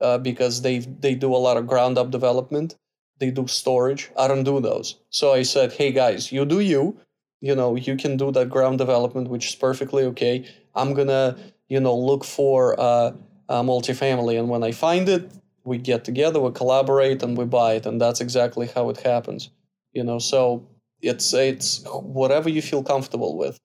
uh, 0.00 0.18
because 0.18 0.62
they 0.62 0.78
they 0.78 1.14
do 1.14 1.34
a 1.34 1.36
lot 1.46 1.56
of 1.56 1.66
ground 1.66 1.98
up 1.98 2.10
development. 2.10 2.76
They 3.18 3.30
do 3.30 3.46
storage. 3.48 4.10
I 4.16 4.28
don't 4.28 4.44
do 4.44 4.60
those. 4.60 4.96
So 5.10 5.32
I 5.32 5.42
said, 5.42 5.72
hey 5.72 5.90
guys, 5.92 6.30
you 6.30 6.44
do 6.44 6.60
you. 6.60 6.96
You 7.40 7.54
know, 7.54 7.76
you 7.76 7.96
can 7.96 8.16
do 8.16 8.30
that 8.32 8.48
ground 8.48 8.78
development, 8.78 9.28
which 9.28 9.48
is 9.48 9.54
perfectly 9.54 10.04
okay. 10.04 10.44
I'm 10.74 10.94
gonna, 10.94 11.36
you 11.68 11.80
know, 11.80 11.96
look 11.96 12.24
for 12.24 12.78
uh, 12.78 13.12
a 13.48 13.62
multifamily, 13.62 14.38
and 14.38 14.48
when 14.48 14.62
I 14.62 14.72
find 14.72 15.08
it, 15.08 15.30
we 15.64 15.78
get 15.78 16.04
together, 16.04 16.40
we 16.40 16.50
collaborate, 16.52 17.22
and 17.22 17.36
we 17.36 17.44
buy 17.44 17.74
it, 17.74 17.86
and 17.86 18.00
that's 18.00 18.20
exactly 18.20 18.68
how 18.74 18.88
it 18.90 18.98
happens. 18.98 19.50
You 19.92 20.04
know, 20.04 20.18
so 20.18 20.66
it's 21.00 21.32
it's 21.32 21.84
whatever 21.86 22.48
you 22.48 22.62
feel 22.62 22.82
comfortable 22.82 23.36
with. 23.36 23.58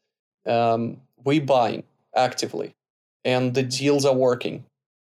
Um, 0.45 0.97
we 1.24 1.39
buying 1.39 1.84
actively, 2.16 2.74
and 3.24 3.53
the 3.53 3.64
deals 3.64 4.05
are 4.05 4.16
working. 4.16 4.66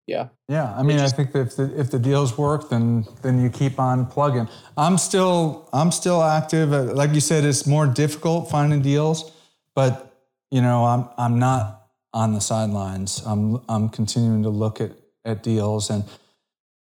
Yeah. 0.08 0.30
Yeah, 0.49 0.74
I 0.76 0.84
mean, 0.84 0.97
just, 0.97 1.14
I 1.14 1.18
think 1.18 1.32
that 1.34 1.39
if 1.41 1.56
the, 1.56 1.80
if 1.80 1.91
the 1.91 1.99
deals 1.99 2.38
work, 2.38 2.70
then 2.70 3.06
then 3.22 3.41
you 3.41 3.49
keep 3.49 3.80
on 3.80 4.06
plugging. 4.06 4.47
I'm 4.76 4.97
still 4.97 5.70
I'm 5.72 5.91
still 5.91 6.22
active. 6.22 6.74
Uh, 6.74 6.84
like 6.93 7.14
you 7.14 7.22
said, 7.22 7.45
it's 7.45 7.66
more 7.66 7.88
difficult 7.88 8.49
finding 8.49 8.82
deals, 8.82 9.32
but 9.76 10.14
you 10.49 10.62
know, 10.62 10.86
I'm 10.86 11.08
I'm 11.18 11.39
not 11.39 11.88
on 12.14 12.34
the 12.34 12.41
sidelines. 12.41 13.24
I'm 13.26 13.62
I'm 13.70 13.89
continuing 13.89 14.43
to 14.43 14.49
look 14.49 14.82
at 14.82 14.91
at 15.24 15.43
deals, 15.43 15.89
and 15.89 16.04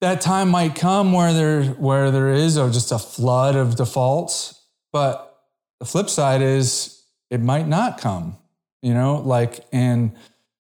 that 0.01 0.21
time 0.21 0.49
might 0.51 0.75
come 0.75 1.13
where 1.13 1.33
there 1.33 1.65
where 1.65 2.11
there 2.11 2.29
is 2.29 2.57
or 2.57 2.71
just 2.71 2.93
a 2.93 2.99
flood 2.99 3.57
of 3.57 3.77
defaults. 3.77 4.63
But 4.93 5.43
the 5.81 5.87
flip 5.87 6.09
side 6.09 6.43
is 6.43 7.03
it 7.31 7.41
might 7.41 7.67
not 7.67 8.01
come. 8.01 8.37
You 8.83 8.95
know, 8.95 9.17
like 9.17 9.61
and 9.73 10.13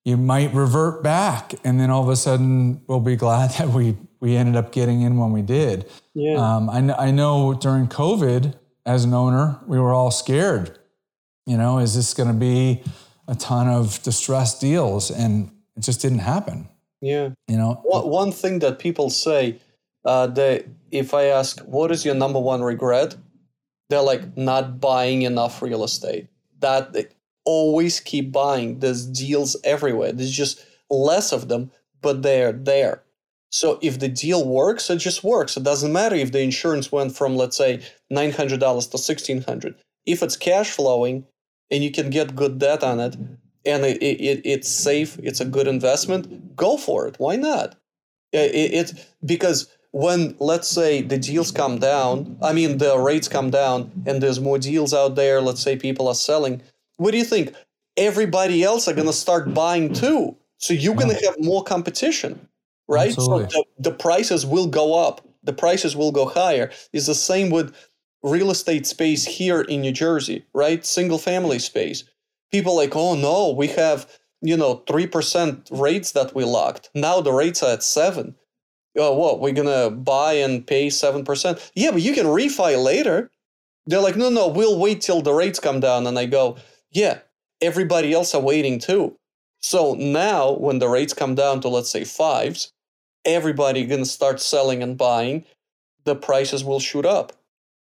you 0.04 0.16
might 0.16 0.52
revert 0.54 1.02
back 1.02 1.54
and 1.64 1.78
then 1.78 1.90
all 1.90 2.02
of 2.02 2.08
a 2.08 2.16
sudden 2.16 2.82
we'll 2.86 3.00
be 3.00 3.16
glad 3.16 3.50
that 3.58 3.68
we 3.68 3.96
we 4.20 4.36
ended 4.36 4.56
up 4.56 4.72
getting 4.72 5.02
in 5.02 5.16
when 5.16 5.32
we 5.32 5.42
did. 5.42 5.88
Yeah. 6.14 6.34
Um, 6.34 6.68
I, 6.70 6.78
I 7.06 7.10
know 7.10 7.54
during 7.54 7.86
covid 7.86 8.54
as 8.84 9.04
an 9.04 9.14
owner 9.14 9.60
we 9.66 9.78
were 9.78 9.92
all 9.92 10.10
scared. 10.10 10.78
You 11.46 11.56
know 11.56 11.78
is 11.78 11.94
this 11.94 12.14
going 12.14 12.28
to 12.28 12.34
be 12.34 12.82
a 13.26 13.34
ton 13.34 13.68
of 13.68 14.02
distressed 14.02 14.60
deals? 14.60 15.10
And 15.10 15.50
it 15.76 15.80
just 15.80 16.00
didn't 16.00 16.20
happen. 16.20 16.68
Yeah. 17.00 17.30
You 17.46 17.56
know? 17.56 17.80
One, 17.84 18.08
one 18.08 18.32
thing 18.32 18.58
that 18.60 18.78
people 18.78 19.10
say 19.10 19.60
uh, 20.04 20.26
that 20.28 20.64
if 20.90 21.12
i 21.12 21.24
ask 21.24 21.60
what 21.60 21.92
is 21.92 22.04
your 22.04 22.14
number 22.14 22.40
one 22.40 22.62
regret? 22.62 23.14
they're 23.88 24.02
like 24.02 24.36
not 24.36 24.80
buying 24.80 25.22
enough 25.22 25.62
real 25.62 25.84
estate. 25.84 26.26
That 26.60 26.92
always 27.48 27.98
keep 27.98 28.30
buying. 28.30 28.80
There's 28.80 29.06
deals 29.06 29.56
everywhere. 29.64 30.12
There's 30.12 30.30
just 30.30 30.66
less 30.90 31.32
of 31.32 31.48
them, 31.48 31.70
but 32.02 32.20
they're 32.22 32.52
there. 32.52 33.02
So 33.50 33.78
if 33.80 33.98
the 33.98 34.08
deal 34.08 34.46
works, 34.46 34.90
it 34.90 34.98
just 34.98 35.24
works. 35.24 35.56
It 35.56 35.62
doesn't 35.62 35.90
matter 35.90 36.14
if 36.14 36.30
the 36.30 36.42
insurance 36.42 36.92
went 36.92 37.16
from 37.16 37.36
let's 37.36 37.56
say 37.56 37.80
nine 38.10 38.32
hundred 38.32 38.60
dollars 38.60 38.86
to 38.88 38.98
$1600. 38.98 39.74
If 40.04 40.22
it's 40.22 40.36
cash 40.36 40.72
flowing 40.72 41.24
and 41.70 41.82
you 41.82 41.90
can 41.90 42.10
get 42.10 42.36
good 42.36 42.58
debt 42.58 42.82
on 42.82 43.00
it, 43.00 43.16
and 43.64 43.84
it, 43.84 44.02
it, 44.02 44.42
it's 44.44 44.68
safe, 44.68 45.18
it's 45.22 45.40
a 45.40 45.46
good 45.46 45.66
investment, 45.66 46.54
go 46.54 46.76
for 46.76 47.08
it. 47.08 47.16
Why 47.18 47.36
not? 47.36 47.76
It, 48.32 48.72
it 48.80 49.06
because 49.24 49.68
when 49.92 50.36
let's 50.38 50.68
say 50.68 51.00
the 51.00 51.16
deals 51.16 51.50
come 51.50 51.78
down, 51.78 52.36
I 52.42 52.52
mean 52.52 52.76
the 52.76 52.98
rates 52.98 53.28
come 53.28 53.48
down, 53.48 53.90
and 54.04 54.22
there's 54.22 54.38
more 54.38 54.58
deals 54.58 54.92
out 54.92 55.14
there. 55.14 55.40
Let's 55.40 55.62
say 55.62 55.76
people 55.76 56.08
are 56.08 56.14
selling 56.14 56.60
what 56.98 57.12
do 57.12 57.18
you 57.18 57.24
think? 57.24 57.54
Everybody 57.96 58.62
else 58.62 58.86
are 58.86 58.94
going 58.94 59.06
to 59.06 59.12
start 59.12 59.52
buying 59.54 59.92
too. 59.92 60.36
So 60.58 60.74
you're 60.74 60.94
going 60.94 61.16
to 61.16 61.26
have 61.26 61.36
more 61.38 61.64
competition, 61.64 62.48
right? 62.86 63.10
Absolutely. 63.10 63.50
So 63.50 63.64
the, 63.78 63.90
the 63.90 63.96
prices 63.96 64.46
will 64.46 64.66
go 64.66 64.94
up. 64.94 65.26
The 65.42 65.52
prices 65.52 65.96
will 65.96 66.12
go 66.12 66.26
higher. 66.26 66.70
It's 66.92 67.06
the 67.06 67.14
same 67.14 67.50
with 67.50 67.74
real 68.22 68.50
estate 68.50 68.86
space 68.86 69.24
here 69.24 69.62
in 69.62 69.80
New 69.80 69.92
Jersey, 69.92 70.44
right? 70.52 70.84
Single 70.84 71.18
family 71.18 71.58
space. 71.58 72.04
People 72.52 72.76
like, 72.76 72.94
oh 72.94 73.14
no, 73.14 73.50
we 73.50 73.68
have, 73.68 74.06
you 74.42 74.56
know, 74.56 74.82
3% 74.86 75.68
rates 75.70 76.12
that 76.12 76.34
we 76.34 76.44
locked. 76.44 76.90
Now 76.94 77.20
the 77.20 77.32
rates 77.32 77.62
are 77.62 77.72
at 77.72 77.82
7 77.82 78.34
Oh, 78.98 79.14
what? 79.14 79.40
We're 79.40 79.52
going 79.52 79.68
to 79.68 79.94
buy 79.94 80.34
and 80.34 80.66
pay 80.66 80.88
7%? 80.88 81.70
Yeah, 81.74 81.90
but 81.92 82.02
you 82.02 82.14
can 82.14 82.26
refi 82.26 82.82
later. 82.82 83.30
They're 83.86 84.00
like, 84.00 84.16
no, 84.16 84.28
no, 84.28 84.48
we'll 84.48 84.78
wait 84.78 85.00
till 85.00 85.22
the 85.22 85.32
rates 85.32 85.60
come 85.60 85.80
down. 85.80 86.06
And 86.06 86.18
I 86.18 86.26
go, 86.26 86.56
yeah, 86.98 87.18
everybody 87.60 88.12
else 88.12 88.34
are 88.34 88.42
waiting 88.42 88.80
too. 88.80 89.16
So 89.60 89.94
now 89.94 90.52
when 90.52 90.80
the 90.80 90.88
rates 90.88 91.14
come 91.14 91.36
down 91.36 91.60
to 91.60 91.68
let's 91.68 91.90
say 91.90 92.04
fives, 92.04 92.72
everybody 93.24 93.86
gonna 93.86 94.04
start 94.04 94.40
selling 94.40 94.82
and 94.82 94.98
buying, 94.98 95.44
the 96.04 96.16
prices 96.16 96.64
will 96.64 96.80
shoot 96.80 97.06
up. 97.06 97.32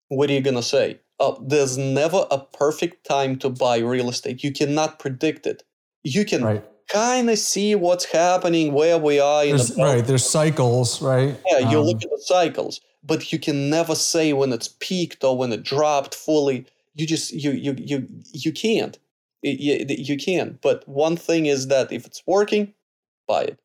What 0.08 0.30
are 0.30 0.34
you 0.34 0.42
gonna 0.42 0.64
say? 0.64 1.00
Oh, 1.20 1.38
there's 1.46 1.78
never 1.78 2.26
a 2.32 2.40
perfect 2.40 3.06
time 3.06 3.38
to 3.40 3.50
buy 3.50 3.80
real 3.80 4.10
estate. 4.10 4.44
You 4.44 4.52
cannot 4.52 4.98
predict 4.98 5.46
it. 5.46 5.64
You 6.04 6.26
can 6.26 6.44
right. 6.44 6.64
kind 6.90 7.30
of 7.30 7.38
see 7.38 7.76
what's 7.76 8.06
happening, 8.06 8.74
where 8.74 8.98
we 8.98 9.20
are 9.20 9.44
in 9.44 9.58
there's, 9.58 9.76
the 9.76 9.84
right. 9.84 10.06
There's 10.06 10.28
cycles, 10.28 11.02
right? 11.02 11.38
Yeah, 11.52 11.70
you 11.70 11.80
um, 11.80 11.86
look 11.86 12.02
at 12.02 12.10
the 12.10 12.22
cycles, 12.26 12.80
but 13.04 13.32
you 13.32 13.40
can 13.40 13.70
never 13.70 13.94
say 13.94 14.34
when 14.34 14.52
it's 14.54 14.70
peaked 14.80 15.24
or 15.24 15.38
when 15.38 15.52
it 15.52 15.64
dropped 15.64 16.16
fully 16.16 16.66
you 16.94 17.06
just 17.06 17.32
you 17.32 17.52
you 17.52 17.76
you 17.78 18.08
you 18.34 18.52
can't. 18.52 18.98
You, 19.44 19.86
you 19.90 20.18
can 20.18 20.60
but 20.62 20.88
one 20.88 21.18
thing 21.18 21.48
is 21.48 21.68
that 21.70 21.92
if 21.92 22.06
it's 22.06 22.22
working 22.28 22.76
buy 23.28 23.42
it. 23.42 23.60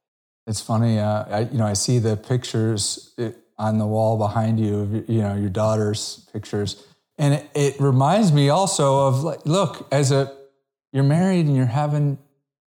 It's 0.46 0.62
funny 0.62 0.98
uh, 0.98 1.24
I, 1.28 1.40
you 1.40 1.58
know 1.58 1.66
i 1.66 1.74
see 1.74 1.98
the 1.98 2.16
pictures 2.16 3.12
eh, 3.18 3.32
on 3.58 3.76
the 3.76 3.86
wall 3.86 4.16
behind 4.16 4.58
you 4.58 5.04
you 5.06 5.20
know 5.20 5.36
your 5.36 5.50
daughter's 5.50 6.26
pictures 6.32 6.86
and 7.18 7.34
it, 7.34 7.50
it 7.54 7.78
reminds 7.78 8.32
me 8.32 8.48
also 8.48 9.06
of 9.06 9.22
like 9.22 9.44
look 9.44 9.86
as 9.92 10.12
a 10.12 10.34
you're 10.94 11.04
married 11.04 11.44
and 11.44 11.54
you're 11.54 11.66
having 11.66 12.16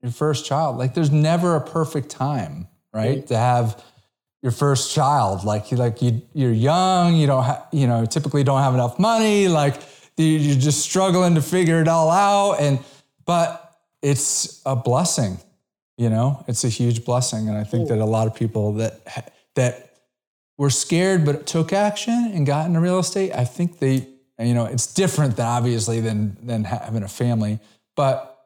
your 0.02 0.12
first 0.12 0.46
child 0.46 0.78
like 0.78 0.94
there's 0.94 1.12
never 1.12 1.56
a 1.56 1.62
perfect 1.62 2.10
time 2.10 2.68
right 2.92 3.20
mm-hmm. 3.20 3.28
to 3.28 3.38
have 3.38 3.82
your 4.42 4.52
first 4.52 4.94
child. 4.94 5.44
Like 5.44 5.72
you 5.72 5.78
like 5.78 6.02
you 6.02 6.22
you're 6.34 6.52
young 6.52 7.16
you 7.16 7.28
don't 7.28 7.44
have 7.44 7.68
you 7.72 7.88
know 7.88 8.06
typically 8.06 8.44
don't 8.44 8.62
have 8.62 8.74
enough 8.74 9.00
money 9.00 9.48
like 9.48 9.82
you're 10.18 10.60
just 10.60 10.82
struggling 10.82 11.36
to 11.36 11.42
figure 11.42 11.82
it 11.82 11.88
all 11.88 12.10
out. 12.10 12.60
And 12.60 12.80
but 13.26 13.76
it's 14.02 14.62
a 14.66 14.76
blessing 14.76 15.40
you 15.98 16.10
know? 16.10 16.44
It's 16.48 16.64
a 16.64 16.70
huge 16.70 17.04
blessing. 17.04 17.50
And 17.50 17.58
i 17.58 17.64
think 17.64 17.90
that 17.90 17.98
a 18.00 18.06
lot 18.06 18.28
of 18.28 18.36
people 18.36 18.74
that 18.74 19.34
that 19.56 19.88
were 20.58 20.70
scared 20.70 21.26
but 21.26 21.46
took 21.46 21.74
action 21.74 22.32
and 22.34 22.46
got 22.46 22.66
into 22.68 22.80
real 22.80 23.00
estate 23.00 23.32
i 23.34 23.44
think 23.44 23.80
they 23.80 24.08
you 24.40 24.54
know 24.54 24.66
it's 24.66 24.92
different 24.94 25.36
than 25.36 25.46
obviously 25.46 26.00
than 26.00 26.38
than 26.44 26.64
having 26.64 27.04
a 27.04 27.08
family 27.08 27.60
but 27.96 28.46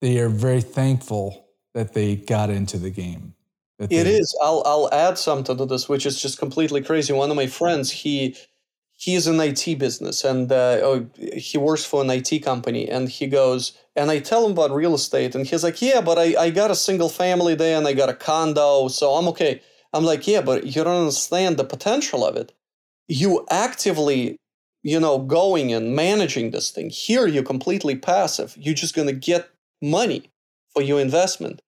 they 0.00 0.18
are 0.18 0.28
very 0.28 0.60
thankful 0.60 1.46
that 1.74 1.94
they 1.94 2.16
got 2.16 2.50
into 2.50 2.78
the 2.78 2.90
game 2.90 3.34
It 3.78 4.06
is. 4.06 4.36
i'll 4.42 4.62
i'll 4.66 4.92
add 4.92 5.18
something 5.18 5.56
to 5.56 5.66
this 5.66 5.88
which 5.88 6.06
is 6.06 6.20
just 6.20 6.38
completely 6.38 6.82
crazy. 6.82 7.12
One 7.12 7.30
of 7.30 7.36
my 7.36 7.46
friends 7.46 7.90
he 7.90 8.36
he 9.02 9.16
is 9.16 9.26
in 9.26 9.40
IT 9.40 9.80
business 9.80 10.22
and 10.22 10.52
uh, 10.52 10.78
oh, 10.80 11.04
he 11.36 11.58
works 11.58 11.84
for 11.84 12.02
an 12.02 12.10
IT 12.10 12.44
company. 12.44 12.88
And 12.88 13.08
he 13.08 13.26
goes, 13.26 13.76
and 13.96 14.12
I 14.12 14.20
tell 14.20 14.46
him 14.46 14.52
about 14.52 14.70
real 14.70 14.94
estate, 14.94 15.34
and 15.34 15.44
he's 15.44 15.64
like, 15.64 15.82
"Yeah, 15.82 16.00
but 16.00 16.18
I, 16.18 16.36
I 16.40 16.50
got 16.50 16.70
a 16.70 16.76
single 16.76 17.08
family 17.08 17.56
there, 17.56 17.76
and 17.76 17.86
I 17.86 17.94
got 17.94 18.08
a 18.08 18.14
condo, 18.14 18.86
so 18.88 19.14
I'm 19.14 19.26
okay." 19.28 19.60
I'm 19.92 20.04
like, 20.04 20.28
"Yeah, 20.28 20.40
but 20.40 20.66
you 20.66 20.84
don't 20.84 21.02
understand 21.06 21.56
the 21.56 21.64
potential 21.64 22.24
of 22.24 22.36
it. 22.36 22.52
You 23.08 23.44
actively, 23.50 24.36
you 24.84 25.00
know, 25.00 25.18
going 25.18 25.72
and 25.72 25.96
managing 25.96 26.52
this 26.52 26.70
thing. 26.70 26.88
Here, 26.90 27.26
you're 27.26 27.42
completely 27.42 27.96
passive. 27.96 28.56
You're 28.56 28.82
just 28.82 28.94
gonna 28.94 29.12
get 29.12 29.50
money 29.82 30.30
for 30.72 30.80
your 30.80 31.00
investment." 31.00 31.60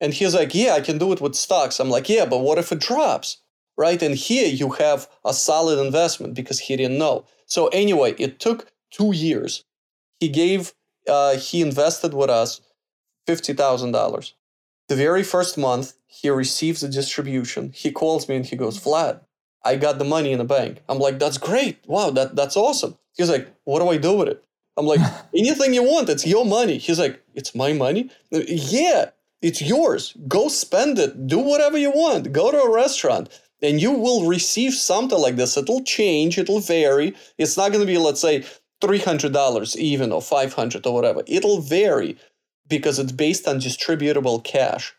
And 0.00 0.12
he's 0.12 0.34
like, 0.34 0.54
"Yeah, 0.56 0.74
I 0.74 0.80
can 0.80 0.98
do 0.98 1.12
it 1.12 1.20
with 1.20 1.36
stocks." 1.36 1.78
I'm 1.78 1.90
like, 1.90 2.08
"Yeah, 2.08 2.26
but 2.26 2.38
what 2.38 2.58
if 2.58 2.72
it 2.72 2.80
drops?" 2.80 3.38
Right? 3.80 4.02
And 4.02 4.14
here 4.14 4.46
you 4.46 4.68
have 4.72 5.08
a 5.24 5.32
solid 5.32 5.78
investment 5.78 6.34
because 6.34 6.58
he 6.60 6.76
didn't 6.76 6.98
know. 6.98 7.24
So 7.46 7.68
anyway, 7.68 8.14
it 8.18 8.38
took 8.38 8.70
two 8.90 9.12
years. 9.12 9.64
He 10.20 10.28
gave, 10.28 10.74
uh, 11.08 11.36
he 11.36 11.62
invested 11.62 12.12
with 12.12 12.28
us 12.28 12.60
fifty 13.26 13.54
thousand 13.54 13.92
dollars. 13.92 14.34
The 14.88 14.96
very 14.96 15.22
first 15.22 15.56
month, 15.56 15.94
he 16.06 16.28
receives 16.28 16.82
a 16.82 16.88
distribution. 16.88 17.72
He 17.74 17.90
calls 17.90 18.28
me 18.28 18.36
and 18.36 18.46
he 18.46 18.56
goes, 18.56 18.78
"Vlad, 18.78 19.20
I 19.64 19.76
got 19.76 19.98
the 19.98 20.12
money 20.16 20.30
in 20.32 20.40
the 20.40 20.54
bank." 20.58 20.82
I'm 20.88 20.98
like, 21.06 21.18
"That's 21.18 21.38
great! 21.38 21.76
Wow, 21.86 22.10
that 22.10 22.36
that's 22.36 22.56
awesome." 22.66 22.98
He's 23.16 23.30
like, 23.30 23.46
"What 23.64 23.78
do 23.80 23.88
I 23.88 23.96
do 23.96 24.12
with 24.18 24.28
it?" 24.28 24.44
I'm 24.76 24.86
like, 24.92 25.00
"Anything 25.42 25.72
you 25.72 25.84
want. 25.92 26.10
It's 26.10 26.26
your 26.26 26.44
money." 26.44 26.76
He's 26.86 27.00
like, 27.04 27.16
"It's 27.34 27.54
my 27.54 27.72
money." 27.72 28.10
Yeah, 28.76 29.02
it's 29.40 29.62
yours. 29.62 30.14
Go 30.28 30.48
spend 30.48 30.98
it. 30.98 31.26
Do 31.34 31.38
whatever 31.38 31.78
you 31.78 31.92
want. 32.04 32.32
Go 32.40 32.50
to 32.50 32.60
a 32.60 32.74
restaurant 32.84 33.28
and 33.62 33.80
you 33.80 33.92
will 33.92 34.26
receive 34.26 34.74
something 34.74 35.18
like 35.18 35.36
this. 35.36 35.56
It'll 35.56 35.84
change, 35.84 36.38
it'll 36.38 36.60
vary. 36.60 37.14
It's 37.38 37.56
not 37.56 37.72
going 37.72 37.80
to 37.80 37.86
be, 37.86 37.98
let's 37.98 38.20
say, 38.20 38.44
$300 38.80 39.76
even 39.76 40.12
or 40.12 40.22
500 40.22 40.86
or 40.86 40.94
whatever. 40.94 41.22
It'll 41.26 41.60
vary 41.60 42.16
because 42.68 42.98
it's 42.98 43.12
based 43.12 43.46
on 43.46 43.60
distributable 43.60 44.42
cash. 44.42 44.94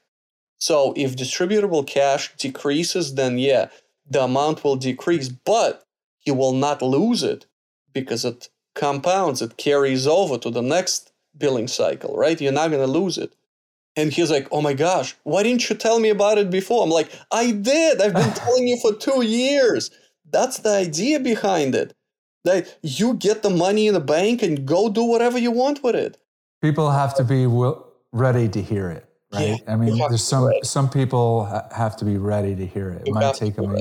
So 0.60 0.94
if 0.96 1.16
distributable 1.16 1.88
cash 1.88 2.36
decreases, 2.38 3.16
then 3.16 3.40
yeah, 3.40 3.70
the 4.08 4.24
amount 4.24 4.64
will 4.64 4.76
decrease, 4.76 5.30
but 5.30 5.84
you 6.24 6.36
will 6.36 6.54
not 6.54 6.84
lose 6.84 7.24
it 7.24 7.48
because 7.94 8.24
it 8.26 8.50
compounds, 8.76 9.42
it 9.42 9.58
carries 9.58 10.06
over 10.06 10.38
to 10.38 10.52
the 10.52 10.62
next 10.62 11.12
billing 11.36 11.68
cycle, 11.68 12.16
right? 12.16 12.40
You're 12.40 12.52
not 12.52 12.70
going 12.70 12.86
to 12.86 13.00
lose 13.00 13.18
it. 13.18 13.34
And 13.96 14.12
he's 14.12 14.32
like, 14.32 14.48
Oh 14.52 14.62
my 14.62 14.74
gosh, 14.74 15.16
why 15.24 15.44
didn't 15.44 15.70
you 15.70 15.76
tell 15.76 16.00
me 16.00 16.10
about 16.10 16.38
it 16.38 16.50
before? 16.50 16.84
I'm 16.84 16.90
like, 16.90 17.12
I 17.32 17.52
did. 17.52 18.02
I've 18.02 18.14
been 18.14 18.34
telling 18.36 18.68
you 18.68 18.78
for 18.78 18.94
two 18.94 19.24
years. 19.24 19.92
That's 20.30 20.60
the 20.60 20.70
idea 20.70 21.20
behind 21.20 21.76
it. 21.76 21.94
That 22.44 22.80
you 22.82 23.14
get 23.14 23.44
the 23.44 23.52
money 23.52 23.88
in 23.88 23.94
the 23.94 24.00
bank 24.00 24.42
and 24.42 24.66
go 24.66 24.90
do 24.90 25.04
whatever 25.04 25.38
you 25.38 25.52
want 25.52 25.84
with 25.84 25.96
it. 25.96 26.18
People 26.62 26.90
have 26.90 27.14
to 27.16 27.24
be 27.24 27.46
ready 28.12 28.50
to 28.50 28.62
hear 28.62 28.90
it, 28.90 29.06
right? 29.32 29.62
Yeah, 29.62 29.74
I 29.74 29.76
mean, 29.76 29.96
there's 29.98 30.24
some 30.24 30.52
some 30.64 30.90
people 30.90 31.46
have 31.72 31.96
to 31.98 32.06
be 32.06 32.18
ready 32.18 32.56
to 32.56 32.66
hear 32.66 32.90
it. 32.90 33.08
It 33.08 33.14
might 33.14 33.36
take 33.36 33.56
them. 33.56 33.78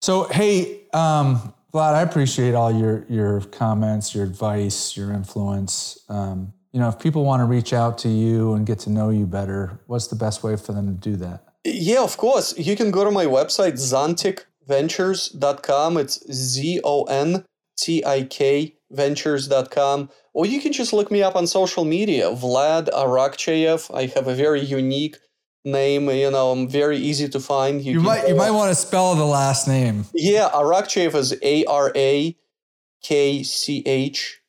So, 0.00 0.24
hey, 0.24 0.82
um, 0.94 1.52
Vlad, 1.74 1.94
I 1.94 2.02
appreciate 2.02 2.54
all 2.54 2.72
your 2.72 3.04
your 3.10 3.42
comments, 3.42 4.14
your 4.14 4.24
advice, 4.24 4.96
your 4.96 5.12
influence. 5.12 6.02
Um, 6.08 6.53
you 6.74 6.80
know, 6.80 6.88
if 6.88 6.98
people 6.98 7.24
want 7.24 7.40
to 7.40 7.44
reach 7.44 7.72
out 7.72 7.96
to 7.98 8.08
you 8.08 8.54
and 8.54 8.66
get 8.66 8.80
to 8.80 8.90
know 8.90 9.10
you 9.10 9.26
better, 9.26 9.78
what's 9.86 10.08
the 10.08 10.16
best 10.16 10.42
way 10.42 10.56
for 10.56 10.72
them 10.72 10.88
to 10.88 10.92
do 10.92 11.14
that? 11.16 11.44
Yeah, 11.64 12.02
of 12.02 12.16
course. 12.16 12.58
You 12.58 12.74
can 12.74 12.90
go 12.90 13.04
to 13.04 13.12
my 13.12 13.26
website, 13.26 13.74
zontikventures.com. 13.74 15.96
It's 15.96 16.32
Z 16.32 16.80
O 16.82 17.04
N 17.04 17.44
T 17.78 18.04
I 18.04 18.24
K 18.24 18.74
ventures.com. 18.90 20.10
Or 20.32 20.46
you 20.46 20.60
can 20.60 20.72
just 20.72 20.92
look 20.92 21.12
me 21.12 21.22
up 21.22 21.36
on 21.36 21.46
social 21.46 21.84
media, 21.84 22.30
Vlad 22.30 22.90
Arakcheyev. 22.90 23.94
I 23.94 24.06
have 24.06 24.26
a 24.26 24.34
very 24.34 24.60
unique 24.60 25.18
name. 25.64 26.10
You 26.10 26.32
know, 26.32 26.50
I'm 26.50 26.68
very 26.68 26.98
easy 26.98 27.28
to 27.28 27.38
find. 27.38 27.82
You, 27.82 27.92
you 27.92 28.00
might 28.00 28.26
you 28.26 28.34
might 28.34 28.50
want 28.50 28.70
to 28.70 28.74
spell 28.74 29.14
the 29.14 29.24
last 29.24 29.68
name. 29.68 30.06
Yeah, 30.12 30.50
Arakcheyev 30.52 31.14
is 31.14 31.38
A 31.40 31.64
R 31.66 31.92
A 31.94 32.36
K 33.00 33.44
C 33.44 33.84
H 33.86 34.40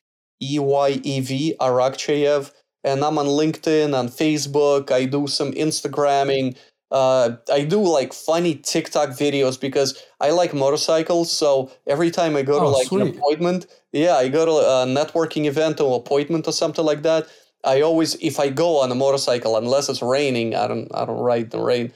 EYEV 0.42 1.56
Arakcheyev. 1.58 2.52
And 2.84 3.04
I'm 3.04 3.18
on 3.18 3.26
LinkedIn, 3.26 3.98
on 3.98 4.08
Facebook. 4.08 4.92
I 4.92 5.06
do 5.06 5.26
some 5.26 5.52
Instagramming. 5.52 6.56
Uh, 6.90 7.36
I 7.52 7.64
do 7.64 7.82
like 7.82 8.12
funny 8.12 8.54
TikTok 8.54 9.10
videos 9.10 9.60
because 9.60 10.00
I 10.20 10.30
like 10.30 10.54
motorcycles. 10.54 11.32
So 11.32 11.72
every 11.86 12.10
time 12.10 12.36
I 12.36 12.42
go 12.42 12.58
oh, 12.58 12.60
to 12.60 12.68
like 12.68 12.86
sweet. 12.86 13.02
an 13.02 13.08
appointment, 13.08 13.66
yeah, 13.92 14.14
I 14.14 14.28
go 14.28 14.46
to 14.46 14.52
a 14.52 14.86
networking 14.86 15.46
event 15.46 15.80
or 15.80 15.96
appointment 15.98 16.46
or 16.46 16.52
something 16.52 16.84
like 16.84 17.02
that. 17.02 17.26
I 17.64 17.80
always, 17.80 18.14
if 18.16 18.38
I 18.38 18.50
go 18.50 18.78
on 18.78 18.92
a 18.92 18.94
motorcycle, 18.94 19.56
unless 19.56 19.88
it's 19.88 20.00
raining, 20.00 20.54
I 20.54 20.68
don't, 20.68 20.88
I 20.94 21.04
don't 21.04 21.18
ride 21.18 21.44
in 21.44 21.48
the 21.48 21.60
rain. 21.60 21.92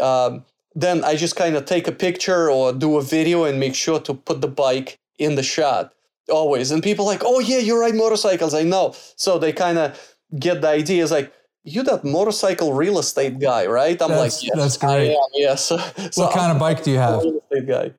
Um, 0.00 0.46
then 0.74 1.04
I 1.04 1.16
just 1.16 1.36
kind 1.36 1.54
of 1.54 1.66
take 1.66 1.86
a 1.86 1.92
picture 1.92 2.50
or 2.50 2.72
do 2.72 2.96
a 2.96 3.02
video 3.02 3.44
and 3.44 3.60
make 3.60 3.74
sure 3.74 4.00
to 4.00 4.14
put 4.14 4.40
the 4.40 4.48
bike 4.48 4.98
in 5.18 5.34
the 5.34 5.42
shot 5.42 5.92
always. 6.30 6.70
And 6.70 6.82
people 6.82 7.06
like, 7.06 7.22
oh 7.24 7.40
yeah, 7.40 7.58
you 7.58 7.78
ride 7.78 7.94
motorcycles. 7.94 8.54
I 8.54 8.62
know. 8.62 8.94
So 9.16 9.38
they 9.38 9.52
kind 9.52 9.78
of 9.78 10.16
get 10.38 10.60
the 10.60 10.68
idea. 10.68 11.02
Is 11.02 11.10
like, 11.10 11.32
you 11.64 11.82
that 11.84 12.04
motorcycle 12.04 12.72
real 12.72 12.98
estate 12.98 13.38
guy, 13.38 13.66
right? 13.66 14.00
I'm 14.02 14.10
that's, 14.10 14.42
like, 14.42 14.48
yes, 14.48 14.56
that's 14.56 14.76
great. 14.76 15.12
Am, 15.12 15.18
yes. 15.34 15.66
so 15.66 15.76
what 15.76 16.32
kind 16.32 16.50
I'm 16.50 16.56
of 16.56 16.58
bike 16.58 16.82
do 16.82 16.90
you 16.90 16.98
have? 16.98 17.22
Real 17.22 17.38
estate 17.38 17.66
guy. 17.68 17.92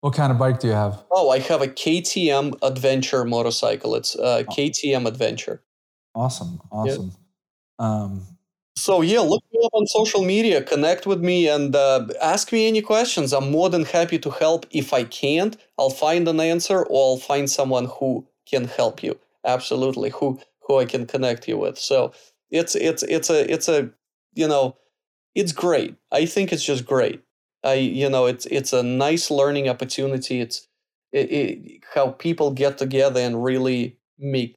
What 0.00 0.14
kind 0.14 0.30
of 0.30 0.38
bike 0.38 0.60
do 0.60 0.68
you 0.68 0.74
have? 0.74 1.02
Oh, 1.10 1.30
I 1.30 1.38
have 1.40 1.62
a 1.62 1.66
KTM 1.66 2.58
Adventure 2.62 3.24
motorcycle. 3.24 3.94
It's 3.94 4.14
a 4.14 4.22
uh, 4.22 4.42
KTM 4.44 5.06
Adventure. 5.06 5.62
Awesome, 6.14 6.60
awesome. 6.70 7.12
Yeah. 7.80 7.86
Um, 7.86 8.26
so 8.76 9.00
yeah, 9.00 9.20
look 9.20 9.42
me 9.52 9.60
up 9.64 9.72
on 9.74 9.86
social 9.86 10.22
media, 10.22 10.62
connect 10.62 11.06
with 11.06 11.20
me, 11.22 11.48
and 11.48 11.74
uh, 11.74 12.06
ask 12.22 12.52
me 12.52 12.68
any 12.68 12.82
questions. 12.82 13.32
I'm 13.32 13.50
more 13.50 13.70
than 13.70 13.84
happy 13.84 14.18
to 14.18 14.30
help. 14.30 14.66
If 14.70 14.92
I 14.92 15.04
can't, 15.04 15.56
I'll 15.78 15.90
find 15.90 16.28
an 16.28 16.40
answer, 16.40 16.82
or 16.84 17.12
I'll 17.12 17.16
find 17.16 17.48
someone 17.50 17.86
who 17.86 18.26
can 18.48 18.66
help 18.66 19.02
you. 19.02 19.18
Absolutely, 19.44 20.10
who 20.10 20.38
who 20.60 20.78
I 20.78 20.84
can 20.84 21.06
connect 21.06 21.48
you 21.48 21.58
with. 21.58 21.78
So 21.78 22.12
it's 22.50 22.74
it's 22.74 23.02
it's 23.04 23.30
a 23.30 23.50
it's 23.50 23.68
a 23.68 23.90
you 24.34 24.46
know 24.46 24.76
it's 25.34 25.52
great. 25.52 25.96
I 26.12 26.26
think 26.26 26.52
it's 26.52 26.64
just 26.64 26.86
great. 26.86 27.22
I 27.64 27.74
you 27.74 28.08
know 28.10 28.26
it's 28.26 28.46
it's 28.46 28.72
a 28.72 28.82
nice 28.82 29.30
learning 29.30 29.68
opportunity. 29.68 30.40
It's 30.40 30.68
it, 31.12 31.32
it, 31.32 31.84
how 31.94 32.08
people 32.10 32.50
get 32.50 32.78
together 32.78 33.20
and 33.20 33.42
really 33.42 33.96
make 34.18 34.54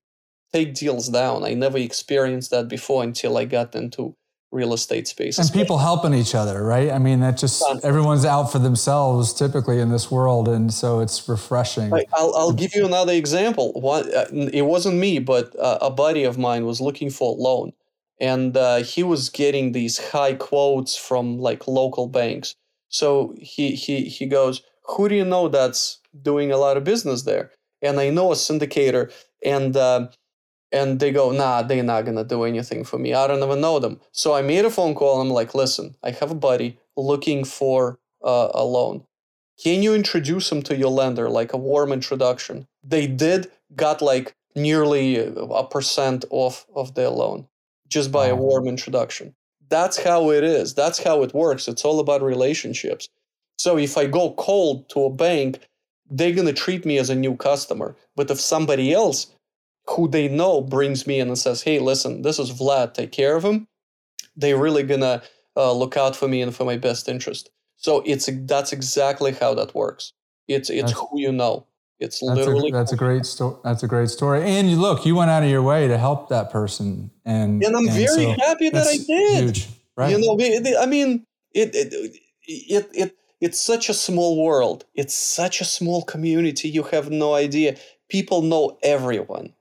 take 0.53 0.73
deals 0.73 1.09
down. 1.09 1.43
I 1.43 1.53
never 1.53 1.77
experienced 1.77 2.51
that 2.51 2.67
before 2.67 3.03
until 3.03 3.37
I 3.37 3.45
got 3.45 3.75
into 3.75 4.15
real 4.51 4.73
estate 4.73 5.07
space. 5.07 5.37
And 5.37 5.51
people 5.51 5.77
helping 5.77 6.13
each 6.13 6.33
other, 6.33 6.63
right? 6.63 6.89
I 6.89 6.97
mean, 6.97 7.19
that 7.19 7.37
just 7.37 7.63
everyone's 7.83 8.25
out 8.25 8.51
for 8.51 8.59
themselves 8.59 9.33
typically 9.33 9.79
in 9.79 9.89
this 9.89 10.09
world, 10.09 10.47
and 10.47 10.73
so 10.73 10.99
it's 10.99 11.27
refreshing. 11.29 11.93
I, 11.93 12.05
will 12.17 12.35
I'll 12.35 12.53
give 12.53 12.73
you 12.73 12.85
another 12.85 13.13
example. 13.13 13.73
One, 13.73 14.11
uh, 14.13 14.25
it 14.31 14.63
wasn't 14.63 14.97
me, 14.97 15.19
but 15.19 15.57
uh, 15.59 15.77
a 15.81 15.91
buddy 15.91 16.23
of 16.23 16.37
mine 16.37 16.65
was 16.65 16.81
looking 16.81 17.09
for 17.09 17.35
a 17.35 17.41
loan, 17.41 17.73
and 18.19 18.57
uh, 18.57 18.77
he 18.77 19.03
was 19.03 19.29
getting 19.29 19.71
these 19.71 19.99
high 19.99 20.33
quotes 20.33 20.95
from 20.95 21.37
like 21.37 21.67
local 21.67 22.07
banks. 22.07 22.55
So 22.89 23.35
he 23.39 23.75
he 23.75 24.05
he 24.05 24.25
goes, 24.25 24.63
"Who 24.87 25.09
do 25.09 25.15
you 25.15 25.25
know 25.25 25.47
that's 25.47 25.99
doing 26.23 26.51
a 26.51 26.57
lot 26.57 26.77
of 26.77 26.83
business 26.83 27.23
there?" 27.23 27.51
And 27.81 27.99
I 27.99 28.09
know 28.09 28.31
a 28.31 28.35
syndicator, 28.35 29.13
and 29.45 29.77
uh, 29.77 30.07
and 30.71 30.99
they 30.99 31.11
go, 31.11 31.31
nah, 31.31 31.61
they're 31.61 31.83
not 31.83 32.05
gonna 32.05 32.23
do 32.23 32.43
anything 32.43 32.83
for 32.83 32.97
me. 32.99 33.13
I 33.13 33.27
don't 33.27 33.43
even 33.43 33.61
know 33.61 33.79
them. 33.79 33.99
So 34.11 34.33
I 34.33 34.41
made 34.41 34.65
a 34.65 34.69
phone 34.69 34.95
call. 34.95 35.21
I'm 35.21 35.29
like, 35.29 35.55
listen, 35.55 35.95
I 36.03 36.11
have 36.11 36.31
a 36.31 36.35
buddy 36.35 36.77
looking 36.95 37.43
for 37.43 37.99
uh, 38.23 38.49
a 38.53 38.63
loan. 38.63 39.03
Can 39.61 39.83
you 39.83 39.93
introduce 39.93 40.51
him 40.51 40.61
to 40.63 40.75
your 40.75 40.91
lender, 40.91 41.29
like 41.29 41.53
a 41.53 41.57
warm 41.57 41.91
introduction? 41.91 42.67
They 42.83 43.07
did, 43.07 43.51
got 43.75 44.01
like 44.01 44.35
nearly 44.55 45.17
a 45.17 45.63
percent 45.65 46.25
off 46.29 46.65
of 46.75 46.95
their 46.95 47.09
loan 47.09 47.47
just 47.87 48.11
by 48.11 48.27
a 48.27 48.35
warm 48.35 48.67
introduction. 48.67 49.35
That's 49.69 50.01
how 50.01 50.31
it 50.31 50.43
is. 50.43 50.73
That's 50.73 51.03
how 51.03 51.23
it 51.23 51.33
works. 51.33 51.67
It's 51.67 51.83
all 51.83 51.99
about 51.99 52.21
relationships. 52.21 53.09
So 53.57 53.77
if 53.77 53.97
I 53.97 54.05
go 54.07 54.31
cold 54.33 54.89
to 54.89 55.03
a 55.03 55.09
bank, 55.09 55.59
they're 56.09 56.33
to 56.33 56.53
treat 56.53 56.85
me 56.85 56.97
as 56.97 57.09
a 57.09 57.15
new 57.15 57.35
customer. 57.35 57.95
But 58.15 58.31
if 58.31 58.39
somebody 58.39 58.93
else 58.93 59.27
who 59.89 60.07
they 60.07 60.27
know 60.27 60.61
brings 60.61 61.07
me 61.07 61.19
in 61.19 61.27
and 61.27 61.37
says, 61.37 61.63
"Hey, 61.63 61.79
listen, 61.79 62.21
this 62.21 62.39
is 62.39 62.51
Vlad. 62.51 62.93
Take 62.93 63.11
care 63.11 63.35
of 63.35 63.43
him." 63.43 63.67
They're 64.35 64.57
really 64.57 64.83
gonna 64.83 65.21
uh, 65.55 65.73
look 65.73 65.97
out 65.97 66.15
for 66.15 66.27
me 66.27 66.41
and 66.41 66.55
for 66.55 66.65
my 66.65 66.77
best 66.77 67.09
interest. 67.09 67.49
So 67.77 68.03
it's 68.05 68.29
that's 68.45 68.73
exactly 68.73 69.31
how 69.33 69.53
that 69.55 69.73
works. 69.73 70.13
It's 70.47 70.69
it's 70.69 70.91
that's, 70.91 70.99
who 70.99 71.19
you 71.19 71.31
know. 71.31 71.65
It's 71.99 72.19
that's 72.19 72.37
literally 72.37 72.69
a, 72.69 72.73
that's 72.73 72.93
a 72.93 72.97
great 72.97 73.25
story. 73.25 73.55
That's 73.63 73.83
a 73.83 73.87
great 73.87 74.09
story. 74.09 74.43
And 74.43 74.69
you 74.69 74.77
look, 74.77 75.05
you 75.05 75.15
went 75.15 75.31
out 75.31 75.43
of 75.43 75.49
your 75.49 75.61
way 75.61 75.87
to 75.87 75.97
help 75.97 76.29
that 76.29 76.49
person, 76.49 77.11
and 77.25 77.63
and 77.63 77.75
I'm 77.75 77.87
and 77.87 77.95
very 77.95 78.07
so 78.07 78.35
happy 78.39 78.69
that 78.69 78.87
I 78.87 78.97
did. 78.97 79.43
Huge, 79.43 79.67
right? 79.95 80.11
You 80.11 80.19
know, 80.19 80.37
I 80.79 80.85
mean, 80.85 81.25
it 81.53 81.75
it 81.75 81.93
it 82.47 82.89
it 82.93 83.15
it's 83.41 83.61
such 83.61 83.89
a 83.89 83.93
small 83.93 84.43
world. 84.43 84.85
It's 84.93 85.13
such 85.13 85.61
a 85.61 85.65
small 85.65 86.03
community. 86.03 86.69
You 86.69 86.83
have 86.83 87.09
no 87.09 87.33
idea. 87.33 87.77
People 88.09 88.41
know 88.41 88.77
everyone. 88.81 89.53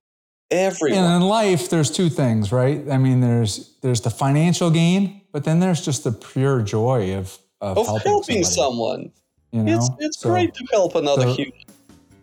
Everyone. 0.50 0.98
And 0.98 1.22
in 1.22 1.28
life, 1.28 1.68
there's 1.68 1.90
two 1.90 2.08
things, 2.08 2.52
right? 2.52 2.88
I 2.90 2.96
mean, 2.98 3.20
there's 3.20 3.76
there's 3.82 4.00
the 4.00 4.10
financial 4.10 4.70
gain, 4.70 5.20
but 5.32 5.44
then 5.44 5.60
there's 5.60 5.84
just 5.84 6.04
the 6.04 6.12
pure 6.12 6.62
joy 6.62 7.14
of 7.16 7.38
of, 7.60 7.76
of 7.78 7.86
helping, 7.86 8.06
helping 8.10 8.44
someone. 8.44 9.10
You 9.52 9.62
know? 9.62 9.76
It's 9.76 9.90
it's 9.98 10.18
So- 10.20 10.30
great 10.30 10.54
to 10.54 10.64
help 10.72 10.94
another 10.94 11.22
so- 11.22 11.34
human. 11.34 11.52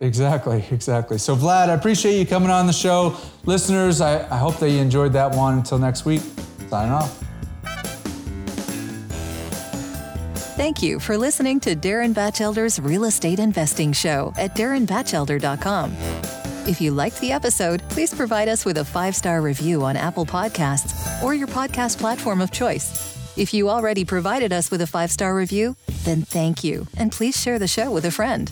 Exactly, 0.02 0.64
exactly. 0.72 1.18
So, 1.18 1.38
Vlad, 1.38 1.70
I 1.70 1.74
appreciate 1.74 2.20
you 2.20 2.26
coming 2.26 2.50
on 2.50 2.68
the 2.68 2.74
show. 2.74 3.16
Listeners, 3.46 4.02
I, 4.02 4.30
I 4.30 4.38
hope 4.38 4.58
that 4.58 4.70
you 4.70 4.80
enjoyed 4.80 5.14
that 5.14 5.34
one. 5.34 5.60
Until 5.60 5.80
next 5.80 6.04
week, 6.04 6.22
signing 6.70 6.92
off. 6.92 7.24
Thank 10.58 10.82
you 10.84 11.00
for 11.00 11.18
listening 11.18 11.60
to 11.62 11.76
Darin 11.76 12.12
Batchelder's 12.14 12.80
Real 12.80 13.06
Estate 13.06 13.40
Investing 13.40 13.94
Show 13.94 14.34
at 14.38 14.54
darinbatchelder.com. 14.56 16.45
If 16.68 16.82
you 16.82 16.92
liked 16.92 17.22
the 17.22 17.32
episode, 17.32 17.88
please 17.90 18.12
provide 18.12 18.48
us 18.48 18.66
with 18.66 18.80
a 18.80 18.86
five 18.86 19.16
star 19.16 19.42
review 19.42 19.84
on 19.84 19.96
Apple 19.96 20.26
Podcasts 20.26 21.22
or 21.22 21.36
your 21.36 21.48
podcast 21.48 22.00
platform 22.00 22.42
of 22.42 22.50
choice. 22.52 23.14
If 23.38 23.54
you 23.54 23.70
already 23.70 24.04
provided 24.04 24.52
us 24.52 24.72
with 24.72 24.82
a 24.82 24.88
five 24.88 25.12
star 25.12 25.36
review, 25.36 25.76
then 26.06 26.24
thank 26.24 26.64
you, 26.64 26.88
and 26.98 27.12
please 27.12 27.40
share 27.40 27.60
the 27.60 27.68
show 27.68 27.92
with 27.92 28.06
a 28.06 28.12
friend. 28.12 28.52